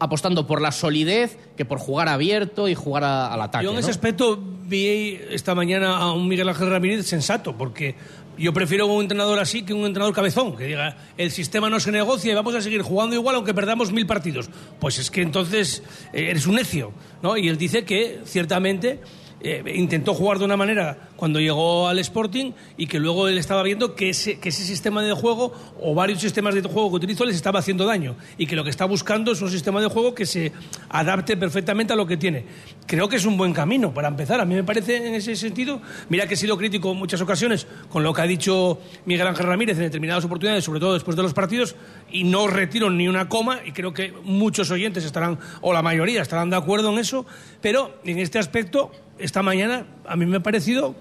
apostando 0.00 0.46
por 0.46 0.60
la 0.60 0.72
solidez 0.72 1.38
que 1.56 1.64
por 1.64 1.78
jugar 1.78 2.08
abierto 2.08 2.68
y 2.68 2.74
jugar 2.74 3.04
a- 3.04 3.32
al 3.32 3.40
ataque. 3.42 3.64
Yo 3.64 3.70
en 3.70 3.74
¿no? 3.76 3.80
ese 3.80 3.90
aspecto 3.90 4.38
vi 4.64 5.20
esta 5.30 5.54
mañana 5.54 5.96
a 5.98 6.12
un 6.12 6.26
Miguel 6.26 6.48
Ángel 6.48 6.70
Ramírez 6.70 7.06
sensato, 7.06 7.56
porque 7.56 7.94
yo 8.38 8.52
prefiero 8.54 8.86
un 8.86 9.02
entrenador 9.02 9.38
así 9.38 9.62
que 9.62 9.74
un 9.74 9.84
entrenador 9.84 10.14
cabezón, 10.14 10.56
que 10.56 10.64
diga, 10.64 10.96
el 11.18 11.30
sistema 11.30 11.68
no 11.68 11.78
se 11.78 11.92
negocia 11.92 12.32
y 12.32 12.34
vamos 12.34 12.54
a 12.54 12.62
seguir 12.62 12.80
jugando 12.82 13.14
igual 13.14 13.36
aunque 13.36 13.52
perdamos 13.52 13.92
mil 13.92 14.06
partidos. 14.06 14.48
Pues 14.78 14.98
es 14.98 15.10
que 15.10 15.20
entonces 15.22 15.82
eh, 16.14 16.28
eres 16.30 16.46
un 16.46 16.54
necio, 16.54 16.92
¿no? 17.22 17.36
Y 17.36 17.48
él 17.48 17.58
dice 17.58 17.84
que 17.84 18.20
ciertamente 18.24 19.00
eh, 19.42 19.62
intentó 19.74 20.12
jugar 20.12 20.38
de 20.38 20.44
una 20.44 20.56
manera 20.56 21.08
cuando 21.16 21.40
llegó 21.40 21.88
al 21.88 21.98
Sporting 21.98 22.52
y 22.76 22.86
que 22.86 22.98
luego 22.98 23.26
él 23.28 23.38
estaba 23.38 23.62
viendo 23.62 23.94
que 23.94 24.10
ese, 24.10 24.38
sistema 24.50 25.02
de 25.02 25.12
juego 25.12 25.52
o 25.80 25.94
varios 25.94 26.20
sistemas 26.20 26.54
de 26.54 26.62
juego 26.62 26.90
que 26.90 26.96
utilizó 26.96 27.24
les 27.24 27.36
estaba 27.36 27.58
haciendo 27.58 27.86
daño 27.86 28.16
y 28.36 28.46
que 28.46 28.54
lo 28.54 28.64
que 28.64 28.70
está 28.70 28.84
buscando 28.84 29.32
es 29.32 29.40
un 29.40 29.50
sistema 29.50 29.80
de 29.80 29.88
juego 29.88 30.14
que 30.14 30.26
se 30.26 30.52
adapte 30.88 31.36
perfectamente 31.36 31.92
a 31.92 31.96
lo 31.96 32.06
que 32.06 32.16
tiene. 32.16 32.44
Creo 32.86 33.08
que 33.08 33.16
es 33.16 33.24
un 33.24 33.36
buen 33.36 33.52
camino 33.52 33.94
para 33.94 34.08
empezar. 34.08 34.40
A 34.40 34.44
mí 34.44 34.54
me 34.54 34.64
parece 34.64 34.96
en 34.96 35.14
ese 35.14 35.34
sentido, 35.36 35.80
mira 36.08 36.26
que 36.26 36.34
he 36.34 36.36
sido 36.36 36.58
crítico 36.58 36.92
en 36.92 36.98
muchas 36.98 37.20
ocasiones 37.20 37.66
con 37.88 38.02
lo 38.02 38.12
que 38.12 38.22
ha 38.22 38.26
dicho 38.26 38.78
Miguel 39.06 39.26
Ángel 39.26 39.46
Ramírez 39.46 39.78
en 39.78 39.84
determinadas 39.84 40.24
oportunidades, 40.24 40.64
sobre 40.64 40.80
todo 40.80 40.94
después 40.94 41.16
de 41.16 41.22
los 41.22 41.32
partidos, 41.32 41.76
y 42.10 42.24
no 42.24 42.46
retiro 42.46 42.90
ni 42.90 43.08
una 43.08 43.28
coma 43.28 43.60
y 43.64 43.72
creo 43.72 43.94
que 43.94 44.12
muchos 44.22 44.70
oyentes 44.70 45.04
estarán, 45.04 45.38
o 45.60 45.72
la 45.72 45.82
mayoría 45.82 46.22
estarán 46.22 46.50
de 46.50 46.56
acuerdo 46.56 46.92
en 46.92 46.98
eso, 46.98 47.26
pero 47.60 48.00
en 48.04 48.18
este 48.18 48.38
aspecto, 48.38 48.90
esta 49.20 49.42
mañana 49.42 49.86
a 50.06 50.16
mí 50.16 50.26
me 50.26 50.38
ha 50.38 50.40
parecido 50.40 50.94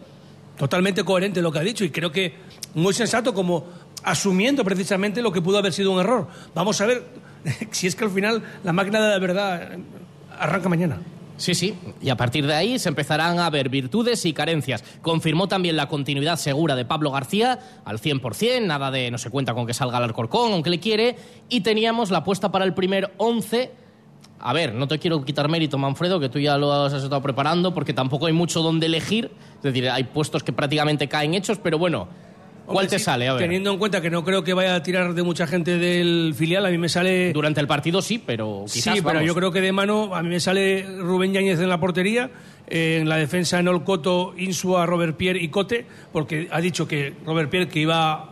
totalmente 0.57 1.03
coherente 1.03 1.41
lo 1.41 1.51
que 1.51 1.59
ha 1.59 1.63
dicho 1.63 1.83
y 1.85 1.89
creo 1.89 2.11
que 2.11 2.33
muy 2.75 2.93
sensato 2.93 3.33
como 3.33 3.65
asumiendo 4.03 4.63
precisamente 4.63 5.21
lo 5.21 5.31
que 5.31 5.41
pudo 5.41 5.57
haber 5.57 5.73
sido 5.73 5.91
un 5.91 5.99
error. 5.99 6.27
Vamos 6.53 6.79
a 6.81 6.85
ver 6.85 7.03
si 7.71 7.87
es 7.87 7.95
que 7.95 8.03
al 8.03 8.11
final 8.11 8.43
la 8.63 8.73
máquina 8.73 9.01
de 9.01 9.09
la 9.09 9.19
verdad 9.19 9.77
arranca 10.37 10.69
mañana. 10.69 10.99
Sí, 11.37 11.55
sí, 11.55 11.73
y 12.01 12.09
a 12.09 12.17
partir 12.17 12.45
de 12.45 12.53
ahí 12.53 12.79
se 12.79 12.89
empezarán 12.89 13.39
a 13.39 13.49
ver 13.49 13.69
virtudes 13.69 14.25
y 14.25 14.33
carencias. 14.33 14.83
Confirmó 15.01 15.47
también 15.47 15.77
la 15.77 15.87
continuidad 15.87 16.35
segura 16.35 16.75
de 16.75 16.83
Pablo 16.83 17.11
García 17.11 17.59
al 17.85 17.97
100%, 17.97 18.65
nada 18.65 18.91
de 18.91 19.09
no 19.09 19.17
se 19.17 19.29
cuenta 19.29 19.53
con 19.53 19.65
que 19.65 19.73
salga 19.73 19.99
al 19.99 20.03
Alcorcón, 20.03 20.51
aunque 20.51 20.69
le 20.69 20.81
quiere, 20.81 21.15
y 21.47 21.61
teníamos 21.61 22.11
la 22.11 22.19
apuesta 22.19 22.51
para 22.51 22.65
el 22.65 22.73
primer 22.73 23.13
11. 23.15 23.71
A 24.41 24.53
ver, 24.53 24.73
no 24.73 24.87
te 24.87 24.99
quiero 24.99 25.23
quitar 25.25 25.49
mérito, 25.49 25.77
Manfredo, 25.77 26.19
que 26.19 26.29
tú 26.29 26.39
ya 26.39 26.57
lo 26.57 26.71
has 26.71 26.93
estado 26.93 27.21
preparando, 27.21 27.73
porque 27.73 27.93
tampoco 27.93 28.27
hay 28.27 28.33
mucho 28.33 28.61
donde 28.61 28.85
elegir. 28.85 29.31
Es 29.57 29.63
decir, 29.63 29.89
hay 29.89 30.05
puestos 30.05 30.43
que 30.43 30.53
prácticamente 30.53 31.09
caen 31.09 31.33
hechos, 31.33 31.59
pero 31.61 31.77
bueno, 31.77 32.07
¿cuál 32.65 32.77
Hombre, 32.77 32.87
te 32.87 32.99
sí, 32.99 33.05
sale? 33.05 33.27
A 33.27 33.33
ver. 33.33 33.41
Teniendo 33.41 33.71
en 33.73 33.77
cuenta 33.77 33.99
que 33.99 34.09
no 34.09 34.23
creo 34.23 34.41
que 34.41 34.53
vaya 34.53 34.75
a 34.75 34.83
tirar 34.83 35.13
de 35.13 35.23
mucha 35.23 35.45
gente 35.45 35.77
del 35.77 36.33
filial, 36.37 36.65
a 36.65 36.69
mí 36.69 36.77
me 36.77 36.87
sale... 36.87 37.33
Durante 37.33 37.59
el 37.59 37.67
partido 37.67 38.01
sí, 38.01 38.17
pero 38.25 38.63
quizás 38.63 38.95
sí, 38.95 39.01
pero 39.01 39.15
vamos. 39.15 39.27
yo 39.27 39.35
creo 39.35 39.51
que 39.51 39.59
de 39.59 39.73
mano 39.73 40.15
a 40.15 40.23
mí 40.23 40.29
me 40.29 40.39
sale 40.39 40.85
Rubén 40.99 41.33
Yáñez 41.33 41.59
en 41.59 41.67
la 41.67 41.79
portería, 41.81 42.31
eh, 42.67 42.99
en 43.01 43.09
la 43.09 43.17
defensa 43.17 43.59
Enol 43.59 43.83
Coto, 43.83 44.33
Insua, 44.37 44.85
Robert 44.85 45.17
Pierre 45.17 45.41
y 45.41 45.49
Cote, 45.49 45.85
porque 46.13 46.47
ha 46.49 46.61
dicho 46.61 46.87
que 46.87 47.13
Robert 47.25 47.49
Pierre 47.49 47.67
que 47.67 47.81
iba 47.81 48.28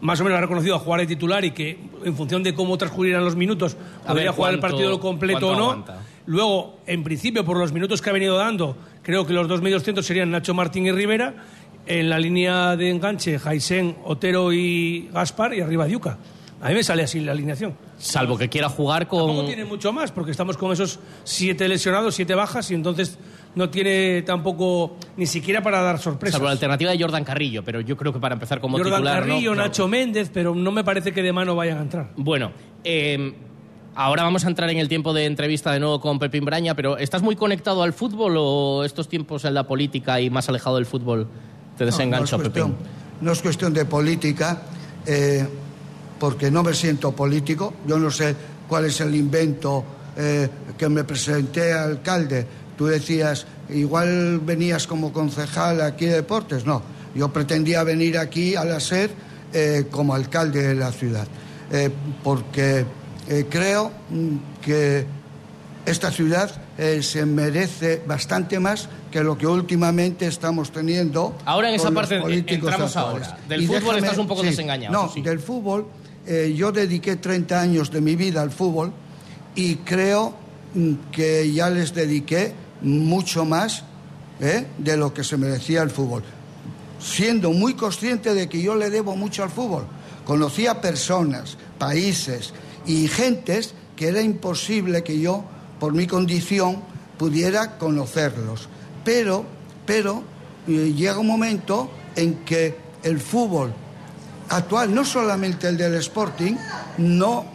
más 0.00 0.20
o 0.20 0.24
menos 0.24 0.38
ha 0.38 0.40
reconocido 0.40 0.74
a 0.76 0.78
jugar 0.78 1.00
de 1.00 1.06
titular 1.06 1.44
y 1.44 1.50
que 1.52 1.78
en 2.04 2.16
función 2.16 2.42
de 2.42 2.54
cómo 2.54 2.76
transcurrieran 2.78 3.24
los 3.24 3.36
minutos 3.36 3.76
A 4.04 4.08
podría 4.08 4.24
ver, 4.30 4.34
jugar 4.34 4.54
el 4.54 4.60
¿cuánto- 4.60 4.76
partido 4.76 5.00
completo 5.00 5.48
o 5.48 5.56
no. 5.56 5.62
aguanta? 5.70 6.02
Luego, 6.26 6.78
en 6.86 7.02
principio, 7.02 7.44
por 7.44 7.56
los 7.56 7.72
minutos 7.72 8.00
que 8.00 8.10
ha 8.10 8.12
venido 8.12 8.36
dando, 8.36 8.76
creo 9.02 9.26
que 9.26 9.32
los 9.32 9.48
dos 9.48 9.62
medios 9.62 9.82
centros 9.82 10.06
serían 10.06 10.30
Nacho 10.30 10.54
Martín 10.54 10.86
y 10.86 10.92
Rivera. 10.92 11.34
En 11.86 12.08
la 12.08 12.18
línea 12.18 12.76
de 12.76 12.90
enganche, 12.90 13.38
Jaisen, 13.38 13.96
Otero 14.04 14.52
y 14.52 15.08
Gaspar, 15.12 15.54
y 15.54 15.60
arriba 15.60 15.86
Diuca. 15.86 16.18
A 16.60 16.68
mí 16.68 16.74
me 16.74 16.82
sale 16.84 17.02
así 17.02 17.20
la 17.20 17.32
alineación. 17.32 17.74
Salvo 17.98 18.36
que 18.36 18.48
quiera 18.50 18.68
jugar 18.68 19.08
con... 19.08 19.26
Tampoco 19.26 19.46
tiene 19.46 19.64
mucho 19.64 19.92
más, 19.92 20.12
porque 20.12 20.30
estamos 20.30 20.56
con 20.58 20.70
esos 20.72 21.00
siete 21.24 21.66
lesionados, 21.66 22.14
siete 22.14 22.34
bajas, 22.34 22.70
y 22.70 22.74
entonces 22.74 23.18
no 23.54 23.68
tiene 23.70 24.22
tampoco 24.22 24.96
ni 25.16 25.26
siquiera 25.26 25.62
para 25.62 25.82
dar 25.82 25.98
sorpresas. 25.98 26.34
Salvo 26.34 26.46
la 26.46 26.52
alternativa 26.52 26.90
de 26.92 27.00
Jordan 27.00 27.24
Carrillo, 27.24 27.64
pero 27.64 27.80
yo 27.80 27.96
creo 27.96 28.12
que 28.12 28.20
para 28.20 28.34
empezar 28.34 28.60
como 28.60 28.78
Jordan 28.78 29.00
titular... 29.00 29.26
¿no? 29.26 29.32
Carrillo. 29.32 29.54
Nacho 29.54 29.88
Méndez, 29.88 30.30
pero 30.32 30.54
no 30.54 30.70
me 30.72 30.84
parece 30.84 31.12
que 31.12 31.22
de 31.22 31.32
mano 31.32 31.56
vayan 31.56 31.78
a 31.78 31.82
entrar. 31.82 32.10
Bueno, 32.16 32.52
eh, 32.84 33.34
ahora 33.94 34.22
vamos 34.22 34.44
a 34.44 34.48
entrar 34.48 34.70
en 34.70 34.78
el 34.78 34.88
tiempo 34.88 35.12
de 35.12 35.26
entrevista 35.26 35.72
de 35.72 35.80
nuevo 35.80 36.00
con 36.00 36.18
Pepín 36.18 36.44
Braña, 36.44 36.74
pero 36.74 36.96
¿estás 36.96 37.22
muy 37.22 37.36
conectado 37.36 37.82
al 37.82 37.92
fútbol 37.92 38.34
o 38.38 38.84
estos 38.84 39.08
tiempos 39.08 39.44
en 39.44 39.54
la 39.54 39.66
política 39.66 40.20
y 40.20 40.30
más 40.30 40.48
alejado 40.48 40.76
del 40.76 40.86
fútbol 40.86 41.26
te 41.76 41.84
desenganchó, 41.84 42.36
no, 42.36 42.42
no 42.42 42.48
es 42.48 42.52
Pepín? 42.52 42.72
cuestión, 42.72 42.90
no 43.20 43.32
es 43.32 43.42
cuestión 43.42 43.74
de 43.74 43.84
política, 43.84 44.62
eh, 45.06 45.46
porque 46.18 46.50
no 46.50 46.62
me 46.62 46.74
siento 46.74 47.12
político. 47.12 47.74
Yo 47.86 47.98
no 47.98 48.10
sé 48.10 48.36
cuál 48.68 48.84
es 48.84 49.00
el 49.00 49.14
invento 49.14 49.84
eh, 50.16 50.48
que 50.76 50.88
me 50.88 51.04
presenté 51.04 51.72
a 51.72 51.84
alcalde. 51.84 52.46
Tú 52.80 52.86
decías, 52.86 53.44
igual 53.68 54.40
venías 54.40 54.86
como 54.86 55.12
concejal 55.12 55.82
aquí 55.82 56.06
de 56.06 56.14
deportes. 56.14 56.64
No, 56.64 56.80
yo 57.14 57.30
pretendía 57.30 57.84
venir 57.84 58.16
aquí 58.16 58.56
a 58.56 58.64
la 58.64 58.80
SER 58.80 59.10
eh, 59.52 59.84
como 59.90 60.14
alcalde 60.14 60.66
de 60.68 60.74
la 60.74 60.90
ciudad, 60.90 61.26
eh, 61.70 61.90
porque 62.24 62.86
eh, 63.28 63.44
creo 63.50 63.92
mm, 64.08 64.36
que 64.62 65.04
esta 65.84 66.10
ciudad 66.10 66.50
eh, 66.78 67.02
se 67.02 67.26
merece 67.26 68.02
bastante 68.06 68.58
más 68.58 68.88
que 69.10 69.22
lo 69.22 69.36
que 69.36 69.46
últimamente 69.46 70.26
estamos 70.26 70.72
teniendo. 70.72 71.36
Ahora 71.44 71.68
en 71.68 71.74
esa 71.74 71.90
parte 71.90 72.14
entramos 72.16 72.96
actuales. 72.96 73.28
ahora. 73.28 73.38
Del 73.46 73.60
Y 73.60 73.66
fútbol 73.66 73.98
estás 73.98 74.16
un 74.16 74.26
poco 74.26 74.40
sí, 74.40 74.46
desengañado, 74.46 74.90
No, 74.94 75.12
sí. 75.12 75.20
del 75.20 75.38
fútbol, 75.38 75.86
yo 76.56 76.72
dediqué 76.72 77.16
30 77.16 77.60
años 77.60 77.90
de 77.90 78.00
mi 78.00 78.16
vida 78.16 78.40
al 78.40 78.50
fútbol 78.50 78.90
y 79.54 79.76
creo 79.76 80.32
mm, 80.72 80.94
que 81.12 81.52
ya 81.52 81.68
les 81.68 81.92
dediqué 81.92 82.54
mucho 82.82 83.44
más 83.44 83.84
eh, 84.40 84.66
de 84.78 84.96
lo 84.96 85.12
que 85.12 85.24
se 85.24 85.36
merecía 85.36 85.82
el 85.82 85.90
fútbol. 85.90 86.22
Siendo 86.98 87.52
muy 87.52 87.74
consciente 87.74 88.34
de 88.34 88.48
que 88.48 88.62
yo 88.62 88.74
le 88.74 88.90
debo 88.90 89.16
mucho 89.16 89.42
al 89.42 89.50
fútbol. 89.50 89.84
Conocía 90.24 90.80
personas, 90.80 91.56
países 91.78 92.52
y 92.86 93.08
gentes 93.08 93.74
que 93.96 94.08
era 94.08 94.22
imposible 94.22 95.02
que 95.02 95.18
yo, 95.18 95.44
por 95.78 95.92
mi 95.92 96.06
condición, 96.06 96.82
pudiera 97.18 97.78
conocerlos. 97.78 98.68
Pero, 99.04 99.44
pero 99.86 100.22
eh, 100.68 100.92
llega 100.96 101.18
un 101.18 101.26
momento 101.26 101.90
en 102.16 102.36
que 102.44 102.76
el 103.02 103.20
fútbol 103.20 103.72
actual, 104.50 104.94
no 104.94 105.04
solamente 105.04 105.68
el 105.68 105.76
del 105.76 105.94
Sporting, 105.94 106.54
no, 106.98 107.46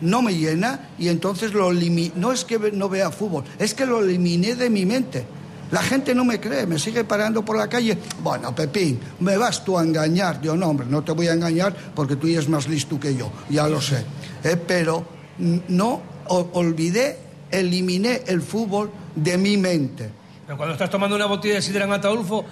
no 0.00 0.22
me 0.22 0.34
llena 0.34 0.90
y 0.98 1.08
entonces 1.08 1.52
lo 1.52 1.72
No 1.72 2.32
es 2.32 2.44
que 2.44 2.58
no 2.72 2.88
vea 2.88 3.10
fútbol, 3.10 3.44
es 3.58 3.74
que 3.74 3.86
lo 3.86 4.02
eliminé 4.02 4.54
de 4.54 4.68
mi 4.68 4.84
mente. 4.84 5.24
La 5.70 5.82
gente 5.82 6.16
no 6.16 6.24
me 6.24 6.40
cree, 6.40 6.66
me 6.66 6.80
sigue 6.80 7.04
parando 7.04 7.44
por 7.44 7.56
la 7.56 7.68
calle. 7.68 7.96
Bueno, 8.24 8.52
Pepín, 8.52 8.98
me 9.20 9.36
vas 9.36 9.64
tú 9.64 9.78
a 9.78 9.84
engañar. 9.84 10.40
Yo 10.40 10.56
no, 10.56 10.66
hombre, 10.66 10.86
no 10.90 11.04
te 11.04 11.12
voy 11.12 11.28
a 11.28 11.32
engañar 11.32 11.74
porque 11.94 12.16
tú 12.16 12.26
eres 12.26 12.48
más 12.48 12.66
listo 12.66 12.98
que 12.98 13.14
yo, 13.14 13.30
ya 13.48 13.68
lo 13.68 13.80
sé. 13.80 14.04
Eh, 14.42 14.56
pero 14.56 15.04
mm, 15.38 15.58
no 15.68 16.02
olvidé, 16.26 17.18
eliminé 17.52 18.22
el 18.26 18.42
fútbol 18.42 18.90
de 19.14 19.38
mi 19.38 19.56
mente. 19.56 20.10
Pero 20.44 20.56
cuando 20.56 20.72
estás 20.72 20.90
tomando 20.90 21.14
una 21.14 21.26
botella 21.26 21.54
de 21.54 21.62
sidra 21.62 21.84
en 21.84 21.92
Ataulfo, 21.92 22.44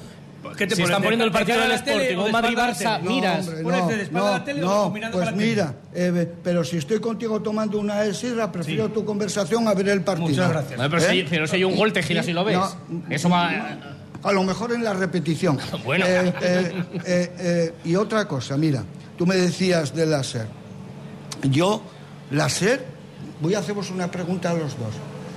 ¿Qué 0.56 0.66
te 0.66 0.76
si 0.76 0.82
pones, 0.82 0.90
están 0.90 1.02
de- 1.02 1.06
poniendo 1.06 1.24
el 1.24 1.30
de 1.32 1.38
partido 1.38 1.60
del 1.60 1.68
la 1.68 1.74
Sporting 1.76 2.16
o 2.16 2.20
o 2.22 2.26
de 2.26 2.32
Madrid 2.32 2.50
espalda 2.58 2.64
a 2.64 2.66
la 2.66 2.72
Barça, 2.72 2.98
tele? 3.02 3.14
miras. 3.14 3.46
Hombre, 3.48 3.62
Ponete 3.62 3.96
de 3.96 4.02
espalda 4.02 4.28
a 4.28 4.38
la 4.38 4.44
tele 4.44 4.62
o 4.62 4.66
no, 4.66 4.90
mirando 4.90 5.16
pues 5.18 5.26
la 5.30 5.32
mira, 5.36 5.74
eh, 5.94 6.32
pero 6.44 6.64
si 6.64 6.76
estoy 6.78 7.00
contigo 7.00 7.42
tomando 7.42 7.78
una 7.78 8.12
sidra, 8.14 8.50
prefiero 8.52 8.88
tu 8.90 9.04
conversación 9.04 9.66
a 9.68 9.74
ver 9.74 9.88
el 9.88 10.02
partido. 10.02 10.28
Muchas 10.28 10.48
gracias. 10.50 10.78
No, 10.80 10.88
pero, 10.90 11.02
si, 11.02 11.22
pero 11.28 11.46
si 11.46 11.56
hay 11.56 11.64
un 11.64 11.76
gol, 11.76 11.92
te 11.92 12.02
giras 12.02 12.26
y 12.28 12.32
lo 12.32 12.44
ves. 12.44 12.56
No, 12.56 13.02
Eso 13.10 13.28
va. 13.28 13.50
A 14.22 14.32
lo 14.32 14.42
mejor 14.42 14.72
en 14.72 14.82
la 14.84 14.94
repetición. 14.94 15.58
Bueno. 15.84 16.04
Eh, 16.06 16.32
eh, 16.42 16.72
eh, 17.04 17.32
eh, 17.38 17.72
y 17.84 17.94
otra 17.96 18.26
cosa, 18.26 18.56
mira, 18.56 18.82
tú 19.16 19.26
me 19.26 19.36
decías 19.36 19.94
del 19.94 20.10
láser. 20.10 20.46
Yo, 21.42 21.82
láser, 22.30 22.84
voy 23.40 23.54
a 23.54 23.60
haceros 23.60 23.90
una 23.90 24.10
pregunta 24.10 24.50
a 24.50 24.54
los 24.54 24.76
dos. 24.78 24.94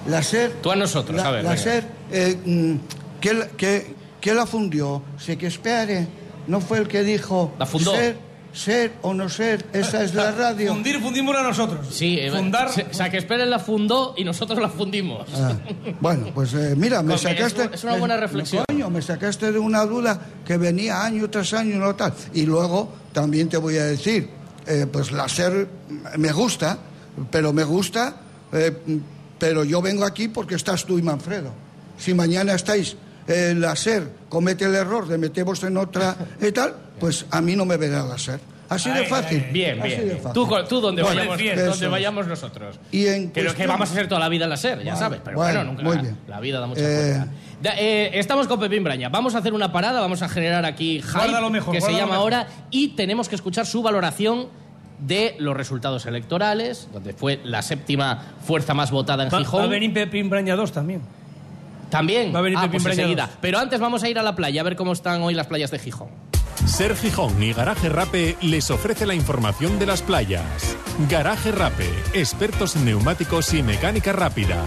Láser. 0.08 0.54
Tú 0.64 0.72
a 0.72 0.76
nosotros, 0.76 1.16
la, 1.18 1.28
a 1.28 1.32
ver, 1.32 1.42
venga. 1.44 1.56
Láser, 1.56 1.84
eh, 2.12 2.38
mm, 2.44 2.76
¿qué, 3.20 3.34
la- 3.36 3.48
qué- 3.50 3.96
qué 4.22 4.34
la 4.34 4.46
fundió? 4.46 5.02
Se 5.18 5.38
que 5.38 5.48
espere. 5.48 6.08
No 6.48 6.62
fue 6.62 6.78
el 6.80 6.88
que 6.88 7.04
dijo. 7.04 7.54
La 7.60 7.66
fundó. 7.66 7.92
Ser, 7.92 8.16
ser 8.54 8.94
o 9.02 9.14
no 9.14 9.30
ser, 9.30 9.66
esa 9.74 10.04
es 10.04 10.14
la 10.14 10.32
radio. 10.32 10.74
Fundir, 10.74 11.00
fundimos 11.02 11.36
a 11.38 11.44
nosotros. 11.44 11.88
Sí, 11.90 12.18
eh, 12.20 12.32
Fundar. 12.32 12.70
se- 12.72 12.84
o 12.84 12.94
sea, 12.94 13.10
que 13.10 13.18
Esperen 13.18 13.50
la 13.50 13.60
fundó 13.60 14.14
y 14.18 14.24
nosotros 14.24 14.60
la 14.60 14.68
fundimos. 14.70 15.28
Ah, 15.36 15.54
bueno, 16.02 16.28
pues 16.34 16.54
eh, 16.54 16.74
mira, 16.76 17.02
me 17.02 17.18
sacaste. 17.18 17.70
es 17.74 17.84
una 17.84 17.96
buena 17.98 18.16
me- 18.16 18.22
reflexión. 18.22 18.66
Coño, 18.68 18.90
me 18.90 19.02
sacaste 19.02 19.52
de 19.52 19.60
una 19.60 19.86
duda 19.86 20.20
que 20.46 20.58
venía 20.58 21.04
año 21.06 21.30
tras 21.30 21.54
año, 21.54 21.78
no 21.78 21.96
tal. 21.96 22.14
Y 22.34 22.46
luego 22.46 22.92
también 23.14 23.48
te 23.50 23.58
voy 23.58 23.78
a 23.78 23.86
decir, 23.86 24.30
eh, 24.68 24.86
pues 24.92 25.12
la 25.12 25.30
SER 25.30 25.68
me 26.18 26.32
gusta, 26.34 26.78
pero 27.30 27.54
me 27.54 27.64
gusta, 27.64 28.16
eh, 28.52 28.76
pero 29.40 29.64
yo 29.64 29.82
vengo 29.82 30.04
aquí 30.04 30.28
porque 30.28 30.56
estás 30.56 30.86
tú 30.86 30.98
y 31.00 31.02
Manfredo. 31.02 31.52
Si 31.98 32.14
mañana 32.14 32.54
estáis 32.54 32.98
la 33.28 33.76
SER 33.76 34.08
comete 34.30 34.66
el 34.66 34.76
error 34.76 35.08
de 35.08 35.18
meteros 35.18 35.64
en 35.64 35.78
otra 35.78 36.16
y 36.42 36.52
tal, 36.52 36.76
pues 37.00 37.26
a 37.32 37.42
mí 37.42 37.56
no 37.56 37.66
me 37.66 37.78
verá 37.78 38.04
la 38.04 38.18
SER. 38.18 38.40
Así 38.70 38.90
de 38.90 39.04
fácil. 39.06 39.46
Bien, 39.52 39.80
Así 39.82 39.88
bien. 39.90 40.00
de 40.00 40.06
bien. 40.06 40.18
fácil. 40.24 40.34
Tú, 40.34 40.48
tú 40.70 40.80
donde, 40.80 41.02
Bueno, 41.04 41.28
vayamos, 41.28 41.68
donde 41.70 41.86
es. 41.86 41.92
vayamos 41.92 42.28
nosotros. 42.28 42.80
Y 42.90 43.06
en 43.08 43.30
Creo 43.32 43.54
que 43.54 43.68
vamos 43.68 43.92
a 43.92 43.94
ser 43.94 44.08
toda 44.08 44.22
la 44.22 44.30
vida 44.30 44.48
la 44.48 44.56
SER, 44.56 44.80
ya 44.80 44.94
Vale, 44.94 44.98
sabes. 44.98 45.22
Pero 45.26 45.36
bueno, 45.38 45.60
bueno, 45.60 45.72
nunca. 45.72 45.84
muy 45.84 45.98
bien. 45.98 46.18
La 46.30 46.40
vida 46.40 46.60
da 46.62 46.68
mucha 46.68 46.82
Eh. 46.82 47.26
Da- 47.62 47.76
eh, 47.78 48.12
estamos 48.18 48.48
con 48.48 48.60
Pepín 48.62 48.84
Braña. 48.84 49.10
Vamos 49.10 49.36
a 49.36 49.40
hacer 49.40 49.54
una 49.54 49.74
parada, 49.74 50.00
vamos 50.00 50.22
a 50.22 50.30
generar 50.30 50.66
aquí 50.66 51.02
hype, 51.02 51.50
mejor, 51.52 51.74
que 51.76 51.82
se 51.82 51.92
llama 51.94 52.16
ahora, 52.16 52.48
y 52.72 52.96
tenemos 52.96 53.28
que 53.28 53.36
escuchar 53.36 53.66
su 53.66 53.84
valoración 53.84 54.48
de 55.00 55.36
los 55.40 55.56
resultados 55.58 56.06
electorales, 56.06 56.88
donde 56.94 57.14
fue 57.14 57.42
la 57.44 57.62
séptima 57.62 58.24
fuerza 58.46 58.74
más 58.74 58.90
votada 58.90 59.24
en 59.26 59.30
Va, 59.34 59.40
Gijón. 59.40 59.60
va 59.62 59.66
a 59.66 59.68
venir 59.68 59.94
Pepín 59.94 60.30
Braña 60.30 60.56
2 60.56 60.72
también. 60.72 61.02
También. 61.92 62.34
Va 62.34 62.40
a 62.40 62.42
venir 62.42 62.58
ah, 62.60 62.68
pues 62.72 62.84
enseguida. 62.84 63.30
Pero 63.40 63.60
antes 63.60 63.80
vamos 63.80 64.02
a 64.02 64.10
ir 64.10 64.18
a 64.18 64.24
la 64.24 64.36
playa 64.36 64.62
a 64.62 64.64
ver 64.64 64.76
cómo 64.76 64.94
están 64.94 65.22
hoy 65.22 65.36
las 65.36 65.46
playas 65.46 65.70
de 65.70 65.78
Gijón. 65.78 66.10
Ser 66.66 66.96
Gijón 66.96 67.42
y 67.42 67.54
Garaje 67.54 67.90
Rape 67.90 68.38
les 68.42 68.72
ofrece 68.72 69.06
la 69.06 69.14
información 69.14 69.78
de 69.78 69.86
las 69.86 70.02
playas. 70.02 70.78
Garaje 71.10 71.52
Rape, 71.52 71.90
expertos 72.14 72.76
en 72.76 72.86
neumáticos 72.86 73.54
y 73.54 73.62
mecánica 73.62 74.14
rápida. 74.14 74.64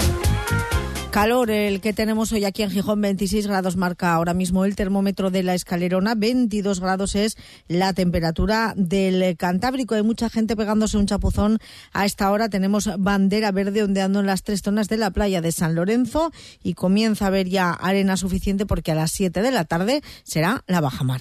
Calor 1.14 1.52
el 1.52 1.80
que 1.80 1.92
tenemos 1.92 2.32
hoy 2.32 2.44
aquí 2.44 2.64
en 2.64 2.72
Gijón, 2.72 3.00
26 3.00 3.46
grados 3.46 3.76
marca 3.76 4.12
ahora 4.14 4.34
mismo 4.34 4.64
el 4.64 4.74
termómetro 4.74 5.30
de 5.30 5.44
la 5.44 5.54
escalerona, 5.54 6.16
22 6.16 6.80
grados 6.80 7.14
es 7.14 7.36
la 7.68 7.92
temperatura 7.92 8.74
del 8.76 9.36
Cantábrico. 9.36 9.94
Hay 9.94 10.02
mucha 10.02 10.28
gente 10.28 10.56
pegándose 10.56 10.98
un 10.98 11.06
chapuzón 11.06 11.60
a 11.92 12.04
esta 12.04 12.32
hora. 12.32 12.48
Tenemos 12.48 12.90
bandera 12.98 13.52
verde 13.52 13.84
ondeando 13.84 14.18
en 14.18 14.26
las 14.26 14.42
tres 14.42 14.62
zonas 14.62 14.88
de 14.88 14.96
la 14.96 15.12
playa 15.12 15.40
de 15.40 15.52
San 15.52 15.76
Lorenzo 15.76 16.32
y 16.64 16.74
comienza 16.74 17.26
a 17.26 17.28
haber 17.28 17.48
ya 17.48 17.70
arena 17.70 18.16
suficiente 18.16 18.66
porque 18.66 18.90
a 18.90 18.96
las 18.96 19.12
7 19.12 19.40
de 19.40 19.52
la 19.52 19.66
tarde 19.66 20.02
será 20.24 20.64
la 20.66 20.80
bajamar. 20.80 21.20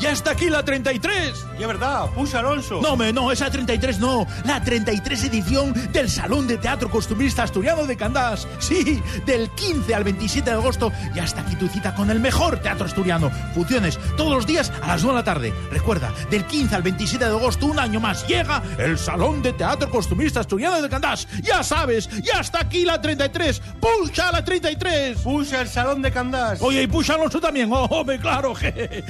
¡Ya 0.00 0.12
está 0.12 0.30
aquí 0.30 0.48
la 0.48 0.64
33! 0.64 1.46
Y 1.58 1.62
es 1.62 1.66
verdad, 1.66 2.06
puxa 2.14 2.38
Alonso. 2.38 2.80
No, 2.80 2.96
me, 2.96 3.12
no, 3.12 3.32
esa 3.32 3.50
33 3.50 3.98
no. 3.98 4.26
La 4.44 4.62
33 4.62 5.24
edición 5.24 5.72
del 5.92 6.08
Salón 6.08 6.46
de 6.46 6.56
Teatro 6.56 6.88
Costumbrista 6.88 7.42
Asturiano 7.42 7.84
de 7.84 7.96
Candás. 7.96 8.46
Sí, 8.60 9.02
del 9.26 9.50
15 9.50 9.94
al 9.94 10.04
27 10.04 10.50
de 10.50 10.56
agosto. 10.56 10.92
Ya 11.14 11.24
está 11.24 11.40
aquí 11.40 11.56
tu 11.56 11.66
cita 11.68 11.94
con 11.94 12.10
el 12.10 12.20
mejor 12.20 12.58
teatro 12.60 12.86
asturiano. 12.86 13.30
Funciones 13.54 13.98
todos 14.16 14.32
los 14.32 14.46
días 14.46 14.72
a 14.82 14.86
las 14.86 15.02
2 15.02 15.10
de 15.10 15.14
la 15.16 15.24
tarde. 15.24 15.54
Recuerda, 15.70 16.12
del 16.30 16.44
15 16.44 16.76
al 16.76 16.82
27 16.82 17.24
de 17.24 17.30
agosto, 17.30 17.66
un 17.66 17.78
año 17.80 17.98
más, 17.98 18.26
llega 18.28 18.62
el 18.78 18.98
Salón 18.98 19.42
de 19.42 19.52
Teatro 19.52 19.90
Costumbrista 19.90 20.40
Asturiano 20.40 20.80
de 20.80 20.88
Candás. 20.88 21.26
Ya 21.42 21.64
sabes, 21.64 22.08
ya 22.22 22.40
está 22.40 22.60
aquí 22.60 22.84
la 22.84 23.00
33. 23.00 23.60
¡Pucha 23.80 24.30
la 24.30 24.44
33! 24.44 25.18
Puxa 25.18 25.60
el 25.60 25.68
Salón 25.68 26.02
de 26.02 26.12
Candás. 26.12 26.62
Oye, 26.62 26.82
y 26.82 26.86
pucha 26.86 27.14
Alonso 27.14 27.40
también. 27.40 27.72
¡Oh, 27.72 27.84
hombre, 27.90 28.18
claro! 28.18 28.54
je. 28.60 29.04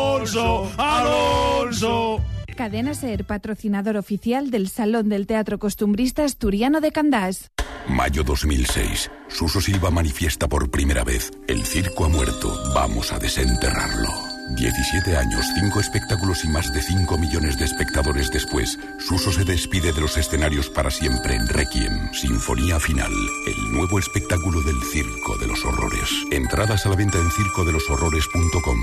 ¡Alonso! 0.00 0.72
¡Alonso! 0.78 2.20
Cadena 2.56 2.94
Ser, 2.94 3.24
patrocinador 3.24 3.96
oficial 3.96 4.50
del 4.50 4.68
Salón 4.68 5.08
del 5.08 5.26
Teatro 5.26 5.58
Costumbrista 5.58 6.24
Asturiano 6.24 6.80
de 6.80 6.90
Candás. 6.90 7.50
Mayo 7.86 8.22
2006. 8.22 9.10
Suso 9.28 9.60
Silva 9.60 9.90
manifiesta 9.90 10.48
por 10.48 10.70
primera 10.70 11.04
vez. 11.04 11.30
El 11.46 11.64
circo 11.64 12.06
ha 12.06 12.08
muerto. 12.08 12.50
Vamos 12.74 13.12
a 13.12 13.18
desenterrarlo. 13.18 14.29
17 14.54 15.16
años, 15.16 15.46
5 15.54 15.80
espectáculos 15.80 16.44
y 16.44 16.48
más 16.48 16.72
de 16.72 16.82
5 16.82 17.18
millones 17.18 17.58
de 17.58 17.64
espectadores 17.64 18.30
después, 18.30 18.78
Suso 18.98 19.32
se 19.32 19.44
despide 19.44 19.92
de 19.92 20.00
los 20.00 20.16
escenarios 20.16 20.68
para 20.68 20.90
siempre 20.90 21.34
en 21.34 21.48
Requiem, 21.48 22.12
Sinfonía 22.12 22.80
Final, 22.80 23.12
el 23.46 23.72
nuevo 23.72 23.98
espectáculo 23.98 24.60
del 24.62 24.82
Circo 24.92 25.38
de 25.38 25.46
los 25.46 25.64
Horrores. 25.64 26.10
Entradas 26.30 26.86
a 26.86 26.90
la 26.90 26.96
venta 26.96 27.18
en 27.18 27.30
circodeloshorrores.com. 27.30 28.78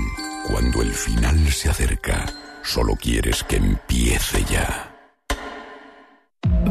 Cuando 0.48 0.82
el 0.82 0.92
final 0.92 1.52
se 1.52 1.68
acerca, 1.70 2.26
solo 2.62 2.96
quieres 2.96 3.44
que 3.44 3.56
empiece 3.56 4.44
ya. 4.44 4.87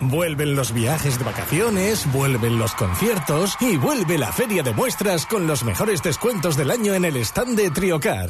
Vuelven 0.00 0.54
los 0.54 0.72
viajes 0.72 1.18
de 1.18 1.24
vacaciones, 1.24 2.10
vuelven 2.12 2.58
los 2.58 2.74
conciertos 2.74 3.56
y 3.60 3.76
vuelve 3.76 4.16
la 4.16 4.32
feria 4.32 4.62
de 4.62 4.72
muestras 4.72 5.26
con 5.26 5.46
los 5.46 5.64
mejores 5.64 6.02
descuentos 6.02 6.56
del 6.56 6.70
año 6.70 6.94
en 6.94 7.04
el 7.04 7.16
stand 7.16 7.56
de 7.56 7.70
Triocar. 7.70 8.28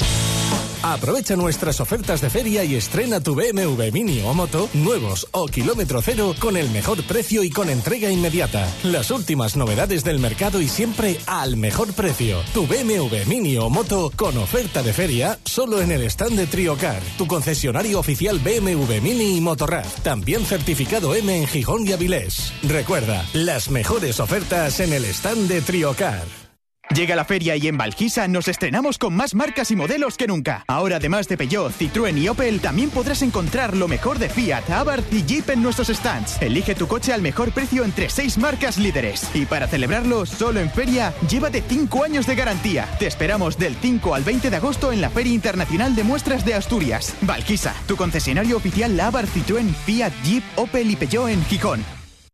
Aprovecha 0.82 1.34
nuestras 1.34 1.80
ofertas 1.80 2.20
de 2.20 2.30
feria 2.30 2.64
y 2.64 2.76
estrena 2.76 3.20
tu 3.20 3.34
BMW 3.34 3.90
Mini 3.92 4.20
o 4.22 4.32
Moto 4.32 4.68
nuevos 4.74 5.26
o 5.32 5.46
kilómetro 5.46 6.00
cero 6.02 6.34
con 6.38 6.56
el 6.56 6.70
mejor 6.70 7.02
precio 7.02 7.42
y 7.42 7.50
con 7.50 7.68
entrega 7.68 8.10
inmediata. 8.10 8.66
Las 8.84 9.10
últimas 9.10 9.56
novedades 9.56 10.04
del 10.04 10.20
mercado 10.20 10.60
y 10.60 10.68
siempre 10.68 11.18
al 11.26 11.56
mejor 11.56 11.92
precio. 11.94 12.38
Tu 12.54 12.66
BMW 12.66 13.26
Mini 13.26 13.56
o 13.56 13.68
Moto 13.68 14.12
con 14.14 14.38
oferta 14.38 14.82
de 14.82 14.92
feria 14.92 15.38
solo 15.44 15.80
en 15.80 15.90
el 15.90 16.02
stand 16.04 16.38
de 16.38 16.46
Triocar, 16.46 17.02
tu 17.16 17.26
concesionario 17.26 17.98
oficial 17.98 18.38
BMW 18.38 19.00
Mini 19.02 19.36
y 19.36 19.40
Motorrad. 19.40 19.86
También 20.04 20.44
certificado 20.44 21.14
M 21.14 21.36
en 21.36 21.46
Gijón 21.48 21.86
y 21.86 21.92
Avilés. 21.92 22.52
Recuerda, 22.62 23.26
las 23.32 23.70
mejores 23.70 24.20
ofertas 24.20 24.78
en 24.80 24.92
el 24.92 25.04
stand 25.06 25.48
de 25.48 25.60
Triocar. 25.60 26.47
Llega 26.94 27.14
la 27.14 27.24
feria 27.24 27.54
y 27.54 27.68
en 27.68 27.76
Valquisa 27.76 28.26
nos 28.28 28.48
estrenamos 28.48 28.96
con 28.96 29.14
más 29.14 29.34
marcas 29.34 29.70
y 29.70 29.76
modelos 29.76 30.16
que 30.16 30.26
nunca. 30.26 30.64
Ahora, 30.66 30.96
además 30.96 31.28
de 31.28 31.36
Peugeot, 31.36 31.72
Citroën 31.72 32.16
y 32.16 32.28
Opel, 32.28 32.60
también 32.60 32.88
podrás 32.88 33.20
encontrar 33.20 33.76
lo 33.76 33.88
mejor 33.88 34.18
de 34.18 34.30
Fiat, 34.30 34.70
Abarth 34.70 35.12
y 35.12 35.22
Jeep 35.22 35.50
en 35.50 35.62
nuestros 35.62 35.88
stands. 35.88 36.40
Elige 36.40 36.74
tu 36.74 36.88
coche 36.88 37.12
al 37.12 37.20
mejor 37.20 37.52
precio 37.52 37.84
entre 37.84 38.08
seis 38.08 38.38
marcas 38.38 38.78
líderes. 38.78 39.28
Y 39.34 39.44
para 39.44 39.68
celebrarlo, 39.68 40.24
solo 40.24 40.60
en 40.60 40.70
feria, 40.70 41.12
llévate 41.28 41.62
5 41.66 42.04
años 42.04 42.26
de 42.26 42.34
garantía. 42.34 42.88
Te 42.98 43.06
esperamos 43.06 43.58
del 43.58 43.76
5 43.76 44.14
al 44.14 44.24
20 44.24 44.48
de 44.48 44.56
agosto 44.56 44.90
en 44.90 45.02
la 45.02 45.10
Feria 45.10 45.34
Internacional 45.34 45.94
de 45.94 46.04
Muestras 46.04 46.44
de 46.44 46.54
Asturias. 46.54 47.14
Valquisa, 47.20 47.74
tu 47.86 47.96
concesionario 47.96 48.56
oficial 48.56 48.98
Abarth, 48.98 49.34
Citroën, 49.34 49.74
Fiat, 49.84 50.12
Jeep, 50.24 50.42
Opel 50.56 50.90
y 50.90 50.96
Peugeot 50.96 51.28
en 51.28 51.44
Gijón. 51.44 51.84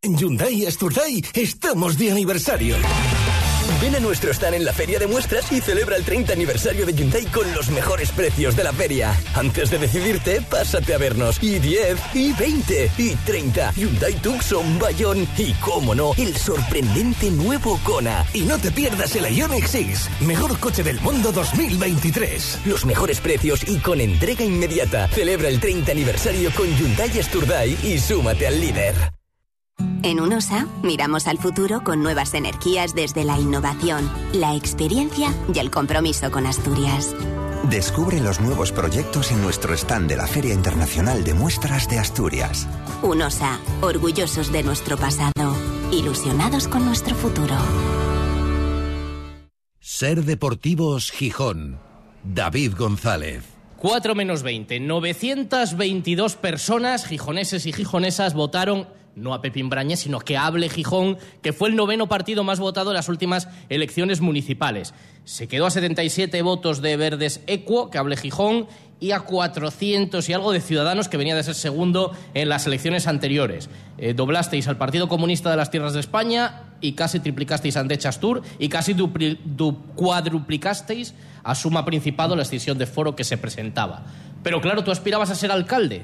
En 0.01 0.17
Hyundai 0.17 0.67
Asturday 0.67 1.25
estamos 1.35 1.99
de 1.99 2.13
aniversario. 2.13 2.77
Ven 3.81 3.95
a 3.97 4.01
nuestro 4.01 4.33
stand 4.33 4.55
en 4.55 4.65
la 4.65 4.73
feria 4.73 4.99
de 4.99 5.07
muestras 5.07 5.51
y 5.53 5.61
celebra 5.61 5.97
el 5.97 6.05
30 6.05 6.33
aniversario 6.33 6.87
de 6.87 6.93
Hyundai 6.93 7.25
con 7.27 7.53
los 7.55 7.71
mejores 7.71 8.11
precios 8.13 8.57
de 8.57 8.65
la 8.65 8.73
feria. 8.73 9.15
Antes 9.35 9.71
de 9.71 9.79
decidirte, 9.79 10.41
pásate 10.43 10.95
a 10.95 10.99
vernos. 10.99 11.43
Y 11.43 11.59
10, 11.59 11.99
y 12.15 12.33
20, 12.33 12.91
y 12.99 13.17
30. 13.17 13.73
Hyundai 13.73 14.15
Tucson, 14.15 14.79
Bayón 14.79 15.27
y, 15.37 15.53
cómo 15.55 15.95
no, 15.95 16.13
el 16.17 16.37
sorprendente 16.37 17.31
nuevo 17.31 17.79
Kona. 17.85 18.27
Y 18.33 18.43
no 18.43 18.59
te 18.59 18.71
pierdas 18.71 19.15
el 19.17 19.35
Ioniq 19.35 19.67
6, 19.67 20.11
mejor 20.21 20.59
coche 20.59 20.83
del 20.83 21.01
mundo 21.01 21.33
2023. 21.33 22.61
Los 22.67 22.85
mejores 22.85 23.21
precios 23.21 23.67
y 23.67 23.79
con 23.79 24.01
entrega 24.01 24.45
inmediata. 24.45 25.09
Celebra 25.09 25.49
el 25.49 25.61
30 25.61 25.93
aniversario 25.93 26.51
con 26.55 26.67
Hyundai 26.77 27.19
Asturday 27.19 27.79
y 27.83 27.99
súmate 27.99 28.47
al 28.47 28.61
líder. 28.61 28.95
En 30.05 30.21
UNOSA 30.21 30.69
miramos 30.83 31.27
al 31.27 31.39
futuro 31.39 31.83
con 31.83 32.03
nuevas 32.03 32.35
energías 32.35 32.95
desde 32.95 33.25
la 33.25 33.41
innovación, 33.41 34.07
la 34.35 34.55
experiencia 34.55 35.33
y 35.53 35.59
el 35.59 35.71
compromiso 35.71 36.31
con 36.31 36.45
Asturias. 36.45 37.17
Descubre 37.71 38.21
los 38.21 38.39
nuevos 38.39 38.71
proyectos 38.71 39.33
en 39.33 39.41
nuestro 39.41 39.73
stand 39.73 40.11
de 40.11 40.19
la 40.19 40.27
Feria 40.27 40.53
Internacional 40.53 41.25
de 41.25 41.33
Muestras 41.33 41.89
de 41.89 41.99
Asturias. 41.99 42.69
UNOSA, 43.01 43.59
orgullosos 43.81 44.53
de 44.53 44.63
nuestro 44.63 44.99
pasado, 44.99 45.57
ilusionados 45.91 46.69
con 46.69 46.85
nuestro 46.85 47.15
futuro. 47.15 47.57
Ser 49.81 50.25
Deportivos 50.25 51.13
Gijón. 51.13 51.79
David 52.23 52.75
González. 52.77 53.45
4 53.79 54.15
menos 54.15 54.43
20. 54.43 54.81
922 54.81 56.37
personas, 56.37 57.07
gijoneses 57.07 57.65
y 57.65 57.73
gijonesas, 57.73 58.35
votaron 58.35 58.87
no 59.17 59.33
a 59.35 59.41
Pepín 59.41 59.69
Brañez, 59.71 60.01
sino 60.01 60.19
que 60.21 60.37
hable 60.37 60.69
Gijón, 60.69 61.19
que 61.43 61.53
fue 61.53 61.69
el 61.69 61.77
noveno 61.77 62.09
partido 62.09 62.43
más 62.45 62.59
votado 62.61 62.91
en 62.91 62.95
las 62.97 63.09
últimas 63.09 63.49
elecciones 63.69 64.21
municipales. 64.21 64.93
Se 65.25 65.47
quedó 65.49 65.67
a 65.67 65.71
77 65.71 66.43
votos 66.43 66.83
de 66.83 66.97
Verdes 66.97 67.41
Equo, 67.47 67.91
que 67.91 67.99
hable 67.99 68.17
Gijón, 68.17 68.67
y 69.01 69.11
a 69.11 69.21
400 69.21 70.27
y 70.29 70.33
algo 70.33 70.53
de 70.53 70.61
Ciudadanos, 70.61 71.09
que 71.09 71.17
venía 71.17 71.35
de 71.35 71.43
ser 71.43 71.55
segundo 71.55 72.13
en 72.33 72.49
las 72.49 72.67
elecciones 72.67 73.07
anteriores. 73.07 73.69
Eh, 73.99 74.15
doblasteis 74.15 74.67
al 74.69 74.79
Partido 74.79 75.09
Comunista 75.09 75.51
de 75.51 75.57
las 75.57 75.71
Tierras 75.71 75.93
de 75.95 76.01
España 76.01 76.63
y 76.81 76.93
casi 76.93 77.21
triplicasteis 77.21 77.77
a 77.77 77.81
Andechastur 77.81 78.43
y 78.59 78.69
casi 78.69 78.95
dupli- 78.95 79.39
du- 79.45 79.79
cuadruplicasteis 79.95 81.15
a 81.43 81.55
Suma 81.55 81.85
Principado 81.85 82.35
la 82.37 82.43
extinción 82.43 82.79
de 82.79 82.87
foro 82.87 83.15
que 83.15 83.25
se 83.25 83.37
presentaba. 83.39 84.05
Pero 84.43 84.61
claro, 84.61 84.85
tú 84.85 84.91
aspirabas 84.91 85.31
a 85.31 85.35
ser 85.35 85.51
alcalde 85.53 86.03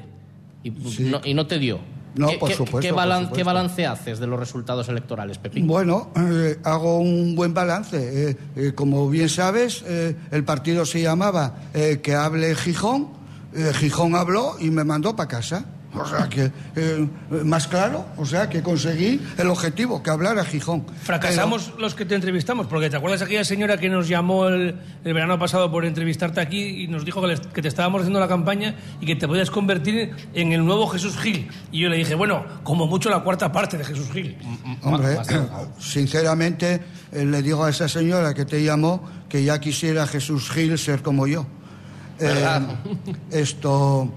y, 0.63 0.71
no, 0.71 1.21
y 1.25 1.35
no 1.35 1.47
te 1.47 1.59
dio. 1.59 1.81
No, 2.15 2.29
¿Qué, 2.29 2.39
por 2.39 2.51
supuesto, 2.51 2.81
qué 2.81 2.89
por 2.89 2.97
balan- 2.99 3.19
supuesto. 3.23 3.37
qué 3.37 3.45
balance 3.45 3.87
haces 3.87 4.19
de 4.19 4.27
los 4.27 4.39
resultados 4.39 4.89
electorales, 4.89 5.39
Pepín? 5.39 5.67
Bueno, 5.67 6.11
eh, 6.17 6.59
hago 6.65 6.99
un 6.99 7.37
buen 7.37 7.55
balance. 7.55 8.31
Eh, 8.31 8.37
eh, 8.57 8.73
como 8.75 9.09
bien 9.09 9.29
sabes, 9.29 9.85
eh, 9.87 10.17
el 10.31 10.45
partido 10.45 10.85
se 10.85 11.03
llamaba 11.03 11.55
Que 11.73 12.15
hable 12.15 12.55
Gijón. 12.57 13.09
Gijón 13.75 14.15
habló 14.15 14.57
y 14.61 14.71
me 14.71 14.85
mandó 14.85 15.15
para 15.17 15.29
casa. 15.29 15.65
O 15.93 16.07
sea 16.07 16.29
que, 16.29 16.53
eh, 16.77 17.09
más 17.45 17.67
claro, 17.67 18.07
o 18.17 18.25
sea 18.25 18.49
que 18.49 18.63
conseguí 18.63 19.21
el 19.37 19.49
objetivo, 19.49 20.03
que 20.05 20.11
hablara 20.11 20.45
Gijón. 20.45 20.87
Fracasamos 21.03 21.73
los 21.79 21.95
que 21.97 22.05
te 22.05 22.15
entrevistamos, 22.15 22.69
porque 22.69 22.89
¿te 22.89 22.97
acuerdas 22.97 23.23
aquella 23.23 23.45
señora 23.45 23.77
que 23.77 23.89
nos 23.89 24.07
llamó 24.07 24.47
el, 24.47 24.77
el 25.05 25.15
verano 25.15 25.37
pasado 25.39 25.69
por 25.71 25.85
entrevistarte 25.85 26.41
aquí 26.41 26.85
y 26.85 26.87
nos 26.87 27.05
dijo 27.05 27.21
que, 27.21 27.27
les- 27.27 27.41
que 27.41 27.61
te 27.61 27.67
estábamos 27.67 28.03
haciendo 28.03 28.21
la 28.21 28.29
campaña 28.29 28.77
y 29.01 29.07
que 29.07 29.17
te 29.17 29.27
podías 29.27 29.51
convertir 29.51 30.13
en 30.33 30.53
el 30.53 30.65
nuevo 30.65 30.87
Jesús 30.87 31.19
Gil? 31.19 31.49
Y 31.73 31.81
yo 31.81 31.89
le 31.89 31.97
dije, 31.97 32.15
bueno, 32.15 32.45
como 32.63 32.87
mucho 32.87 33.11
la 33.11 33.21
cuarta 33.25 33.51
parte 33.51 33.77
de 33.77 33.85
Jesús 33.85 34.09
Gil. 34.13 34.37
Hombre, 34.83 35.19
sinceramente 35.81 36.81
eh, 37.13 37.25
le 37.25 37.43
digo 37.43 37.65
a 37.65 37.71
esa 37.71 37.89
señora 37.89 38.33
que 38.33 38.45
te 38.45 38.63
llamó 38.63 39.03
que 39.29 39.43
ya 39.43 39.59
quisiera 39.59 40.07
Jesús 40.07 40.51
Gil 40.51 40.79
ser 40.79 41.03
como 41.03 41.27
yo. 41.27 41.47
Eh, 42.21 42.45
esto, 43.33 44.13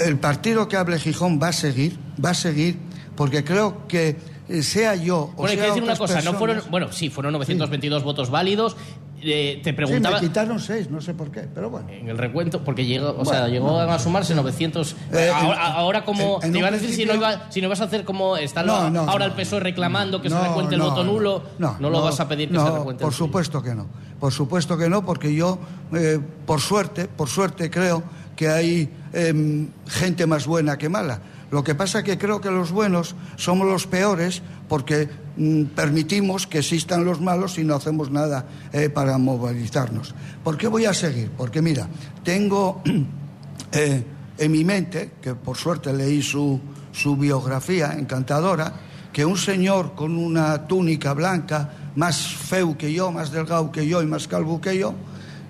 el 0.00 0.18
partido 0.18 0.68
que 0.68 0.76
hable 0.76 0.98
Gijón 0.98 1.40
va 1.42 1.48
a 1.48 1.52
seguir, 1.52 1.98
va 2.24 2.30
a 2.30 2.34
seguir, 2.34 2.78
porque 3.16 3.44
creo 3.44 3.86
que 3.88 4.16
eh, 4.48 4.62
sea 4.62 4.94
yo 4.94 5.18
o 5.18 5.26
Bueno, 5.36 5.50
hay 5.50 5.56
que 5.56 5.62
sea 5.62 5.68
decir 5.70 5.82
una 5.82 5.96
cosa, 5.96 6.22
no 6.22 6.34
fueron, 6.34 6.62
bueno, 6.70 6.90
sí, 6.92 7.10
fueron 7.10 7.32
922 7.34 8.02
votos 8.02 8.30
válidos. 8.30 8.76
Eh, 9.20 9.60
te 9.64 9.74
preguntaba 9.74 10.18
Sí, 10.20 10.22
me 10.26 10.28
quitaron 10.28 10.60
seis, 10.60 10.88
no 10.90 11.00
sé 11.00 11.12
por 11.12 11.32
qué, 11.32 11.40
pero 11.52 11.68
bueno. 11.70 11.88
en 11.90 12.08
el 12.08 12.16
recuento, 12.16 12.62
porque 12.62 12.86
llegó, 12.86 13.16
o 13.18 13.24
sea, 13.24 13.48
llegó 13.48 13.66
no. 13.84 13.92
a 13.92 13.98
sumarse 13.98 14.32
900. 14.32 14.94
Eh, 15.12 15.28
ahora, 15.34 15.54
en- 15.66 15.72
ahora 15.72 16.04
como 16.04 16.38
en- 16.40 16.46
en 16.46 16.52
te 16.52 16.58
iba 16.60 16.68
a 16.68 16.70
decir 16.70 16.94
si 16.94 17.04
no, 17.04 17.14
iba, 17.16 17.50
si 17.50 17.60
no 17.60 17.68
vas 17.68 17.80
a 17.80 17.84
hacer 17.84 18.04
como 18.04 18.36
está 18.36 18.62
No, 18.62 18.88
no, 18.90 19.00
ahora 19.10 19.26
no. 19.26 19.32
el 19.34 19.36
PSOE 19.36 19.58
reclamando 19.58 20.22
que 20.22 20.28
se 20.28 20.36
No, 20.36 20.44
recuente 20.44 20.76
el 20.76 20.80
no, 20.80 20.90
voto 20.90 21.02
nulo, 21.02 21.42
no, 21.58 21.76
lo 21.80 22.00
vas 22.00 22.20
a 22.20 22.28
pedir 22.28 22.48
que 22.48 22.54
no, 22.54 22.64
se 22.64 22.78
recuente. 22.78 23.02
Por 23.02 23.12
el 23.12 23.16
supuesto 23.18 23.60
que 23.60 23.74
no. 23.74 23.86
Por 24.20 24.32
supuesto 24.32 24.78
que 24.78 24.88
no, 24.88 25.04
porque 25.04 25.34
yo, 25.34 25.58
eh, 25.94 26.20
por 26.46 26.60
suerte, 26.60 27.08
por 27.08 27.28
suerte 27.28 27.70
creo 27.70 28.04
que 28.36 28.48
hay 28.48 28.88
em, 29.12 29.68
gente 29.86 30.26
más 30.26 30.46
buena 30.46 30.78
que 30.78 30.88
mala. 30.88 31.20
Lo 31.50 31.64
que 31.64 31.74
pasa 31.74 32.02
que 32.02 32.18
creo 32.18 32.40
que 32.40 32.50
los 32.50 32.72
buenos 32.72 33.14
somos 33.36 33.66
los 33.66 33.86
peores 33.86 34.42
porque 34.68 35.08
mm, 35.36 35.64
permitimos 35.74 36.46
que 36.46 36.58
existan 36.58 37.04
los 37.04 37.20
malos 37.20 37.58
y 37.58 37.64
no 37.64 37.74
hacemos 37.74 38.10
nada 38.10 38.44
eh, 38.72 38.90
para 38.90 39.16
movilizarnos. 39.16 40.14
¿Por 40.44 40.58
qué 40.58 40.68
voy 40.68 40.84
a 40.84 40.92
seguir? 40.92 41.30
Porque 41.36 41.62
mira, 41.62 41.88
tengo 42.22 42.82
eh, 43.72 44.04
en 44.36 44.52
mi 44.52 44.64
mente, 44.64 45.12
que 45.22 45.34
por 45.34 45.56
suerte 45.56 45.92
leí 45.92 46.22
su, 46.22 46.60
su 46.92 47.16
biografía 47.16 47.94
encantadora, 47.94 48.72
que 49.12 49.24
un 49.24 49.38
señor 49.38 49.94
con 49.94 50.16
una 50.16 50.66
túnica 50.66 51.14
blanca, 51.14 51.70
más 51.96 52.26
feo 52.26 52.76
que 52.76 52.92
yo, 52.92 53.10
más 53.10 53.32
delgado 53.32 53.72
que 53.72 53.86
yo 53.86 54.02
y 54.02 54.06
más 54.06 54.28
calvo 54.28 54.60
que 54.60 54.78
yo, 54.78 54.94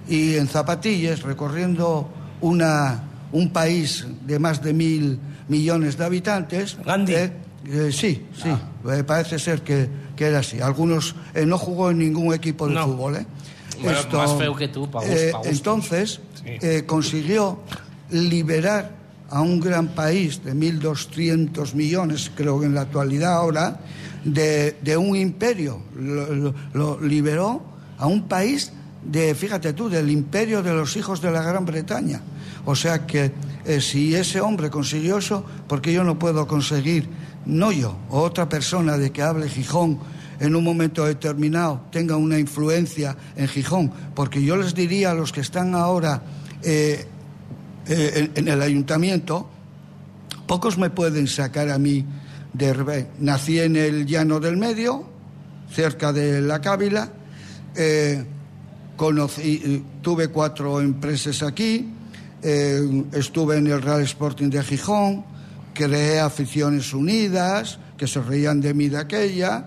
y 0.09 0.37
en 0.37 0.49
zapatillas 0.49 1.23
recorriendo 1.23 2.09
una, 2.41 3.08
un 3.33 3.51
país 3.53 4.07
de 4.27 4.39
más 4.39 4.63
de 4.63 4.73
mil 4.73 5.19
millones 5.49 5.97
de 5.99 6.05
habitantes. 6.05 6.77
eh, 7.09 7.33
eh, 7.67 7.91
sí, 7.93 8.25
sí, 8.41 8.49
eh, 8.49 9.05
parece 9.05 9.39
ser 9.39 9.63
que, 9.63 9.89
que 10.17 10.27
era 10.27 10.39
así. 10.41 10.61
Algunos 10.61 11.15
eh, 11.35 11.45
no 11.45 11.59
jugó 11.59 11.91
en 11.91 11.99
ningún 11.99 12.33
equipo 12.35 12.67
de 12.69 12.75
No. 12.75 12.85
fútbol. 12.87 13.17
¿eh? 13.17 13.27
Bueno, 13.83 13.99
más 14.13 14.35
feo 14.37 14.57
que 14.57 14.69
tú, 14.69 14.91
pa' 14.91 15.01
gust- 15.01 15.31
pa' 15.33 15.39
gusto. 15.39 15.53
entonces, 15.53 16.21
Sí. 16.45 16.83
consiguió 16.87 17.61
liberar 18.11 18.93
a 19.31 19.43
un 19.43 19.61
gran 19.61 19.89
país 19.89 20.43
de 20.43 20.55
1.200 20.55 21.75
millones, 21.75 22.31
creo 22.35 22.59
que 22.61 22.67
en 22.67 22.75
la 22.75 22.83
actualidad 22.83 23.35
ahora, 23.35 23.81
de, 24.25 24.77
de 24.83 24.97
un 24.97 25.15
imperio. 25.17 25.83
Lo, 25.97 26.33
lo- 26.35 26.55
lo 26.73 27.01
liberó 27.01 27.63
a 27.99 28.07
un 28.07 28.27
país 28.29 28.73
de, 29.05 29.35
fíjate 29.35 29.73
tú, 29.75 29.89
del 29.89 30.11
imperio 30.11 30.63
de 30.63 30.73
los 30.73 30.97
hijos 30.97 31.21
de 31.21 31.31
la 31.31 31.43
Gran 31.43 31.65
Bretaña. 31.67 32.21
O 32.65 32.75
sea 32.75 33.07
que 33.07 33.33
eh, 33.65 33.81
si 33.81 34.15
ese 34.15 34.41
hombre 34.41 34.71
consiguió 34.71 35.19
eso, 35.19 35.45
¿por 35.67 35.81
qué 35.81 35.93
yo 35.93 36.05
no 36.05 36.19
puedo 36.19 36.47
conseguir, 36.47 37.09
no 37.47 37.73
yo, 37.73 37.97
o 38.11 38.21
otra 38.21 38.49
persona 38.49 38.97
de 38.97 39.11
que 39.11 39.23
hable 39.23 39.49
Gijón 39.49 39.99
en 40.41 40.55
un 40.55 40.65
momento 40.65 41.05
determinado, 41.05 41.83
tenga 41.91 42.17
una 42.17 42.39
influencia 42.39 43.17
en 43.37 43.49
Gijón? 43.49 43.93
Porque 44.15 44.43
yo 44.43 44.57
les 44.57 44.75
diría 44.75 45.11
a 45.11 45.15
los 45.15 45.33
que 45.33 45.41
están 45.41 45.75
ahora 45.75 46.23
eh, 46.63 47.07
eh, 47.89 48.31
en, 48.35 48.49
el 48.49 48.61
ayuntamiento, 48.61 49.49
pocos 50.47 50.77
me 50.77 50.91
pueden 50.91 51.27
sacar 51.27 51.71
a 51.71 51.79
mí 51.79 52.05
de 52.53 52.67
Herbé. 52.67 53.07
Nací 53.21 53.61
en 53.61 53.77
el 53.77 54.07
llano 54.07 54.41
del 54.41 54.57
medio, 54.57 55.09
cerca 55.71 56.13
de 56.13 56.43
la 56.43 56.61
Cávila, 56.61 57.11
eh, 57.75 58.25
conocí, 58.97 59.85
tuve 60.03 60.29
cuatro 60.29 60.81
empresas 60.81 61.43
aquí, 61.43 61.89
eh, 62.43 63.05
estuve 63.13 63.57
en 63.57 63.67
el 63.67 63.83
Real 63.83 64.03
Sporting 64.03 64.51
de 64.51 64.63
Gijón, 64.63 65.25
creé 65.75 66.21
aficiones 66.21 66.93
unidas, 66.93 67.79
que 67.97 68.07
se 68.07 68.21
reían 68.21 68.61
de 68.61 68.75
mí 68.75 68.89
de 68.89 68.99
aquella, 68.99 69.67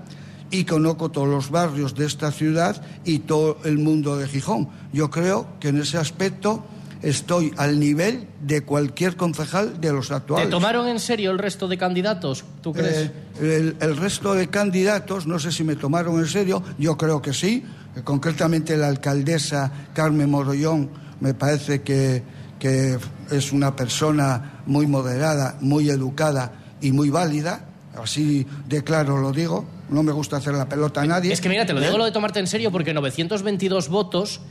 y 0.50 0.66
conozco 0.66 1.10
todos 1.10 1.28
los 1.28 1.50
barrios 1.50 1.96
de 1.96 2.06
esta 2.06 2.32
ciudad 2.32 2.82
y 3.06 3.20
todo 3.20 3.58
el 3.64 3.78
mundo 3.78 4.18
de 4.18 4.28
Gijón. 4.28 4.70
Yo 4.92 5.10
creo 5.10 5.48
que 5.60 5.70
en 5.70 5.78
ese 5.78 5.98
aspecto 5.98 6.66
estoy 7.02 7.52
al 7.58 7.80
nivel 7.80 8.28
de 8.42 8.62
cualquier 8.62 9.16
concejal 9.16 9.80
de 9.82 9.92
los 9.92 10.10
¿Te 10.10 10.16
actuales. 10.16 10.50
tomaron 10.50 10.88
en 10.88 11.00
serio 11.00 11.32
el 11.32 11.40
resto 11.40 11.68
de 11.68 11.78
candidatos? 11.78 12.44
¿Tú 12.62 12.74
crees? 12.74 12.98
Eh, 12.98 13.12
el, 13.40 13.76
el 13.80 13.98
resto 13.98 14.34
de 14.34 14.50
candidatos, 14.50 15.26
no 15.26 15.40
sé 15.40 15.52
si 15.52 15.64
me 15.64 15.76
tomaron 15.76 16.20
en 16.20 16.28
serio, 16.28 16.62
yo 16.78 16.98
creo 16.98 17.22
que 17.22 17.34
sí. 17.34 17.64
Concretamente 18.04 18.78
la 18.78 18.88
alcaldesa 18.88 19.72
Carmen 19.94 20.30
Morollón 20.30 20.90
me 21.20 21.34
parece 21.34 21.82
que, 21.82 22.24
que 22.62 22.96
es 23.32 23.52
una 23.52 23.76
persona 23.76 24.62
muy 24.68 24.86
moderada, 24.86 25.58
muy 25.62 25.90
educada 25.90 26.52
y 26.80 26.92
muy 26.92 27.10
válida. 27.10 27.66
Así 28.02 28.46
de 28.70 28.84
claro 28.84 29.18
lo 29.18 29.32
digo. 29.32 29.66
No 29.90 30.04
me 30.04 30.12
gusta 30.12 30.38
hacer 30.38 30.54
la 30.54 30.70
pelota 30.70 31.02
a 31.02 31.06
nadie. 31.06 31.34
Es 31.34 31.42
que 31.42 31.50
mira, 31.50 31.66
te 31.66 31.74
lo 31.74 31.82
¿Eh? 31.82 31.86
digo 31.86 31.98
lo 31.98 32.06
de 32.06 32.12
tomarte 32.12 32.40
en 32.40 32.46
serio 32.46 32.72
porque 32.72 32.94
922 32.94 33.90
votos, 33.90 34.42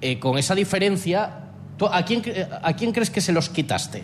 eh, 0.00 0.18
con 0.18 0.36
esa 0.36 0.56
diferencia, 0.56 1.44
¿tú 1.78 1.86
¿a, 1.86 2.04
quién, 2.04 2.22
¿a 2.60 2.74
quién 2.74 2.90
crees 2.90 3.08
que 3.10 3.20
se 3.20 3.32
los 3.32 3.48
quitaste? 3.48 4.02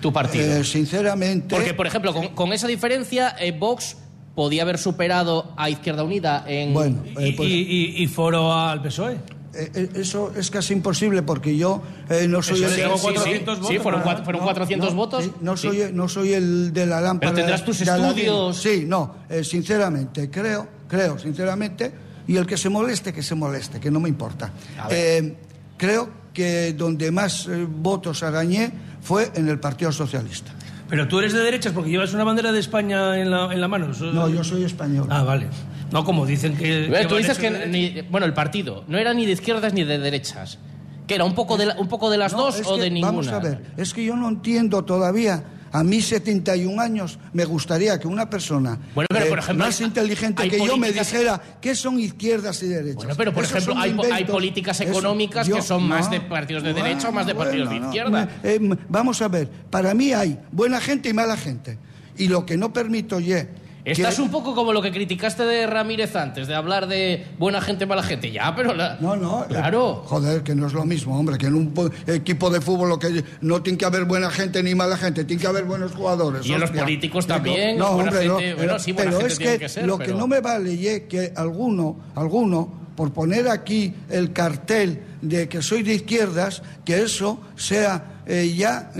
tu 0.00 0.12
partido. 0.12 0.56
Eh, 0.58 0.64
sinceramente. 0.64 1.54
Porque, 1.54 1.72
por 1.72 1.86
ejemplo, 1.86 2.12
con, 2.12 2.28
con 2.34 2.52
esa 2.52 2.66
diferencia, 2.66 3.34
eh, 3.40 3.52
Vox 3.58 3.96
podía 4.34 4.60
haber 4.62 4.76
superado 4.76 5.54
a 5.56 5.70
Izquierda 5.70 6.02
Unida 6.04 6.44
en... 6.46 6.74
Bueno, 6.74 7.02
eh, 7.18 7.28
Y, 7.28 7.32
pues- 7.32 7.48
y- 7.48 7.62
y- 7.62 8.02
y 8.02 8.06
foro 8.08 8.52
al 8.52 8.82
PSOE. 8.82 9.16
Eh, 9.56 9.70
eh, 9.74 9.88
eso 9.96 10.32
es 10.36 10.50
casi 10.50 10.72
imposible 10.72 11.22
porque 11.22 11.56
yo 11.56 11.80
eh, 12.08 12.26
no 12.28 12.42
soy 12.42 12.62
Eso 12.64 12.66
el 12.66 12.74
sí, 12.74 12.80
sí, 12.98 13.14
sí, 13.24 13.66
sí, 13.68 13.78
fueron 13.78 14.02
cuatro- 14.02 14.24
fueron 14.24 14.42
400 14.42 14.94
votos. 14.94 15.24
sí, 15.24 15.32
no 15.40 15.56
soy 15.56 15.90
no 15.92 16.08
soy 16.08 16.32
el 16.32 16.72
de 16.72 16.86
la 16.86 17.00
lámpara 17.00 17.32
Pero 17.32 17.42
tendrás 17.44 17.64
tus 17.64 17.80
estudios. 17.80 18.56
sí 18.56 18.84
no 18.86 19.16
eh, 19.28 19.44
sinceramente 19.44 20.28
creo 20.30 20.66
creo 20.88 21.18
sinceramente 21.18 21.92
y 22.26 22.36
el 22.36 22.46
que 22.46 22.56
se 22.56 22.68
moleste 22.68 23.12
que 23.12 23.22
se 23.22 23.34
moleste 23.34 23.78
que 23.80 23.90
no 23.90 24.00
me 24.00 24.08
importa 24.08 24.52
Eh, 24.90 25.34
creo 25.76 26.08
que 26.32 26.72
donde 26.72 27.10
más 27.12 27.46
eh, 27.46 27.64
votos 27.68 28.22
arañé 28.22 28.72
fue 29.02 29.30
en 29.34 29.48
el 29.48 29.60
Partido 29.60 29.92
Socialista 29.92 30.52
Pero 30.88 31.06
tú 31.08 31.18
eres 31.20 31.32
de 31.32 31.40
derechas 31.40 31.72
porque 31.72 31.90
llevas 31.90 32.12
una 32.12 32.24
bandera 32.24 32.50
de 32.52 32.58
España 32.60 33.18
en 33.20 33.30
la, 33.30 33.52
en 33.52 33.60
la 33.60 33.68
mano. 33.68 33.88
No 34.12 34.28
yo 34.28 34.42
soy 34.44 34.64
español 34.64 35.06
Ah, 35.10 35.22
vale. 35.22 35.46
No 35.94 36.04
como 36.04 36.26
dicen 36.26 36.56
que... 36.56 37.06
Tú 37.08 37.14
dices 37.16 37.38
que, 37.38 37.50
ni- 37.68 38.02
bueno, 38.10 38.26
el 38.26 38.34
partido 38.34 38.84
no 38.88 38.98
era 38.98 39.14
ni 39.14 39.24
de 39.26 39.32
izquierdas 39.32 39.72
ni 39.72 39.84
de 39.84 39.98
derechas. 39.98 40.58
Que 41.06 41.14
era 41.14 41.24
un 41.24 41.34
poco 41.34 41.56
de, 41.56 41.66
la- 41.66 41.76
un 41.78 41.86
poco 41.88 42.10
de 42.10 42.18
las 42.18 42.32
No, 42.32 42.38
dos 42.46 42.60
o 42.66 42.74
que, 42.74 42.82
de 42.82 42.90
ninguna. 42.90 43.10
Vamos 43.12 43.28
a 43.28 43.38
ver, 43.38 43.62
es 43.76 43.94
que 43.94 44.04
yo 44.04 44.16
no 44.16 44.28
entiendo 44.28 44.84
todavía. 44.84 45.44
A 45.70 45.82
mí, 45.82 46.00
71 46.00 46.80
años, 46.80 47.18
me 47.32 47.44
gustaría 47.44 47.98
que 47.98 48.06
una 48.06 48.30
persona 48.30 48.78
Bueno, 48.94 49.08
pero, 49.10 49.26
eh, 49.26 49.28
por 49.28 49.38
ejemplo, 49.40 49.64
más 49.66 49.80
inteligente 49.80 50.48
que 50.48 50.64
yo 50.64 50.76
me 50.76 50.92
dijera 50.92 51.40
qué 51.60 51.74
son 51.74 51.98
izquierdas 51.98 52.62
y 52.62 52.68
derechas. 52.68 52.94
Bueno, 52.96 53.14
pero 53.16 53.32
por 53.32 53.44
Esos 53.44 53.62
ejemplo, 53.62 53.82
hay, 54.12 54.24
políticas 54.24 54.80
económicas 54.80 55.46
yo- 55.48 55.56
que 55.56 55.62
son 55.62 55.82
más 55.88 56.10
de 56.10 56.20
partidos 56.20 56.62
de 56.62 56.72
bueno, 56.72 56.86
derecha 56.86 57.08
o 57.08 57.12
más 57.12 57.26
de 57.26 57.34
partidos 57.34 57.68
bueno, 57.68 57.80
de 57.80 57.80
no. 57.80 57.86
izquierda. 57.86 58.28
Eh, 58.44 58.58
eh, 58.62 58.76
vamos 58.88 59.20
a 59.20 59.28
ver, 59.28 59.48
para 59.70 59.94
mí 59.94 60.12
hay 60.12 60.38
buena 60.52 60.80
gente 60.80 61.08
y 61.08 61.12
mala 61.12 61.36
gente. 61.36 61.78
Y 62.16 62.28
lo 62.28 62.46
que 62.46 62.56
no 62.56 62.72
permito, 62.72 63.18
ye, 63.18 63.48
Estás 63.84 64.18
un 64.18 64.30
poco 64.30 64.54
como 64.54 64.72
lo 64.72 64.80
que 64.80 64.90
criticaste 64.90 65.44
de 65.44 65.66
Ramírez 65.66 66.16
antes, 66.16 66.46
de 66.48 66.54
hablar 66.54 66.86
de 66.86 67.26
buena 67.38 67.60
gente, 67.60 67.84
mala 67.84 68.02
gente. 68.02 68.30
Ya, 68.32 68.54
pero... 68.56 68.72
la- 68.74 68.96
No, 69.00 69.14
no. 69.14 69.44
Claro. 69.46 70.02
eh, 70.04 70.08
joder, 70.08 70.42
que 70.42 70.54
no 70.54 70.66
es 70.66 70.72
lo 70.72 70.84
mismo, 70.86 71.18
hombre, 71.18 71.36
que 71.36 71.46
en 71.46 71.54
un 71.54 71.74
po- 71.74 71.90
equipo 72.06 72.48
de 72.48 72.62
fútbol 72.62 72.88
lo 72.88 72.98
que 72.98 73.22
no 73.42 73.60
tiene 73.62 73.76
que 73.78 73.84
haber 73.84 74.06
buena 74.06 74.30
gente 74.30 74.62
ni 74.62 74.74
mala 74.74 74.96
gente, 74.96 75.24
tiene 75.24 75.42
que 75.42 75.48
haber 75.48 75.64
buenos 75.64 75.92
jugadores. 75.92 76.46
Y 76.46 76.52
en 76.54 76.60
los 76.60 76.70
políticos 76.70 77.26
también, 77.26 77.76
No, 77.78 77.92
buena 77.94 78.10
hombre, 78.10 78.26
gente- 78.26 78.42
pero- 78.44 78.56
bueno, 78.56 78.78
sí, 78.78 78.92
buena 78.92 79.10
pero 79.10 79.20
gente 79.20 79.32
es 79.34 79.38
tiene 79.38 79.52
que, 79.54 79.58
que 79.58 79.68
ser, 79.68 79.86
lo 79.86 79.98
pero- 79.98 80.12
que 80.12 80.18
no 80.18 80.26
me 80.28 80.40
vale 80.40 80.76
ye, 80.78 81.04
que 81.06 81.32
alguno, 81.36 81.96
alguno, 82.14 82.84
por 82.96 83.12
poner 83.12 83.48
aquí 83.48 83.92
el 84.08 84.32
cartel 84.32 85.02
de 85.20 85.48
que 85.48 85.60
soy 85.60 85.82
de 85.82 85.94
izquierdas, 85.94 86.62
que 86.86 87.02
eso 87.02 87.38
sea 87.56 88.13
eh, 88.26 88.54
ya 88.56 88.90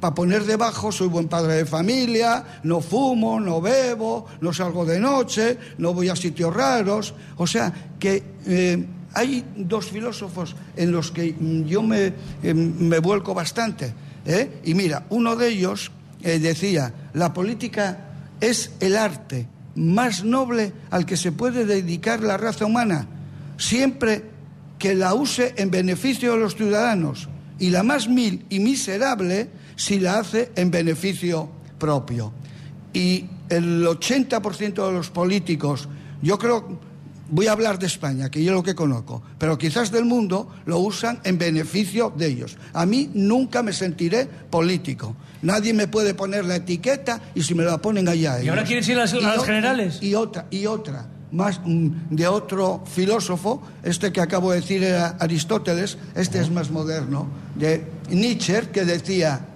para 0.00 0.14
poner 0.14 0.44
debajo, 0.44 0.92
soy 0.92 1.08
buen 1.08 1.28
padre 1.28 1.54
de 1.54 1.66
familia, 1.66 2.60
no 2.62 2.80
fumo, 2.80 3.40
no 3.40 3.60
bebo, 3.60 4.26
no 4.40 4.52
salgo 4.52 4.84
de 4.84 5.00
noche, 5.00 5.58
no 5.78 5.94
voy 5.94 6.08
a 6.08 6.16
sitios 6.16 6.54
raros. 6.54 7.14
O 7.36 7.46
sea, 7.46 7.72
que 7.98 8.22
eh, 8.46 8.86
hay 9.14 9.44
dos 9.56 9.86
filósofos 9.86 10.54
en 10.76 10.92
los 10.92 11.10
que 11.10 11.34
mm, 11.38 11.64
yo 11.64 11.82
me, 11.82 12.12
eh, 12.42 12.54
me 12.54 12.98
vuelco 12.98 13.34
bastante. 13.34 13.92
¿eh? 14.24 14.60
Y 14.64 14.74
mira, 14.74 15.06
uno 15.10 15.36
de 15.36 15.48
ellos 15.48 15.90
eh, 16.22 16.38
decía, 16.38 16.92
la 17.14 17.32
política 17.32 18.06
es 18.40 18.72
el 18.80 18.96
arte 18.96 19.48
más 19.74 20.24
noble 20.24 20.72
al 20.90 21.06
que 21.06 21.16
se 21.16 21.32
puede 21.32 21.64
dedicar 21.64 22.22
la 22.22 22.36
raza 22.36 22.66
humana, 22.66 23.06
siempre 23.56 24.24
que 24.78 24.94
la 24.94 25.14
use 25.14 25.54
en 25.56 25.70
beneficio 25.70 26.32
de 26.32 26.38
los 26.38 26.56
ciudadanos, 26.56 27.28
y 27.60 27.70
la 27.70 27.82
más 27.84 28.08
mil 28.08 28.44
y 28.50 28.58
miserable 28.58 29.48
si 29.76 30.00
la 30.00 30.18
hace 30.18 30.50
en 30.56 30.70
beneficio 30.72 31.48
propio. 31.78 32.32
Y 32.92 33.26
el 33.48 33.86
80% 33.86 34.86
de 34.86 34.92
los 34.92 35.10
políticos, 35.10 35.88
yo 36.22 36.38
creo, 36.38 36.78
voy 37.30 37.46
a 37.46 37.52
hablar 37.52 37.78
de 37.78 37.86
España, 37.86 38.30
que 38.30 38.42
yo 38.42 38.52
lo 38.52 38.62
que 38.62 38.74
conozco, 38.74 39.22
pero 39.38 39.56
quizás 39.56 39.92
del 39.92 40.04
mundo 40.04 40.48
lo 40.66 40.78
usan 40.80 41.20
en 41.24 41.38
beneficio 41.38 42.12
de 42.16 42.26
ellos. 42.26 42.56
A 42.72 42.84
mí 42.86 43.10
nunca 43.14 43.62
me 43.62 43.72
sentiré 43.72 44.26
político. 44.26 45.14
Nadie 45.42 45.72
me 45.72 45.86
puede 45.88 46.14
poner 46.14 46.44
la 46.44 46.56
etiqueta 46.56 47.20
y 47.34 47.42
si 47.42 47.54
me 47.54 47.62
la 47.64 47.78
ponen 47.78 48.08
allá. 48.08 48.42
¿Y 48.42 48.48
ahora 48.48 48.60
ellos. 48.62 48.68
quieres 48.68 48.88
ir 48.88 48.96
a 48.96 49.00
las- 49.02 49.14
a 49.14 49.20
las 49.20 49.44
generales? 49.44 49.98
Y 50.02 50.14
otra, 50.14 50.46
y 50.50 50.66
otra, 50.66 51.06
más 51.32 51.60
de 51.64 52.26
otro 52.26 52.82
filósofo, 52.86 53.62
este 53.82 54.12
que 54.12 54.20
acabo 54.20 54.50
de 54.50 54.60
decir 54.60 54.82
era 54.82 55.16
Aristóteles, 55.20 55.98
este 56.14 56.40
es 56.40 56.50
más 56.50 56.70
moderno, 56.70 57.28
de 57.54 57.84
Nietzsche, 58.10 58.70
que 58.72 58.84
decía, 58.84 59.46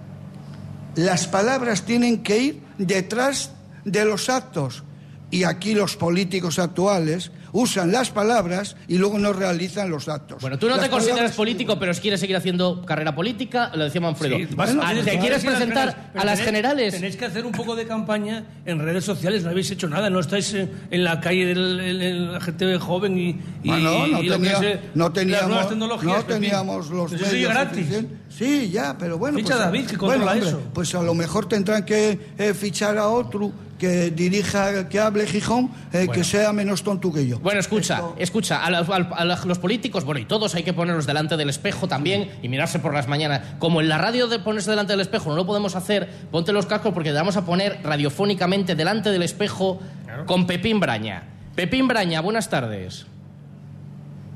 las 0.95 1.27
palabras 1.27 1.83
tienen 1.83 2.23
que 2.23 2.37
ir 2.37 2.61
detrás 2.77 3.51
de 3.83 4.05
los 4.05 4.29
actos. 4.29 4.83
Y 5.31 5.43
aquí 5.43 5.73
los 5.73 5.97
políticos 5.97 6.59
actuales 6.59 7.31
usan 7.57 7.89
las 7.91 8.09
palabras 8.11 8.75
y 8.87 8.97
luego 8.97 9.17
no 9.17 9.31
realizan 9.31 9.89
los 9.89 10.09
actos. 10.09 10.41
Bueno, 10.41 10.59
tú 10.59 10.67
no 10.67 10.75
Las 10.75 10.83
te 10.85 10.89
consideras 10.91 11.17
palabras- 11.19 11.37
político, 11.37 11.79
pero 11.79 11.93
quieres 11.93 12.19
seguir 12.19 12.35
haciendo 12.35 12.83
carrera 12.85 13.15
política, 13.15 13.71
lo 13.73 13.85
decía 13.85 14.01
Manfredo. 14.01 14.35
Sí, 14.37 14.47
vas- 14.55 14.71
tienes- 14.71 15.05
¿Te 15.05 15.11
vas 15.11 15.21
quieres 15.21 15.43
ir 15.43 15.49
a 15.49 15.51
las 15.51 15.59
presentar 15.59 16.11
a 16.13 16.25
las 16.25 16.41
generales? 16.41 16.93
Tenéis 16.93 17.15
que 17.15 17.25
hacer 17.25 17.45
un 17.45 17.53
poco 17.53 17.75
de 17.77 17.87
campaña 17.87 18.43
en 18.65 18.79
redes 18.79 19.05
sociales. 19.05 19.43
No 19.43 19.51
habéis 19.51 19.71
hecho 19.71 19.87
nada. 19.87 20.09
No 20.09 20.19
estáis 20.19 20.53
en, 20.53 20.69
en 20.91 21.03
la 21.05 21.21
calle 21.21 21.45
de 21.53 21.55
la 21.55 22.41
gente 22.41 22.77
joven 22.77 23.17
y, 23.17 23.29
y, 23.29 23.41
Bueno, 23.69 23.83
no, 23.99 24.05
y 24.07 24.11
lo 24.11 24.19
que 24.19 24.29
tenía- 24.49 24.69
es, 24.73 24.79
no 24.93 25.05
las 25.05 25.13
teníamos, 25.13 25.47
nuevas 25.47 25.69
tecnologías. 25.69 26.17
no 26.17 26.25
teníamos 26.25 26.89
los 26.89 27.13
Eso 27.13 27.25
medios 27.25 27.53
gratis. 27.53 27.87
Sí, 28.29 28.69
ya, 28.69 28.97
pero 28.97 29.17
bueno. 29.17 29.37
Ficha 29.37 29.53
pues, 29.53 29.61
a 29.61 29.65
David, 29.65 29.85
que 29.85 29.95
bueno, 29.97 30.25
controla 30.25 30.31
hombre, 30.33 30.49
eso. 30.49 30.61
Pues 30.73 30.93
a 30.93 31.01
lo 31.01 31.13
mejor 31.13 31.47
tendrán 31.47 31.85
que 31.85 32.19
eh, 32.37 32.53
fichar 32.53 32.97
a 32.97 33.07
otro 33.07 33.51
que 33.79 34.09
dirija, 34.09 34.87
que 34.87 34.99
hable 34.99 35.27
Gijón, 35.27 35.69
eh, 35.91 36.07
que 36.11 36.23
sea 36.23 36.53
menos 36.53 36.81
tonto 36.83 37.11
que 37.11 37.27
yo. 37.27 37.39
Bueno, 37.39 37.59
escucha, 37.59 38.01
escucha, 38.17 38.63
a, 38.65 38.71
la- 38.71 38.79
al- 38.79 39.09
a 39.13 39.25
la- 39.25 39.39
los 39.45 39.59
políticos, 39.59 40.05
bueno, 40.05 40.19
y 40.21 40.25
todos 40.25 40.55
hay 40.55 40.63
que 40.63 40.71
ponerlos 40.73 41.05
delante 41.05 41.35
del 41.35 41.49
espejo 41.49 41.87
también 41.87 42.29
y 42.41 42.47
mirarse 42.47 42.79
por 42.79 42.93
las 42.93 43.07
mañanas. 43.09 43.55
Como 43.59 43.81
en 43.81 43.89
la 43.89 43.97
radio 43.97 44.27
de 44.27 44.39
ponerse 44.39 44.69
delante 44.69 44.93
del 44.93 45.01
espejo 45.01 45.29
no 45.29 45.35
lo 45.35 45.45
podemos 45.45 45.75
hacer, 45.75 46.09
ponte 46.31 46.53
los 46.53 46.65
cascos 46.65 46.93
porque 46.93 47.09
te 47.09 47.15
vamos 47.15 47.35
a 47.35 47.45
poner 47.45 47.79
radiofónicamente 47.83 48.75
delante 48.75 49.11
del 49.11 49.23
espejo 49.23 49.81
con 50.25 50.47
Pepín 50.47 50.79
Braña. 50.79 51.23
Pepín 51.55 51.87
Braña, 51.89 52.21
buenas 52.21 52.49
tardes. 52.49 53.05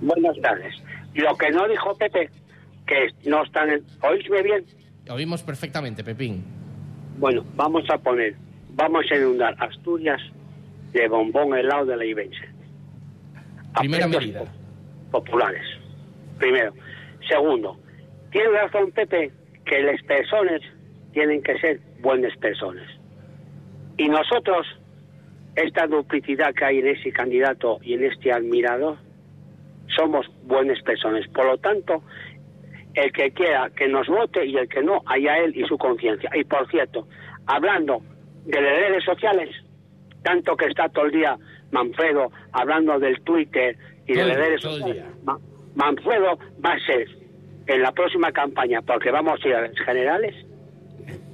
Buenas 0.01 0.35
tardes. 0.41 0.75
Lo 1.13 1.35
que 1.37 1.49
no 1.51 1.67
dijo 1.67 1.95
Pepe, 1.97 2.29
que 2.85 3.29
no 3.29 3.43
están 3.43 3.69
en... 3.69 3.83
¿Oísme 4.01 4.41
bien? 4.43 4.65
Oímos 5.09 5.43
perfectamente, 5.43 6.03
Pepín. 6.03 6.43
Bueno, 7.17 7.43
vamos 7.55 7.83
a 7.89 7.97
poner, 7.97 8.35
vamos 8.79 9.05
a 9.11 9.15
inundar 9.15 9.55
Asturias 9.59 10.21
de 10.93 11.07
bombón 11.07 11.53
helado 11.55 11.85
de 11.85 11.97
la 11.97 12.05
Ibense. 12.05 12.47
Primera 13.77 14.07
medida. 14.07 14.39
po- 15.11 15.23
Populares. 15.23 15.65
Primero. 16.37 16.73
Segundo, 17.27 17.77
tiene 18.31 18.49
razón 18.49 18.91
Pepe 18.91 19.31
que 19.65 19.81
las 19.81 20.01
personas 20.03 20.61
tienen 21.13 21.41
que 21.43 21.59
ser 21.59 21.79
buenas 21.99 22.35
personas. 22.37 22.87
Y 23.97 24.07
nosotros, 24.07 24.65
esta 25.55 25.85
duplicidad 25.87 26.53
que 26.53 26.63
hay 26.65 26.79
en 26.79 26.87
ese 26.87 27.11
candidato 27.11 27.79
y 27.83 27.93
en 27.95 28.05
este 28.05 28.31
admirador, 28.31 28.97
somos 29.95 30.25
buenas 30.45 30.81
personas. 30.83 31.27
Por 31.29 31.45
lo 31.45 31.57
tanto, 31.57 32.01
el 32.93 33.11
que 33.11 33.31
quiera 33.31 33.69
que 33.75 33.87
nos 33.87 34.07
vote 34.07 34.45
y 34.45 34.55
el 34.55 34.69
que 34.69 34.81
no, 34.81 35.01
allá 35.05 35.37
él 35.39 35.53
y 35.55 35.65
su 35.65 35.77
conciencia. 35.77 36.29
Y 36.35 36.43
por 36.45 36.69
cierto, 36.69 37.07
hablando 37.47 38.01
de 38.45 38.61
las 38.61 38.71
redes 38.79 39.03
sociales, 39.03 39.49
tanto 40.23 40.55
que 40.57 40.65
está 40.67 40.89
todo 40.89 41.05
el 41.05 41.11
día 41.11 41.37
Manfredo 41.71 42.31
hablando 42.51 42.99
del 42.99 43.21
Twitter 43.21 43.77
y 44.07 44.13
de 44.13 44.25
las 44.25 44.37
redes 44.37 44.61
sociales, 44.61 45.03
Ma- 45.23 45.37
Manfredo 45.75 46.37
va 46.65 46.73
a 46.73 46.79
ser 46.79 47.07
en 47.67 47.81
la 47.83 47.91
próxima 47.91 48.31
campaña, 48.31 48.81
porque 48.81 49.11
vamos 49.11 49.39
a 49.43 49.47
ir 49.47 49.53
a 49.55 49.61
las 49.61 49.77
generales, 49.79 50.35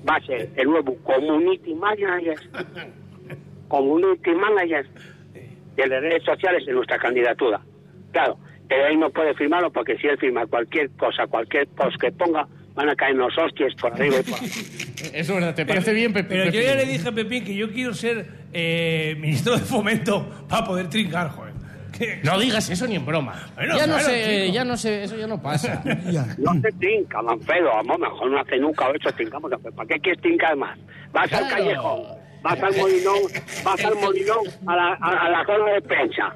va 0.07 0.15
a 0.17 0.21
ser 0.25 0.49
el 0.57 0.67
nuevo 0.67 0.95
community 1.03 1.73
manager, 1.73 2.35
community 3.69 4.31
manager 4.31 4.85
de 5.75 5.87
las 5.87 6.01
redes 6.01 6.23
sociales 6.23 6.65
de 6.65 6.73
nuestra 6.73 6.97
candidatura. 6.97 7.61
Claro, 8.11 8.37
pero 8.67 8.87
él 8.87 8.99
no 8.99 9.09
puede 9.09 9.33
firmarlo 9.35 9.71
porque 9.71 9.97
si 9.97 10.07
él 10.07 10.17
firma 10.17 10.45
cualquier 10.45 10.89
cosa, 10.91 11.27
cualquier 11.27 11.67
post 11.67 11.97
que 11.99 12.11
ponga, 12.11 12.47
van 12.75 12.89
a 12.89 12.95
caer 12.95 13.15
los 13.15 13.35
hostias 13.37 13.73
por 13.75 13.93
arriba 13.93 14.17
y 14.19 14.23
por 14.23 14.33
abajo. 14.37 14.45
Eso 14.45 15.09
es 15.13 15.27
verdad, 15.33 15.55
¿te 15.55 15.65
parece 15.65 15.93
bien, 15.93 16.13
Pepín? 16.13 16.27
Pero 16.29 16.51
yo 16.51 16.61
ya 16.61 16.75
le 16.75 16.85
dije 16.85 17.07
a 17.07 17.11
Pepín 17.11 17.43
que 17.45 17.55
yo 17.55 17.71
quiero 17.71 17.93
ser 17.93 18.27
eh, 18.53 19.15
ministro 19.19 19.53
de 19.57 19.61
fomento 19.63 20.45
para 20.47 20.65
poder 20.65 20.89
trincar, 20.89 21.29
joder. 21.29 21.55
No 22.23 22.37
digas 22.37 22.69
eso 22.69 22.85
ni 22.87 22.95
en 22.97 23.05
broma. 23.05 23.47
Bueno, 23.55 23.77
ya 23.77 23.87
no 23.87 23.93
claro, 23.93 24.09
sé, 24.09 24.41
chico. 24.41 24.53
ya 24.53 24.65
no 24.65 24.75
sé, 24.75 25.03
eso 25.05 25.15
ya 25.15 25.27
no 25.27 25.41
pasa. 25.41 25.81
No 26.37 26.53
se 26.61 26.71
trinca, 26.77 27.21
Manfredo, 27.21 27.69
vamos, 27.69 27.97
mejor 27.99 28.31
no 28.31 28.39
hace 28.41 28.57
nunca 28.57 28.89
ocho 28.89 29.09
trincamos. 29.15 29.49
¿Para 29.73 29.87
qué 29.87 29.99
quieres 30.01 30.21
trincar 30.21 30.57
más? 30.57 30.77
Vas 31.13 31.31
al 31.31 31.47
callejón, 31.47 32.01
vas 32.43 32.61
al 32.61 32.75
molinón, 32.75 33.21
vas 33.63 33.85
al 33.85 33.95
molinón 33.95 34.39
a 34.67 34.75
la, 34.75 34.87
a, 34.99 35.25
a 35.25 35.29
la 35.29 35.45
zona 35.45 35.71
de 35.71 35.81
prensa. 35.83 36.33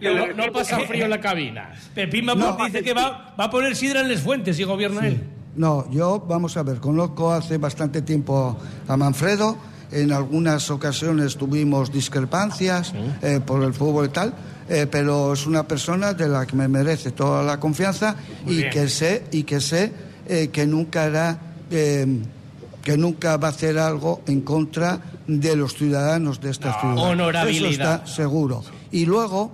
No, 0.00 0.26
no 0.46 0.52
pasa 0.52 0.80
frío 0.80 1.04
en 1.04 1.10
la 1.10 1.20
cabina. 1.20 1.74
Pepín 1.94 2.26
va 2.26 2.32
a- 2.32 2.64
dice 2.66 2.82
que 2.82 2.94
va, 2.94 3.34
va 3.38 3.44
a 3.44 3.50
poner 3.50 3.76
sidra 3.76 4.00
en 4.00 4.08
las 4.08 4.22
fuentes 4.22 4.56
si 4.56 4.62
gobierna 4.64 5.06
él. 5.06 5.20
No, 5.56 5.90
yo, 5.90 6.22
vamos 6.28 6.56
a 6.56 6.62
ver, 6.62 6.80
conozco 6.80 7.32
hace 7.32 7.56
bastante 7.58 8.02
tiempo 8.02 8.56
a 8.86 8.96
Manfredo. 8.96 9.56
En 9.90 10.12
algunas 10.12 10.70
ocasiones 10.70 11.36
tuvimos 11.36 11.92
discrepancias 11.92 12.92
eh, 13.22 13.40
por 13.44 13.62
el 13.62 13.72
fútbol 13.72 14.06
y 14.06 14.08
tal, 14.08 14.34
eh, 14.68 14.86
pero 14.90 15.32
es 15.32 15.46
una 15.46 15.66
persona 15.66 16.12
de 16.12 16.28
la 16.28 16.44
que 16.44 16.56
me 16.56 16.66
merece 16.66 17.12
toda 17.12 17.42
la 17.42 17.60
confianza 17.60 18.16
y 18.46 18.56
bien. 18.56 18.70
que 18.70 18.88
sé 18.88 19.24
y 19.30 19.44
que 19.44 19.60
sé 19.60 19.92
eh, 20.28 20.48
que 20.48 20.66
nunca 20.66 21.04
hará 21.04 21.38
eh, 21.70 22.20
que 22.82 22.96
nunca 22.96 23.36
va 23.36 23.48
a 23.48 23.50
hacer 23.50 23.78
algo 23.78 24.22
en 24.26 24.40
contra 24.40 25.00
de 25.26 25.56
los 25.56 25.74
ciudadanos 25.74 26.40
de 26.40 26.50
esta 26.50 26.78
ciudad. 26.80 26.98
honorabilidad. 26.98 27.70
Eso 27.70 27.82
está 27.82 28.06
seguro. 28.06 28.62
Y 28.92 29.06
luego, 29.06 29.52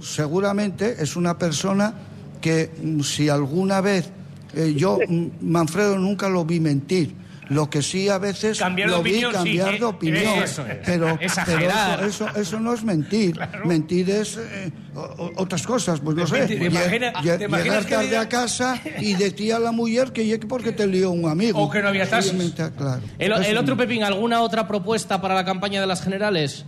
seguramente 0.00 0.96
es 1.00 1.16
una 1.16 1.36
persona 1.38 1.92
que 2.40 2.70
mm, 2.80 3.00
si 3.00 3.28
alguna 3.28 3.80
vez 3.80 4.10
eh, 4.56 4.74
yo 4.74 4.98
mm, 5.06 5.26
Manfredo 5.42 5.96
nunca 5.98 6.28
lo 6.28 6.44
vi 6.44 6.58
mentir. 6.60 7.14
Lo 7.48 7.70
que 7.70 7.80
sí 7.80 8.08
a 8.08 8.18
veces 8.18 8.58
Cambiar 8.58 8.88
de 8.88 8.94
lo 8.96 9.00
opinión, 9.02 9.30
vi 9.30 9.36
cambiar 9.36 9.66
sí, 9.68 9.72
de 9.74 9.78
eh, 9.78 9.84
opinión. 9.84 10.42
eso 10.42 10.66
es. 10.66 10.78
Pero, 10.84 11.06
pero 11.06 11.20
Exagerar. 11.20 12.02
eso, 12.02 12.26
eso, 12.26 12.40
eso 12.40 12.58
no 12.58 12.74
es 12.74 12.82
mentir. 12.82 13.38
Mentir 13.64 14.10
es 14.10 14.36
eh, 14.36 14.72
o- 14.96 15.30
otras 15.36 15.64
cosas, 15.64 16.00
pues 16.00 16.16
no 16.16 16.26
sé. 16.26 16.40
Mentir, 16.40 16.58
¿te 16.58 16.64
Lle- 16.64 16.70
imagina- 16.72 17.12
lle- 17.12 17.38
te 17.38 17.44
imaginas 17.44 17.62
llegar 17.64 17.84
tarde 17.84 18.08
diga- 18.10 18.20
a 18.22 18.28
casa 18.28 18.82
y 19.00 19.14
decía 19.14 19.56
a 19.56 19.60
la 19.60 19.70
mujer 19.70 20.10
que 20.12 20.24
llegue 20.26 20.48
porque 20.48 20.72
te 20.72 20.88
lió 20.88 21.12
un 21.12 21.28
amigo. 21.30 21.60
O 21.62 21.70
que 21.70 21.80
no 21.82 21.88
había 21.88 22.10
taxis. 22.10 22.32
Claro. 22.76 23.00
El, 23.16 23.56
otro. 23.58 23.76
Pepín, 23.76 24.02
¿alguna 24.02 24.40
otra 24.42 24.66
propuesta 24.66 25.20
para 25.20 25.36
la 25.36 25.44
campaña 25.44 25.80
de 25.80 25.86
las 25.86 26.02
generales? 26.02 26.64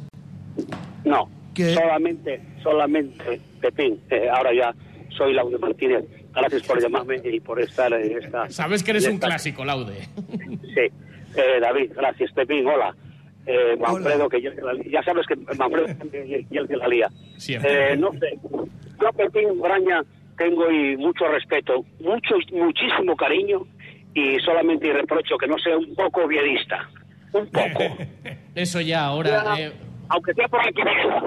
No, 1.04 1.28
solamente, 1.56 2.40
solamente, 2.62 3.40
Pepín, 3.60 3.98
eh, 4.10 4.28
ahora 4.32 4.50
ya 4.54 4.72
soy 5.16 5.32
Laude 5.34 5.58
Martínez. 5.58 6.04
Gracias 6.40 6.62
por 6.66 6.80
llamarme 6.80 7.16
y 7.24 7.40
por 7.40 7.60
estar 7.60 7.92
en 7.92 8.18
esta... 8.18 8.48
Sabes 8.50 8.82
que 8.82 8.90
eres 8.92 9.06
un 9.06 9.14
esta- 9.14 9.26
clásico, 9.28 9.64
Laude. 9.64 10.08
Sí, 10.74 10.80
eh, 11.36 11.60
David, 11.60 11.92
gracias, 11.94 12.32
Pepín, 12.32 12.66
hola. 12.66 12.94
Eh, 13.46 13.76
Manfredo, 13.78 14.28
que 14.28 14.42
yo, 14.42 14.50
ya 14.90 15.02
sabes 15.02 15.26
que 15.26 15.34
Manfredo 15.56 15.86
y 16.12 16.56
el 16.56 16.68
que 16.68 16.76
la 16.76 16.86
lía. 16.88 17.08
Eh, 17.48 17.96
no 17.98 18.12
sé, 18.12 18.38
yo 19.00 19.08
a 19.08 19.12
Pepín 19.12 19.58
Braña 19.60 20.02
tengo 20.36 20.70
y 20.70 20.96
mucho 20.96 21.26
respeto, 21.28 21.84
mucho, 22.00 22.34
muchísimo 22.52 23.16
cariño 23.16 23.62
y 24.14 24.38
solamente 24.40 24.88
y 24.88 24.92
reprocho 24.92 25.36
que 25.38 25.46
no 25.46 25.58
sea 25.58 25.76
un 25.76 25.94
poco 25.94 26.26
viedista. 26.28 26.88
Un 27.32 27.46
poco. 27.46 27.84
Eso 28.54 28.80
ya, 28.80 29.04
ahora... 29.06 29.56
Ya, 29.56 29.66
eh, 29.66 29.72
aunque 30.10 30.32
sea 30.34 30.48
por 30.48 30.60
cabeza, 30.72 31.22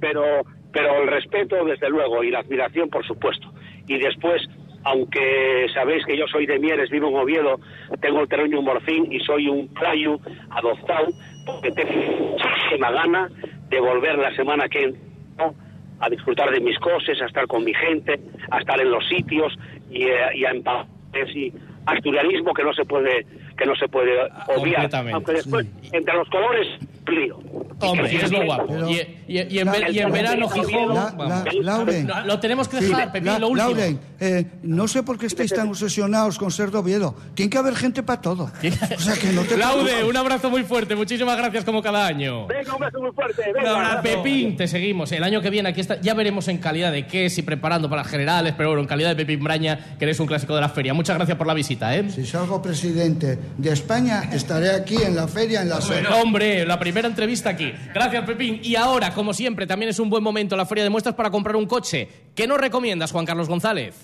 pero, 0.00 0.24
pero 0.72 1.02
el 1.02 1.08
respeto, 1.08 1.64
desde 1.64 1.88
luego, 1.90 2.24
y 2.24 2.30
la 2.30 2.40
admiración, 2.40 2.88
por 2.88 3.06
supuesto. 3.06 3.51
Y 3.86 3.98
después, 3.98 4.42
aunque 4.84 5.66
sabéis 5.74 6.04
que 6.06 6.16
yo 6.16 6.26
soy 6.26 6.46
de 6.46 6.58
Mieres, 6.58 6.90
vivo 6.90 7.08
en 7.08 7.16
Oviedo, 7.16 7.60
tengo 8.00 8.20
el 8.20 8.28
terreno 8.28 8.58
en 8.58 8.64
Morcín 8.64 9.12
y 9.12 9.20
soy 9.20 9.48
un 9.48 9.68
playo 9.68 10.18
adoptado, 10.50 11.08
porque 11.46 11.70
tengo 11.72 11.92
muchísima 11.92 12.90
gana 12.90 13.28
de 13.68 13.80
volver 13.80 14.18
la 14.18 14.34
semana 14.34 14.68
que 14.68 14.94
¿no? 15.38 15.54
a 16.00 16.08
disfrutar 16.08 16.50
de 16.50 16.60
mis 16.60 16.78
cosas, 16.78 17.20
a 17.20 17.26
estar 17.26 17.46
con 17.46 17.64
mi 17.64 17.74
gente, 17.74 18.20
a 18.50 18.58
estar 18.58 18.80
en 18.80 18.90
los 18.90 19.06
sitios 19.08 19.56
y, 19.90 20.04
eh, 20.04 20.26
y 20.34 20.44
a 20.44 20.50
empapar 20.50 20.86
y 21.34 21.52
asturianismo 21.86 22.54
que 22.54 22.62
no 22.62 22.72
se 22.72 22.84
puede 22.84 23.26
que 23.56 23.66
no 23.66 23.74
se 23.74 23.88
puede 23.88 24.18
obviar 24.56 24.88
aunque 25.12 25.32
después 25.32 25.66
entre 25.92 26.14
los 26.14 26.28
colores 26.28 26.66
lío 27.14 27.38
Hombre, 27.80 28.14
es 28.14 28.30
lo 28.30 28.44
guapo. 28.44 28.66
Pero- 28.68 28.88
Y, 28.90 28.94
y- 29.26 29.40
y 29.56 29.58
en, 29.58 29.70
ver- 29.72 29.90
y 29.92 29.98
en 29.98 30.12
verano, 30.12 30.48
Gijón... 30.48 30.94
La- 30.94 31.12
la- 31.18 31.44
Lauren. 31.62 32.06
No, 32.06 32.20
lo 32.26 32.38
tenemos 32.38 32.68
que 32.68 32.78
Sí, 32.78 32.84
dejar, 32.84 33.10
Pepín, 33.10 33.26
La- 33.26 33.38
lo 33.40 33.48
último. 33.48 33.68
Lauren, 33.70 34.00
eh, 34.20 34.46
no 34.62 34.86
sé 34.86 35.02
por 35.02 35.18
qué 35.18 35.26
estáis 35.26 35.52
tan 35.52 35.68
obsesionados 35.68 36.38
con 36.38 36.52
ser 36.52 36.70
de 36.70 36.78
Oviedo. 36.78 37.16
Tiene 37.34 37.50
que 37.50 37.58
haber 37.58 37.74
gente 37.74 38.04
para 38.04 38.20
todo. 38.20 38.44
O 38.44 39.00
sea, 39.00 39.14
que 39.14 39.32
no 39.32 39.42
te 39.42 39.56
Laude, 39.56 40.04
un 40.04 40.16
abrazo 40.16 40.48
muy 40.48 40.62
fuerte. 40.62 40.94
Muchísimas 40.94 41.36
gracias 41.36 41.64
como 41.64 41.82
cada 41.82 42.06
año. 42.06 42.46
venga 42.46 42.72
un 42.72 42.80
beso 42.80 43.00
muy 43.00 43.10
fuerte 43.12 43.42
Un 43.48 43.52
venga, 43.54 43.70
abrazo. 43.74 43.98
abrazo. 43.98 44.22
Pepín, 44.22 44.56
te 44.56 44.68
seguimos. 44.68 45.10
El 45.10 45.24
año 45.24 45.40
que 45.42 45.50
viene 45.50 45.68
aquí 45.70 45.80
está, 45.80 46.00
ya 46.00 46.14
veremos 46.14 46.46
en 46.46 46.58
calidad 46.58 46.92
de 46.92 47.06
qué, 47.08 47.30
si 47.30 47.42
preparando 47.42 47.88
para 47.90 48.02
las 48.02 48.10
generales, 48.12 48.54
pero 48.56 48.68
bueno, 48.70 48.82
en 48.82 48.88
calidad 48.88 49.08
de 49.08 49.16
Pepín 49.16 49.42
Braña, 49.42 49.96
que 49.98 50.04
eres 50.04 50.20
un 50.20 50.28
clásico 50.28 50.54
de 50.54 50.60
la 50.60 50.68
feria. 50.68 50.94
Muchas 50.94 51.16
gracias 51.16 51.36
por 51.36 51.48
la 51.48 51.54
visita, 51.54 51.96
¿eh? 51.96 52.08
Si 52.10 52.24
salgo 52.24 52.62
presidente 52.62 53.38
de 53.58 53.72
España, 53.72 54.30
estaré 54.32 54.70
aquí 54.70 54.96
en 55.02 55.16
la 55.16 55.26
feria, 55.26 55.62
en 55.62 55.68
la 55.70 55.80
sede. 55.80 56.06
hombre, 56.22 56.64
la 56.64 56.78
primera 56.78 57.01
entrevista 57.08 57.50
aquí. 57.50 57.72
Gracias, 57.94 58.24
Pepín. 58.24 58.60
Y 58.62 58.76
ahora, 58.76 59.12
como 59.14 59.32
siempre, 59.34 59.66
también 59.66 59.90
es 59.90 59.98
un 59.98 60.10
buen 60.10 60.22
momento 60.22 60.56
la 60.56 60.66
feria 60.66 60.84
de 60.84 60.90
muestras 60.90 61.14
para 61.14 61.30
comprar 61.30 61.56
un 61.56 61.66
coche. 61.66 62.08
¿Qué 62.34 62.46
nos 62.46 62.58
recomiendas, 62.58 63.12
Juan 63.12 63.26
Carlos 63.26 63.48
González? 63.48 63.94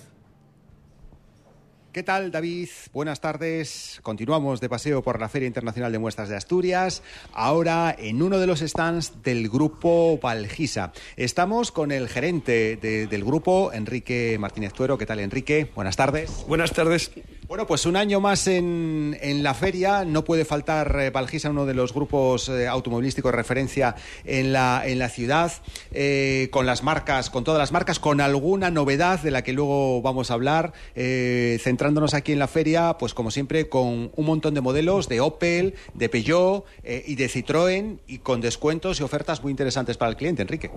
¿Qué 1.93 2.03
tal, 2.03 2.31
David? 2.31 2.69
Buenas 2.93 3.21
tardes. 3.21 3.99
Continuamos 4.03 4.61
de 4.61 4.69
paseo 4.69 5.03
por 5.03 5.19
la 5.19 5.29
Feria 5.29 5.49
Internacional 5.49 5.91
de 5.91 5.99
Muestras 5.99 6.29
de 6.29 6.37
Asturias, 6.37 7.03
ahora 7.33 7.97
en 7.99 8.23
uno 8.23 8.39
de 8.39 8.47
los 8.47 8.61
stands 8.61 9.23
del 9.23 9.49
grupo 9.49 10.19
Valgisa. 10.23 10.93
Estamos 11.17 11.73
con 11.73 11.91
el 11.91 12.09
gerente 12.09 12.77
de- 12.77 13.07
del 13.07 13.25
grupo, 13.25 13.73
Enrique 13.73 14.37
Martínez 14.39 14.75
Tuero. 14.75 14.99
¿Qué 14.99 15.07
tal, 15.07 15.19
Enrique? 15.19 15.71
Buenas 15.75 15.97
tardes. 15.97 16.45
Buenas 16.47 16.73
tardes. 16.73 17.11
Bueno, 17.49 17.67
pues 17.67 17.87
un 17.87 17.97
año 17.97 18.21
más 18.21 18.47
en, 18.47 19.17
en 19.23 19.43
la 19.43 19.55
feria. 19.55 20.05
No 20.05 20.23
puede 20.23 20.45
faltar 20.45 20.95
eh, 21.01 21.09
Valgisa, 21.09 21.49
uno 21.49 21.65
de 21.65 21.73
los 21.73 21.95
grupos 21.95 22.51
eh, 22.51 22.69
automovilísticos 22.69 23.35
referencia 23.35 23.97
en 24.27 24.53
la, 24.53 24.83
en 24.85 24.99
la 24.99 25.09
ciudad, 25.09 25.51
eh, 25.91 26.49
con 26.51 26.67
las 26.67 26.83
marcas, 26.83 27.31
con 27.31 27.45
todas 27.45 27.59
las 27.59 27.73
marcas, 27.73 28.01
con 28.01 28.21
alguna 28.21 28.71
novedad 28.71 29.23
de 29.23 29.31
la 29.31 29.45
que 29.45 29.55
luego 29.55 30.03
vamos 30.03 30.31
a 30.31 30.35
hablar, 30.35 30.75
eh, 30.95 31.59
centrándonos 31.63 32.13
aquí 32.13 32.33
en 32.33 32.39
la 32.39 32.49
feria, 32.49 32.99
pues 32.99 33.15
como 33.15 33.31
siempre, 33.31 33.71
con 33.71 34.13
un 34.15 34.27
montón 34.27 34.53
de 34.53 34.61
modelos 34.61 35.09
de 35.09 35.23
Opel, 35.23 35.75
de 35.95 36.11
Peugeot 36.11 36.67
eh, 36.85 37.03
y 37.07 37.15
de 37.15 37.31
Citroën 37.31 37.99
y 38.07 38.19
con 38.19 38.43
descuentos 38.43 39.01
y 39.01 39.05
ofertas 39.05 39.43
muy 39.43 39.53
interesantes 39.53 39.97
para 39.97 40.11
el 40.11 40.19
cliente, 40.19 40.43
Enrique. 40.43 40.71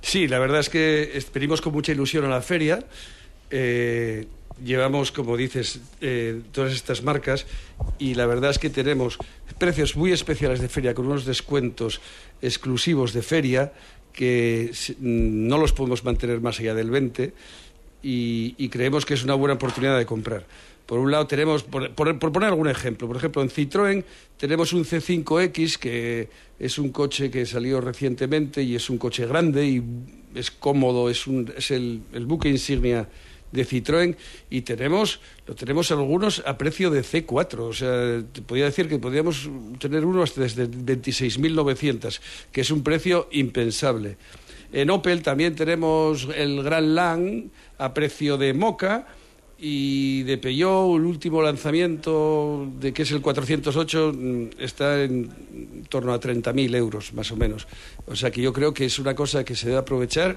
Sí, 0.00 0.26
la 0.26 0.38
verdad 0.38 0.60
es 0.60 0.70
que 0.70 1.22
venimos 1.34 1.60
con 1.60 1.74
mucha 1.74 1.92
ilusión 1.92 2.24
a 2.24 2.28
la 2.28 2.40
feria. 2.40 2.82
Llevamos, 4.64 5.12
como 5.12 5.36
dices, 5.36 5.80
eh, 6.00 6.40
todas 6.52 6.72
estas 6.72 7.02
marcas 7.02 7.46
y 7.98 8.14
la 8.14 8.26
verdad 8.26 8.50
es 8.50 8.58
que 8.58 8.70
tenemos 8.70 9.18
precios 9.58 9.96
muy 9.96 10.12
especiales 10.12 10.60
de 10.60 10.68
feria 10.68 10.94
con 10.94 11.06
unos 11.06 11.24
descuentos 11.24 12.00
exclusivos 12.42 13.12
de 13.12 13.22
feria 13.22 13.72
que 14.12 14.72
no 15.00 15.58
los 15.58 15.72
podemos 15.72 16.04
mantener 16.04 16.40
más 16.40 16.58
allá 16.60 16.74
del 16.74 16.90
20 16.90 17.32
y, 18.02 18.68
creemos 18.68 19.04
que 19.04 19.14
es 19.14 19.24
una 19.24 19.34
buena 19.34 19.54
oportunidad 19.54 19.98
de 19.98 20.06
comprar. 20.06 20.46
Por 20.86 20.98
un 21.00 21.10
lado 21.10 21.26
tenemos, 21.26 21.64
por, 21.64 21.90
por- 21.94 22.18
poner 22.18 22.48
algún 22.48 22.68
ejemplo, 22.68 23.06
por 23.06 23.16
ejemplo 23.16 23.42
en 23.42 23.50
Citroën 23.50 24.04
tenemos 24.38 24.72
un 24.72 24.84
C5X 24.84 25.76
que 25.78 26.28
es 26.58 26.78
un 26.78 26.90
coche 26.90 27.30
que 27.30 27.44
salió 27.44 27.80
recientemente 27.80 28.62
y 28.62 28.74
es 28.74 28.88
un 28.88 28.98
coche 28.98 29.26
grande 29.26 29.66
y 29.66 29.82
es 30.34 30.50
cómodo, 30.50 31.10
es, 31.10 31.26
un, 31.26 31.52
es 31.56 31.70
el 31.70 32.02
buque 32.26 32.48
insignia 32.48 33.08
de 33.52 33.66
Citroën 33.66 34.16
y 34.50 34.62
tenemos 34.62 35.20
lo 35.46 35.54
tenemos 35.54 35.90
algunos 35.90 36.42
a 36.44 36.58
precio 36.58 36.90
de 36.90 37.02
C4, 37.02 37.58
o 37.60 37.72
sea, 37.72 38.22
te 38.32 38.42
podría 38.42 38.66
decir 38.66 38.88
que 38.88 38.98
podríamos 38.98 39.48
tener 39.78 40.04
uno 40.04 40.22
hasta 40.22 40.42
desde 40.42 40.68
26.900, 40.68 42.20
que 42.52 42.60
es 42.60 42.70
un 42.70 42.82
precio 42.82 43.28
impensable. 43.32 44.18
En 44.72 44.90
Opel 44.90 45.22
también 45.22 45.54
tenemos 45.54 46.28
el 46.36 46.62
Gran 46.62 46.94
Lang 46.94 47.48
a 47.78 47.94
precio 47.94 48.36
de 48.36 48.52
Moca 48.52 49.06
y 49.58 50.22
de 50.22 50.38
Peugeot 50.38 50.96
el 50.96 51.04
último 51.04 51.42
lanzamiento 51.42 52.68
de 52.78 52.92
que 52.92 53.02
es 53.02 53.10
el 53.10 53.20
408 53.20 54.12
mm, 54.14 54.46
está 54.60 55.02
en 55.02 55.30
torno 55.88 56.12
a 56.12 56.20
30.000 56.20 56.76
euros 56.76 57.12
más 57.12 57.30
o 57.32 57.36
menos. 57.36 57.66
O 58.06 58.14
sea 58.14 58.30
que 58.30 58.40
yo 58.40 58.52
creo 58.52 58.72
que 58.72 58.84
es 58.84 58.98
una 58.98 59.14
cosa 59.14 59.44
que 59.44 59.56
se 59.56 59.66
debe 59.66 59.78
aprovechar 59.78 60.36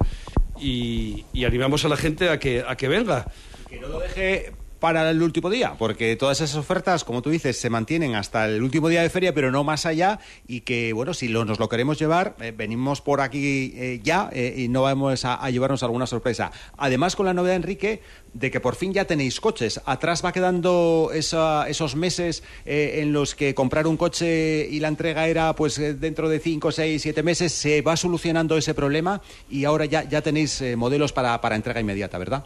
y, 0.60 1.24
y 1.34 1.46
animamos 1.46 1.86
a 1.86 1.90
la 1.90 1.98
gente 1.98 2.30
a 2.30 2.40
que, 2.40 2.64
a 2.68 2.76
que 2.76 2.88
venga. 2.88 3.32
Que 3.70 3.80
no 3.80 3.88
lo 3.88 4.00
deje 4.00 4.54
para 4.82 5.10
el 5.12 5.22
último 5.22 5.52
día, 5.52 5.76
porque 5.78 6.16
todas 6.16 6.42
esas 6.42 6.58
ofertas, 6.58 7.04
como 7.04 7.22
tú 7.22 7.30
dices, 7.30 7.56
se 7.56 7.70
mantienen 7.70 8.16
hasta 8.16 8.48
el 8.48 8.64
último 8.64 8.90
día 8.90 9.04
de 9.04 9.12
feria, 9.12 9.32
pero 9.32 9.52
no 9.52 9.64
más 9.64 9.86
allá, 9.86 10.20
y 10.48 10.62
que, 10.62 10.92
bueno, 10.92 11.14
si 11.14 11.30
nos 11.30 11.60
lo 11.60 11.70
queremos 11.70 12.00
llevar, 12.00 12.36
eh, 12.42 12.52
venimos 12.56 13.00
por 13.00 13.22
aquí 13.22 13.74
eh, 13.76 14.00
ya 14.04 14.30
eh, 14.34 14.56
y 14.58 14.68
no 14.70 14.82
vamos 14.82 15.24
a, 15.24 15.48
llevarnos 15.52 15.84
alguna 15.84 16.08
sorpresa. 16.08 16.52
Además, 16.78 17.16
con 17.16 17.28
la 17.28 17.34
novedad, 17.34 17.58
Enrique, 17.58 18.02
de 18.34 18.50
que 18.50 18.60
por 18.60 18.76
fin 18.76 18.92
ya 18.92 19.06
tenéis 19.06 19.40
coches. 19.40 19.80
Atrás 19.86 20.26
va 20.26 20.32
quedando 20.34 21.12
esa- 21.14 21.70
esos 21.70 21.96
meses 21.96 22.42
en 22.66 23.14
los 23.14 23.36
que 23.36 23.54
comprar 23.54 23.86
un 23.86 23.98
coche 23.98 24.68
y 24.68 24.80
la 24.80 24.88
entrega 24.88 25.28
era 25.28 25.54
pues 25.56 25.76
dentro 26.02 26.28
de 26.28 26.40
5, 26.40 26.72
6, 26.72 27.02
7 27.02 27.22
meses, 27.24 27.52
se 27.54 27.82
va 27.84 27.96
solucionando 27.96 28.58
ese 28.58 28.74
problema 28.74 29.22
y 29.50 29.66
ahora 29.66 29.86
ya, 29.86 30.04
ya 30.10 30.22
tenéis 30.22 30.64
modelos 30.76 31.14
para, 31.14 31.40
para 31.40 31.56
entrega 31.56 31.80
inmediata, 31.82 32.18
¿verdad? 32.18 32.46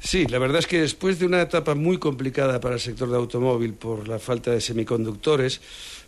Sí, 0.00 0.26
la 0.26 0.38
verdad 0.38 0.58
es 0.58 0.66
que 0.66 0.80
después 0.80 1.18
de 1.18 1.26
una 1.26 1.42
etapa 1.42 1.74
muy 1.74 1.98
complicada 1.98 2.60
para 2.60 2.74
el 2.74 2.80
sector 2.80 3.10
de 3.10 3.16
automóvil 3.16 3.74
por 3.74 4.08
la 4.08 4.18
falta 4.18 4.50
de 4.52 4.60
semiconductores, 4.60 5.60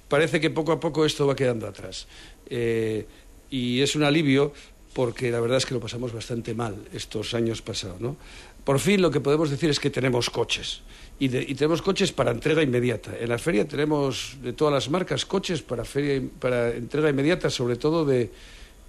parece 0.09 0.41
que 0.41 0.51
poco 0.51 0.73
a 0.73 0.81
poco 0.81 1.05
esto 1.05 1.27
va 1.27 1.35
quedando 1.37 1.67
atrás. 1.67 2.07
Eh, 2.49 3.07
y 3.51 3.81
es 3.81 3.97
un 3.97 4.05
alivio 4.05 4.53
porque 4.95 5.31
la 5.31 5.41
verdad 5.41 5.59
es 5.59 5.67
que 5.67 5.75
lo 5.75 5.81
pasamos 5.81 6.13
bastante 6.13 6.55
mal 6.55 6.77
estos 6.93 7.35
años 7.35 7.63
pasados, 7.63 8.01
¿no? 8.01 8.17
por 8.65 8.79
fin 8.81 9.01
lo 9.01 9.11
que 9.11 9.21
podemos 9.21 9.49
decir 9.49 9.71
es 9.71 9.81
que 9.81 9.89
tenemos 9.89 10.29
coches. 10.29 10.83
Y, 11.19 11.29
de- 11.29 11.43
y 11.43 11.55
tenemos 11.55 11.81
coches 11.83 12.13
para 12.13 12.31
entrega 12.31 12.63
inmediata. 12.63 13.17
En 13.19 13.31
la 13.31 13.39
feria 13.39 13.67
tenemos 13.67 14.37
de 14.43 14.53
todas 14.53 14.73
las 14.75 14.91
marcas 14.91 15.25
coches 15.25 15.63
para, 15.63 15.85
feria, 15.85 16.23
para 16.39 16.71
entrega 16.77 17.09
inmediata, 17.09 17.49
sobre 17.51 17.77
todo 17.77 18.05
de, 18.05 18.31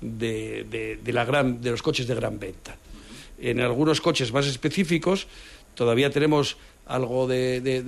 de, 0.02 0.98
de- 1.02 1.14
la 1.14 1.24
gran, 1.26 1.62
de 1.62 1.72
los 1.72 1.82
coches 1.82 2.08
de 2.08 2.14
gran 2.16 2.38
venta. 2.38 2.76
En 3.42 3.60
algunos 3.62 4.02
coches 4.02 4.32
más 4.34 4.46
específicos 4.48 5.28
todavía 5.76 6.10
tenemos 6.12 6.58
algo 6.86 7.28
de, 7.28 7.62
de- 7.62 7.82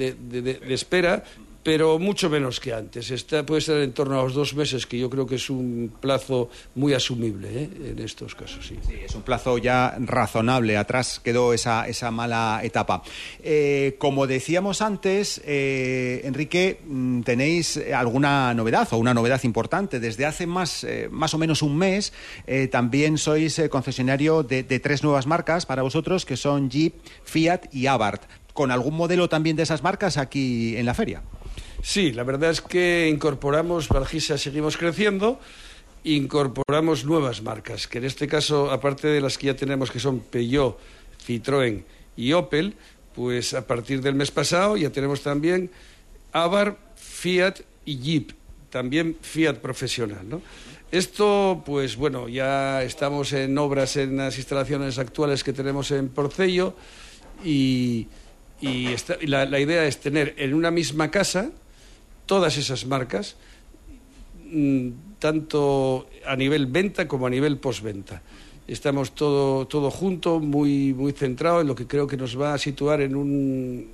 espera, 0.74 1.24
pero 1.64 1.99
mucho 1.99 2.30
menos 2.30 2.59
que 2.59 2.74
antes. 2.74 3.12
Está, 3.12 3.45
puede 3.45 3.59
estar 3.59 3.78
en 3.78 3.93
torno 3.93 4.20
a 4.20 4.24
los 4.24 4.34
dos 4.34 4.55
meses, 4.55 4.86
que 4.86 4.97
yo 4.97 5.09
creo 5.09 5.28
que 5.28 5.36
es 5.36 5.49
un 5.49 5.93
plazo 5.99 6.49
muy 6.76 6.93
asumible 6.93 7.49
¿eh? 7.51 7.70
en 7.91 7.99
estos 7.99 8.36
casos. 8.36 8.66
Sí. 8.68 8.78
Es 9.03 9.16
un 9.16 9.22
plazo 9.22 9.57
ya 9.57 9.95
razonable. 9.99 10.78
Atrás 10.78 11.20
quedó 11.24 11.53
esa, 11.53 11.88
esa 11.88 12.09
mala 12.12 12.62
etapa. 12.64 13.03
Eh, 13.43 13.95
como 13.99 14.28
decíamos 14.28 14.82
antes, 14.82 15.41
eh, 15.45 16.22
Enrique, 16.24 16.82
mm, 16.86 17.22
tenéis 17.22 17.80
alguna 17.93 18.53
novedad 18.53 18.88
o 18.91 18.97
una 18.97 19.14
novedad 19.14 19.41
importante. 19.43 19.99
Desde 19.99 20.26
hace 20.26 20.47
más, 20.47 20.84
eh, 20.84 21.09
más 21.12 21.34
o 21.34 21.38
menos 21.38 21.62
un 21.62 21.78
mes 21.78 22.14
eh, 22.47 22.68
también 22.68 23.18
sois 23.18 23.62
concesionario 23.70 24.43
de, 24.43 24.64
de 24.64 24.80
tres 24.80 25.03
nuevas 25.03 25.28
marcas 25.28 25.66
para 25.66 25.84
vosotros, 25.84 26.26
que 26.26 26.38
son 26.38 26.70
Jeep, 26.70 26.95
Fiat 27.24 27.66
y 27.72 27.86
Abarth. 27.88 28.24
¿Con 28.53 28.72
algún 28.72 28.95
modelo 28.95 29.30
también 29.30 29.55
de 29.55 29.64
esas 29.64 29.84
marcas 29.84 30.18
aquí 30.18 30.76
en 30.76 30.86
la 30.86 30.93
feria? 30.93 31.22
Sí, 31.82 32.11
la 32.11 32.23
verdad 32.23 32.51
es 32.51 32.61
que 32.61 33.09
incorporamos, 33.09 33.88
Valgisa 33.89 34.38
seguimos 34.38 34.77
creciendo, 34.77 35.39
incorporamos 36.03 37.05
nuevas 37.05 37.41
marcas, 37.41 37.88
que 37.88 37.97
en 37.97 38.05
este 38.05 38.27
caso, 38.27 38.71
aparte 38.71 39.07
de 39.07 39.21
las 39.21 39.38
que 39.38 39.47
ya 39.47 39.55
tenemos, 39.55 39.89
que 39.91 39.99
son 39.99 40.19
Peugeot, 40.19 40.77
Citroën 41.25 41.84
y 42.15 42.34
Opel, 42.34 42.75
pues 43.15 43.53
a 43.53 43.65
partir 43.65 44.01
del 44.01 44.15
mes 44.15 44.32
pasado 44.32 44.77
ya 44.77 44.89
tenemos 44.91 45.21
también 45.21 45.71
Abarth, 46.32 46.77
Fiat 46.95 47.61
y 47.86 47.97
Jeep, 47.97 48.32
también 48.69 49.17
Fiat 49.21 49.55
profesional, 49.55 50.27
¿no? 50.29 50.41
Esto, 50.91 51.63
pues 51.65 51.95
bueno, 51.95 52.27
ya 52.27 52.84
estamos 52.84 53.32
en 53.34 53.57
obras 53.57 53.95
en 53.95 54.17
las 54.17 54.38
instalaciones 54.38 54.97
actuales 54.99 55.43
que 55.43 55.53
tenemos 55.53 55.89
en 55.91 56.09
Porcello 56.09 56.75
y, 57.43 58.07
esta- 58.61 59.17
la 59.21 59.59
idea 59.59 59.86
es 59.86 59.99
tener 59.99 60.36
en 60.38 60.53
una 60.53 60.69
misma 60.69 61.09
casa 61.09 61.49
todas 62.26 62.57
esas 62.57 62.86
marcas, 62.86 63.36
mm, 64.51 65.17
tanto 65.19 66.07
a 66.26 66.36
nivel 66.36 66.65
venta 66.65 67.07
como 67.07 67.28
a 67.28 67.30
nivel 67.30 67.57
postventa. 67.57 68.22
Estamos 68.67 69.13
todo, 69.13 69.67
todo 69.67 69.91
junto, 69.91 70.39
muy, 70.39 70.93
muy 70.93 71.11
centrado 71.11 71.61
en 71.61 71.67
lo 71.67 71.76
que 71.76 71.88
creo 71.88 72.07
que 72.07 72.17
nos 72.17 72.39
va 72.39 72.53
a 72.53 72.57
situar 72.57 73.01
en 73.01 73.15
un, 73.15 73.89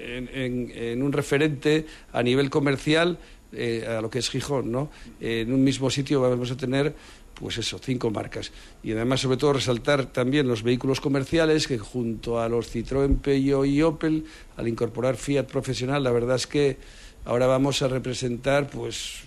en, 0.00 1.02
un 1.02 1.12
referente 1.12 1.86
a 2.12 2.22
nivel 2.22 2.50
comercial 2.50 3.18
eh, 3.52 3.86
a 3.86 4.00
lo 4.00 4.10
que 4.10 4.18
es 4.18 4.28
Gijón, 4.30 4.72
¿no? 4.72 4.90
en 5.20 5.52
un 5.52 5.62
mismo 5.62 5.88
sitio 5.88 6.20
vamos 6.20 6.50
a 6.50 6.56
tener 6.56 6.94
pues 7.34 7.58
eso, 7.58 7.78
cinco 7.82 8.10
marcas. 8.10 8.52
Y 8.82 8.92
además, 8.92 9.20
sobre 9.20 9.36
todo, 9.36 9.52
resaltar 9.54 10.06
también 10.06 10.46
los 10.48 10.62
vehículos 10.62 11.00
comerciales 11.00 11.66
que 11.66 11.78
junto 11.78 12.40
a 12.40 12.48
los 12.48 12.74
Citroën, 12.74 13.18
Peugeot 13.20 13.66
y 13.66 13.82
Opel, 13.82 14.24
al 14.56 14.68
incorporar 14.68 15.16
Fiat 15.16 15.44
profesional, 15.46 16.02
la 16.04 16.12
verdad 16.12 16.36
es 16.36 16.46
que 16.46 16.76
ahora 17.24 17.46
vamos 17.46 17.82
a 17.82 17.88
representar 17.88 18.68
pues 18.70 19.22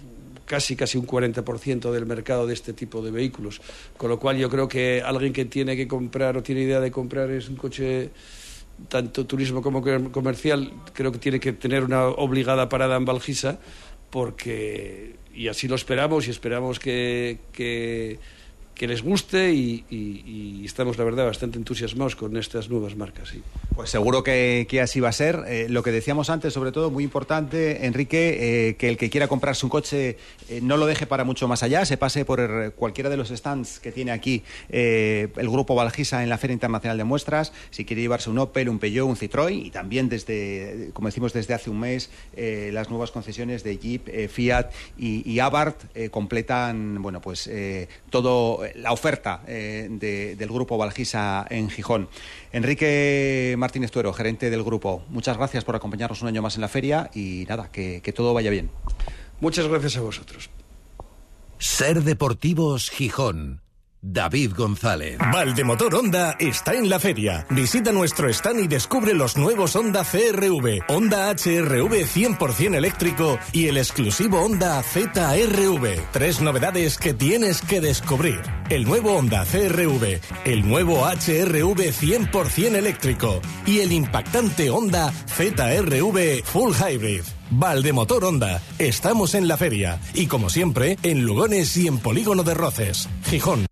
casi 0.46 0.78
casi 0.78 0.98
un 0.98 1.06
40% 1.06 1.92
del 1.92 2.06
mercado 2.06 2.48
de 2.48 2.54
este 2.54 2.72
tipo 2.72 3.02
de 3.02 3.12
vehículos. 3.12 3.60
Con 3.98 4.10
lo 4.10 4.18
cual 4.18 4.38
yo 4.38 4.50
creo 4.50 4.70
que 4.70 5.02
alguien 5.06 5.34
que 5.34 5.44
tiene 5.44 5.76
que 5.76 5.90
comprar 5.90 6.38
o 6.38 6.44
tiene 6.44 6.62
idea 6.62 6.80
de 6.80 6.90
comprar 6.90 7.30
es 7.32 7.50
un 7.50 7.58
coche 7.58 8.12
tanto 8.88 9.26
turismo 9.26 9.62
como 9.62 9.82
comer- 9.82 10.12
comercial, 10.12 10.72
creo 10.94 11.12
que 11.12 11.18
tiene 11.18 11.42
que 11.42 11.52
tener 11.52 11.84
una 11.84 12.06
obligada 12.06 12.70
parada 12.70 12.96
en 12.96 13.04
Valgisa 13.04 13.60
porque 14.10 15.17
y 15.38 15.50
así 15.50 15.68
lo 15.68 15.76
esperamos 15.76 16.28
y 16.28 16.32
esperamos 16.32 16.80
que, 16.80 17.38
que, 17.54 18.20
que 18.78 18.88
les 18.88 19.02
guste 19.02 19.54
y, 19.54 20.64
estamos 20.64 20.98
la 20.98 21.04
verdad 21.04 21.26
bastante 21.26 21.58
entusiasmados 21.58 22.16
con 22.16 22.38
estas 22.38 22.70
nuevas 22.70 22.96
marcas. 22.96 23.30
sí. 23.30 23.42
Pues 23.78 23.92
seguro 23.92 24.24
que, 24.24 24.80
así 24.82 25.00
va 25.00 25.10
a 25.10 25.12
ser. 25.12 25.44
Eh, 25.48 25.68
lo 25.70 25.84
que 25.84 25.92
decíamos 25.92 26.32
antes, 26.32 26.52
sobre 26.52 26.72
todo, 26.72 26.90
muy 26.90 27.04
importante, 27.04 27.86
Enrique, 27.86 28.70
eh, 28.70 28.76
que 28.76 28.90
el 28.90 28.98
que 28.98 29.12
quiera 29.12 29.28
comprarse 29.28 29.68
un 29.68 29.70
coche 29.70 30.18
eh, 30.50 30.62
no 30.64 30.78
lo 30.78 30.88
deje 30.88 31.06
para 31.06 31.24
mucho 31.24 31.48
más 31.48 31.62
allá, 31.62 31.86
se 31.86 31.96
pase 31.96 32.26
por 32.26 32.74
cualquiera 32.74 33.12
de 33.12 33.18
los 33.18 33.30
stands 33.30 33.80
que 33.80 33.92
tiene 33.92 34.10
aquí 34.10 34.42
el 34.70 35.30
Grupo 35.48 35.76
Valgisa 35.76 36.24
en 36.24 36.30
la 36.30 36.40
Feria 36.40 36.56
Internacional 36.56 36.98
de 36.98 37.04
Muestras. 37.04 37.54
Si 37.70 37.86
quiere 37.86 38.02
llevarse 38.02 38.32
un 38.32 38.40
Opel, 38.40 38.68
un 38.68 38.80
Peugeot, 38.80 39.08
un 39.08 39.16
Citroën 39.16 39.68
y 39.68 39.70
también 39.70 40.10
desde, 40.10 40.90
como 40.94 41.10
decimos 41.10 41.32
desde 41.34 41.54
hace 41.54 41.70
un 41.70 41.80
mes, 41.80 42.10
las 42.36 42.90
nuevas 42.90 43.12
concesiones 43.12 43.64
de 43.64 43.78
Jeep, 43.78 44.28
Fiat 44.30 44.72
y, 44.98 45.30
y 45.30 45.40
Abarth 45.40 45.84
completan, 46.10 47.00
bueno, 47.04 47.22
pues 47.22 47.48
todo 48.10 48.62
la 48.76 48.92
oferta 48.92 49.42
eh, 49.48 49.88
de- 49.90 50.36
del 50.36 50.50
Grupo 50.50 50.78
Valgisa 50.78 51.46
en 51.50 51.70
Gijón. 51.70 52.10
Enrique 52.52 53.56
Martínez 53.58 53.92
Tuero, 53.92 54.14
gerente 54.14 54.50
del 54.50 54.64
grupo, 54.64 55.04
muchas 55.10 55.38
gracias 55.38 55.64
por 55.64 55.76
acompañarnos 55.76 56.22
un 56.22 56.28
año 56.28 56.42
más 56.42 56.56
en 56.56 56.62
la 56.62 56.68
feria 56.68 57.10
y 57.14 57.46
nada, 57.48 57.72
que, 57.72 58.02
que 58.02 58.14
todo 58.14 58.34
vaya 58.34 58.50
bien. 58.50 58.70
Muchas 59.40 59.68
gracias 59.68 59.98
a 59.98 60.02
vosotros. 60.02 60.50
Ser 61.60 62.04
Deportivos 62.04 62.90
Gijón. 62.90 63.62
David 64.02 64.54
González. 64.56 65.18
Valdemotor 65.20 65.96
Honda 65.96 66.36
está 66.40 66.74
en 66.74 66.90
la 66.90 67.00
feria. 67.00 67.46
Visita 67.50 67.92
nuestro 67.92 68.30
stand 68.30 68.60
y 68.62 68.68
descubre 68.68 69.14
los 69.14 69.38
nuevos 69.38 69.76
Honda 69.76 70.04
CRV, 70.04 70.84
Honda 70.88 71.30
HRV 71.32 72.06
100% 72.06 72.76
eléctrico 72.76 73.40
y 73.52 73.68
el 73.68 73.78
exclusivo 73.78 74.42
Honda 74.42 74.82
ZRV. 74.84 76.12
Tres 76.12 76.42
novedades 76.42 76.98
que 76.98 77.14
tienes 77.14 77.62
que 77.62 77.82
descubrir. 77.82 78.42
El 78.70 78.86
nuevo 78.86 79.16
Honda 79.16 79.46
CRV, 79.46 80.20
el 80.46 80.68
nuevo 80.68 81.06
HRV 81.06 81.92
100% 81.92 82.76
eléctrico 82.76 83.42
y 83.66 83.80
el 83.80 83.92
impactante 83.92 84.70
Honda 84.70 85.12
ZRV 85.12 86.44
Full 86.44 86.74
Hybrid. 86.74 87.24
Valdemotor 87.50 88.26
Honda, 88.26 88.62
estamos 88.78 89.34
en 89.36 89.48
la 89.48 89.58
feria 89.58 90.00
y 90.14 90.28
como 90.28 90.50
siempre 90.50 90.98
en 91.04 91.24
Lugones 91.24 91.76
y 91.78 91.88
en 91.88 91.98
Polígono 91.98 92.44
de 92.44 92.54
Roces, 92.54 93.08
Gijón. 93.26 93.68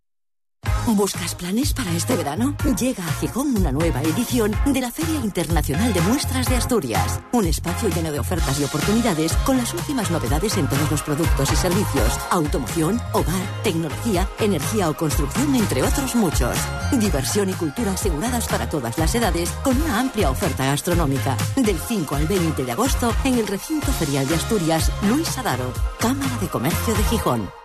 ¿Buscas 0.88 1.34
planes 1.34 1.74
para 1.74 1.92
este 1.94 2.16
verano? 2.16 2.56
Llega 2.80 3.04
a 3.04 3.14
Gijón 3.14 3.58
una 3.58 3.72
nueva 3.72 4.04
edición 4.04 4.56
de 4.68 4.82
la 4.82 4.92
Feria 4.92 5.20
Internacional 5.24 5.92
de 5.92 6.02
Muestras 6.02 6.48
de 6.48 6.56
Asturias. 6.56 7.20
Un 7.32 7.46
espacio 7.46 7.90
lleno 7.90 8.12
de 8.12 8.20
ofertas 8.20 8.60
y 8.60 8.64
oportunidades 8.66 9.34
con 9.46 9.58
las 9.58 9.74
últimas 9.74 10.12
novedades 10.12 10.58
en 10.58 10.68
todos 10.70 10.90
los 10.92 11.02
productos 11.02 11.52
y 11.52 11.56
servicios. 11.56 12.20
Automoción, 12.30 13.02
hogar, 13.14 13.64
tecnología, 13.64 14.30
energía 14.40 14.90
o 14.90 14.96
construcción, 14.96 15.56
entre 15.56 15.82
otros 15.82 16.16
muchos. 16.16 16.56
Diversión 16.92 17.50
y 17.50 17.54
cultura 17.54 17.94
aseguradas 17.94 18.48
para 18.48 18.70
todas 18.70 18.98
las 19.00 19.16
edades 19.16 19.50
con 19.64 19.82
una 19.82 20.00
amplia 20.00 20.30
oferta 20.30 20.66
gastronómica. 20.68 21.36
Del 21.56 21.80
5 21.80 22.16
al 22.16 22.28
20 22.28 22.64
de 22.64 22.72
agosto 22.72 23.12
en 23.24 23.40
el 23.40 23.48
recinto 23.48 23.92
ferial 23.94 24.28
de 24.28 24.36
Asturias, 24.36 24.92
Luis 25.10 25.36
Adaro, 25.38 25.74
Cámara 26.00 26.38
de 26.40 26.48
Comercio 26.48 26.94
de 26.94 27.04
Gijón. 27.06 27.65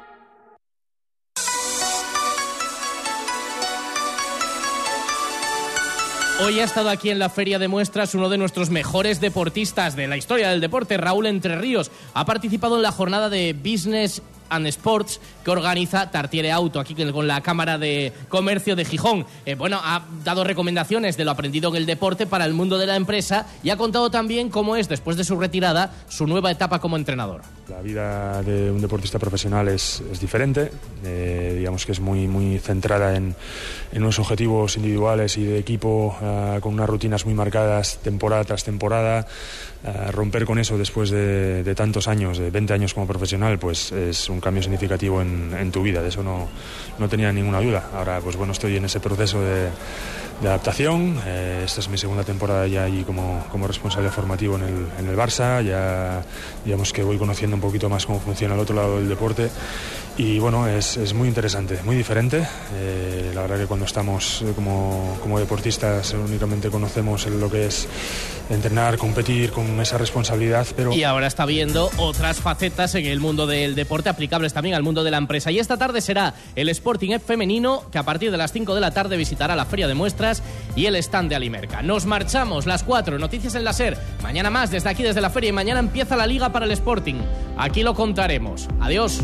Hoy 6.43 6.59
ha 6.59 6.63
estado 6.63 6.89
aquí 6.89 7.11
en 7.11 7.19
la 7.19 7.29
Feria 7.29 7.59
de 7.59 7.67
Muestras 7.67 8.15
uno 8.15 8.27
de 8.27 8.39
nuestros 8.39 8.71
mejores 8.71 9.21
deportistas 9.21 9.95
de 9.95 10.07
la 10.07 10.17
historia 10.17 10.49
del 10.49 10.59
deporte, 10.59 10.97
Raúl 10.97 11.27
Entre 11.27 11.55
Ríos. 11.55 11.91
Ha 12.15 12.25
participado 12.25 12.77
en 12.77 12.81
la 12.81 12.91
jornada 12.91 13.29
de 13.29 13.53
Business 13.53 14.23
and 14.51 14.67
Sports 14.67 15.19
que 15.43 15.49
organiza 15.49 16.11
Tartiere 16.11 16.51
Auto, 16.51 16.79
aquí 16.79 16.93
con 16.93 17.27
la 17.27 17.41
Cámara 17.41 17.77
de 17.77 18.13
Comercio 18.29 18.75
de 18.75 18.85
Gijón. 18.85 19.25
Eh, 19.45 19.55
bueno, 19.55 19.79
ha 19.83 20.03
dado 20.23 20.43
recomendaciones 20.43 21.17
de 21.17 21.25
lo 21.25 21.31
aprendido 21.31 21.69
en 21.69 21.77
el 21.77 21.85
deporte 21.85 22.27
para 22.27 22.45
el 22.45 22.53
mundo 22.53 22.77
de 22.77 22.85
la 22.85 22.95
empresa 22.95 23.47
y 23.63 23.69
ha 23.69 23.77
contado 23.77 24.11
también 24.11 24.49
cómo 24.49 24.75
es, 24.75 24.87
después 24.87 25.17
de 25.17 25.23
su 25.23 25.39
retirada, 25.39 25.93
su 26.09 26.27
nueva 26.27 26.51
etapa 26.51 26.79
como 26.79 26.97
entrenador. 26.97 27.41
La 27.69 27.81
vida 27.81 28.43
de 28.43 28.69
un 28.69 28.81
deportista 28.81 29.17
profesional 29.17 29.67
es, 29.69 30.03
es 30.11 30.19
diferente, 30.19 30.71
eh, 31.03 31.55
digamos 31.57 31.85
que 31.85 31.93
es 31.93 31.99
muy, 31.99 32.27
muy 32.27 32.59
centrada 32.59 33.15
en, 33.15 33.35
en 33.91 34.03
unos 34.03 34.19
objetivos 34.19 34.75
individuales 34.75 35.37
y 35.37 35.43
de 35.43 35.59
equipo, 35.59 36.17
eh, 36.21 36.59
con 36.61 36.73
unas 36.73 36.89
rutinas 36.89 37.25
muy 37.25 37.33
marcadas 37.33 37.99
temporada 38.03 38.43
tras 38.43 38.63
temporada. 38.63 39.25
Romper 40.11 40.45
con 40.45 40.59
eso 40.59 40.77
después 40.77 41.09
de, 41.09 41.73
tantos 41.75 42.07
años, 42.07 42.37
de 42.37 42.51
20 42.51 42.73
años 42.73 42.93
como 42.93 43.07
profesional, 43.07 43.57
pues 43.57 43.91
es 43.91 44.29
un 44.29 44.39
cambio 44.39 44.61
significativo 44.61 45.21
en, 45.21 45.71
tu 45.71 45.81
vida, 45.81 46.01
de 46.03 46.09
eso 46.09 46.21
no, 46.21 46.47
no 46.99 47.09
tenía 47.09 47.33
ninguna 47.33 47.61
duda. 47.61 47.89
Ahora, 47.93 48.19
pues 48.19 48.35
bueno, 48.35 48.53
estoy 48.53 48.77
en 48.77 48.85
ese 48.85 48.99
proceso 48.99 49.41
de 49.41 49.69
de 50.41 50.47
adaptación. 50.47 51.21
Eh, 51.25 51.61
esta 51.65 51.79
es 51.79 51.89
mi 51.89 51.97
segunda 51.97 52.23
temporada 52.23 52.67
ya 52.67 52.83
allí 52.83 53.03
como, 53.03 53.45
como 53.51 53.67
responsable 53.67 54.09
formativo 54.09 54.55
en 54.55 54.63
el, 54.63 54.87
en 54.99 55.07
el 55.07 55.15
Barça. 55.15 55.63
Ya 55.63 56.23
digamos 56.65 56.91
que 56.91 57.03
voy 57.03 57.17
conociendo 57.17 57.55
un 57.55 57.61
poquito 57.61 57.89
más 57.89 58.05
cómo 58.05 58.19
funciona 58.19 58.55
el 58.55 58.59
otro 58.59 58.75
lado 58.75 58.97
del 58.97 59.07
deporte. 59.07 59.49
Y 60.21 60.37
bueno, 60.37 60.67
es, 60.67 60.97
es 60.97 61.15
muy 61.15 61.27
interesante, 61.27 61.79
muy 61.83 61.95
diferente. 61.95 62.47
Eh, 62.75 63.31
la 63.33 63.41
verdad 63.41 63.57
que 63.57 63.65
cuando 63.65 63.87
estamos 63.87 64.45
como, 64.53 65.17
como 65.19 65.39
deportistas 65.39 66.13
únicamente 66.13 66.69
conocemos 66.69 67.25
lo 67.25 67.49
que 67.49 67.65
es 67.65 67.87
entrenar, 68.51 68.99
competir 68.99 69.49
con 69.49 69.81
esa 69.81 69.97
responsabilidad, 69.97 70.67
pero... 70.75 70.93
Y 70.93 71.03
ahora 71.05 71.25
está 71.25 71.47
viendo 71.47 71.89
otras 71.97 72.37
facetas 72.37 72.93
en 72.93 73.07
el 73.07 73.19
mundo 73.19 73.47
del 73.47 73.73
deporte 73.73 74.09
aplicables 74.09 74.53
también 74.53 74.75
al 74.75 74.83
mundo 74.83 75.03
de 75.03 75.09
la 75.09 75.17
empresa. 75.17 75.49
Y 75.49 75.57
esta 75.57 75.77
tarde 75.77 76.01
será 76.01 76.35
el 76.55 76.69
Sporting 76.69 77.13
F 77.13 77.25
femenino 77.25 77.89
que 77.91 77.97
a 77.97 78.03
partir 78.03 78.29
de 78.29 78.37
las 78.37 78.51
5 78.51 78.75
de 78.75 78.81
la 78.81 78.91
tarde 78.91 79.17
visitará 79.17 79.55
la 79.55 79.65
feria 79.65 79.87
de 79.87 79.95
muestras 79.95 80.43
y 80.75 80.85
el 80.85 80.97
stand 80.97 81.29
de 81.29 81.35
Alimerca. 81.35 81.81
Nos 81.81 82.05
marchamos, 82.05 82.67
las 82.67 82.83
4, 82.83 83.17
noticias 83.17 83.55
en 83.55 83.63
la 83.63 83.73
SER. 83.73 83.97
Mañana 84.21 84.51
más 84.51 84.69
desde 84.69 84.87
aquí, 84.87 85.01
desde 85.01 85.19
la 85.19 85.31
feria 85.31 85.49
y 85.49 85.53
mañana 85.53 85.79
empieza 85.79 86.15
la 86.15 86.27
liga 86.27 86.51
para 86.51 86.65
el 86.65 86.71
Sporting. 86.73 87.15
Aquí 87.57 87.81
lo 87.81 87.95
contaremos. 87.95 88.67
Adiós. 88.79 89.23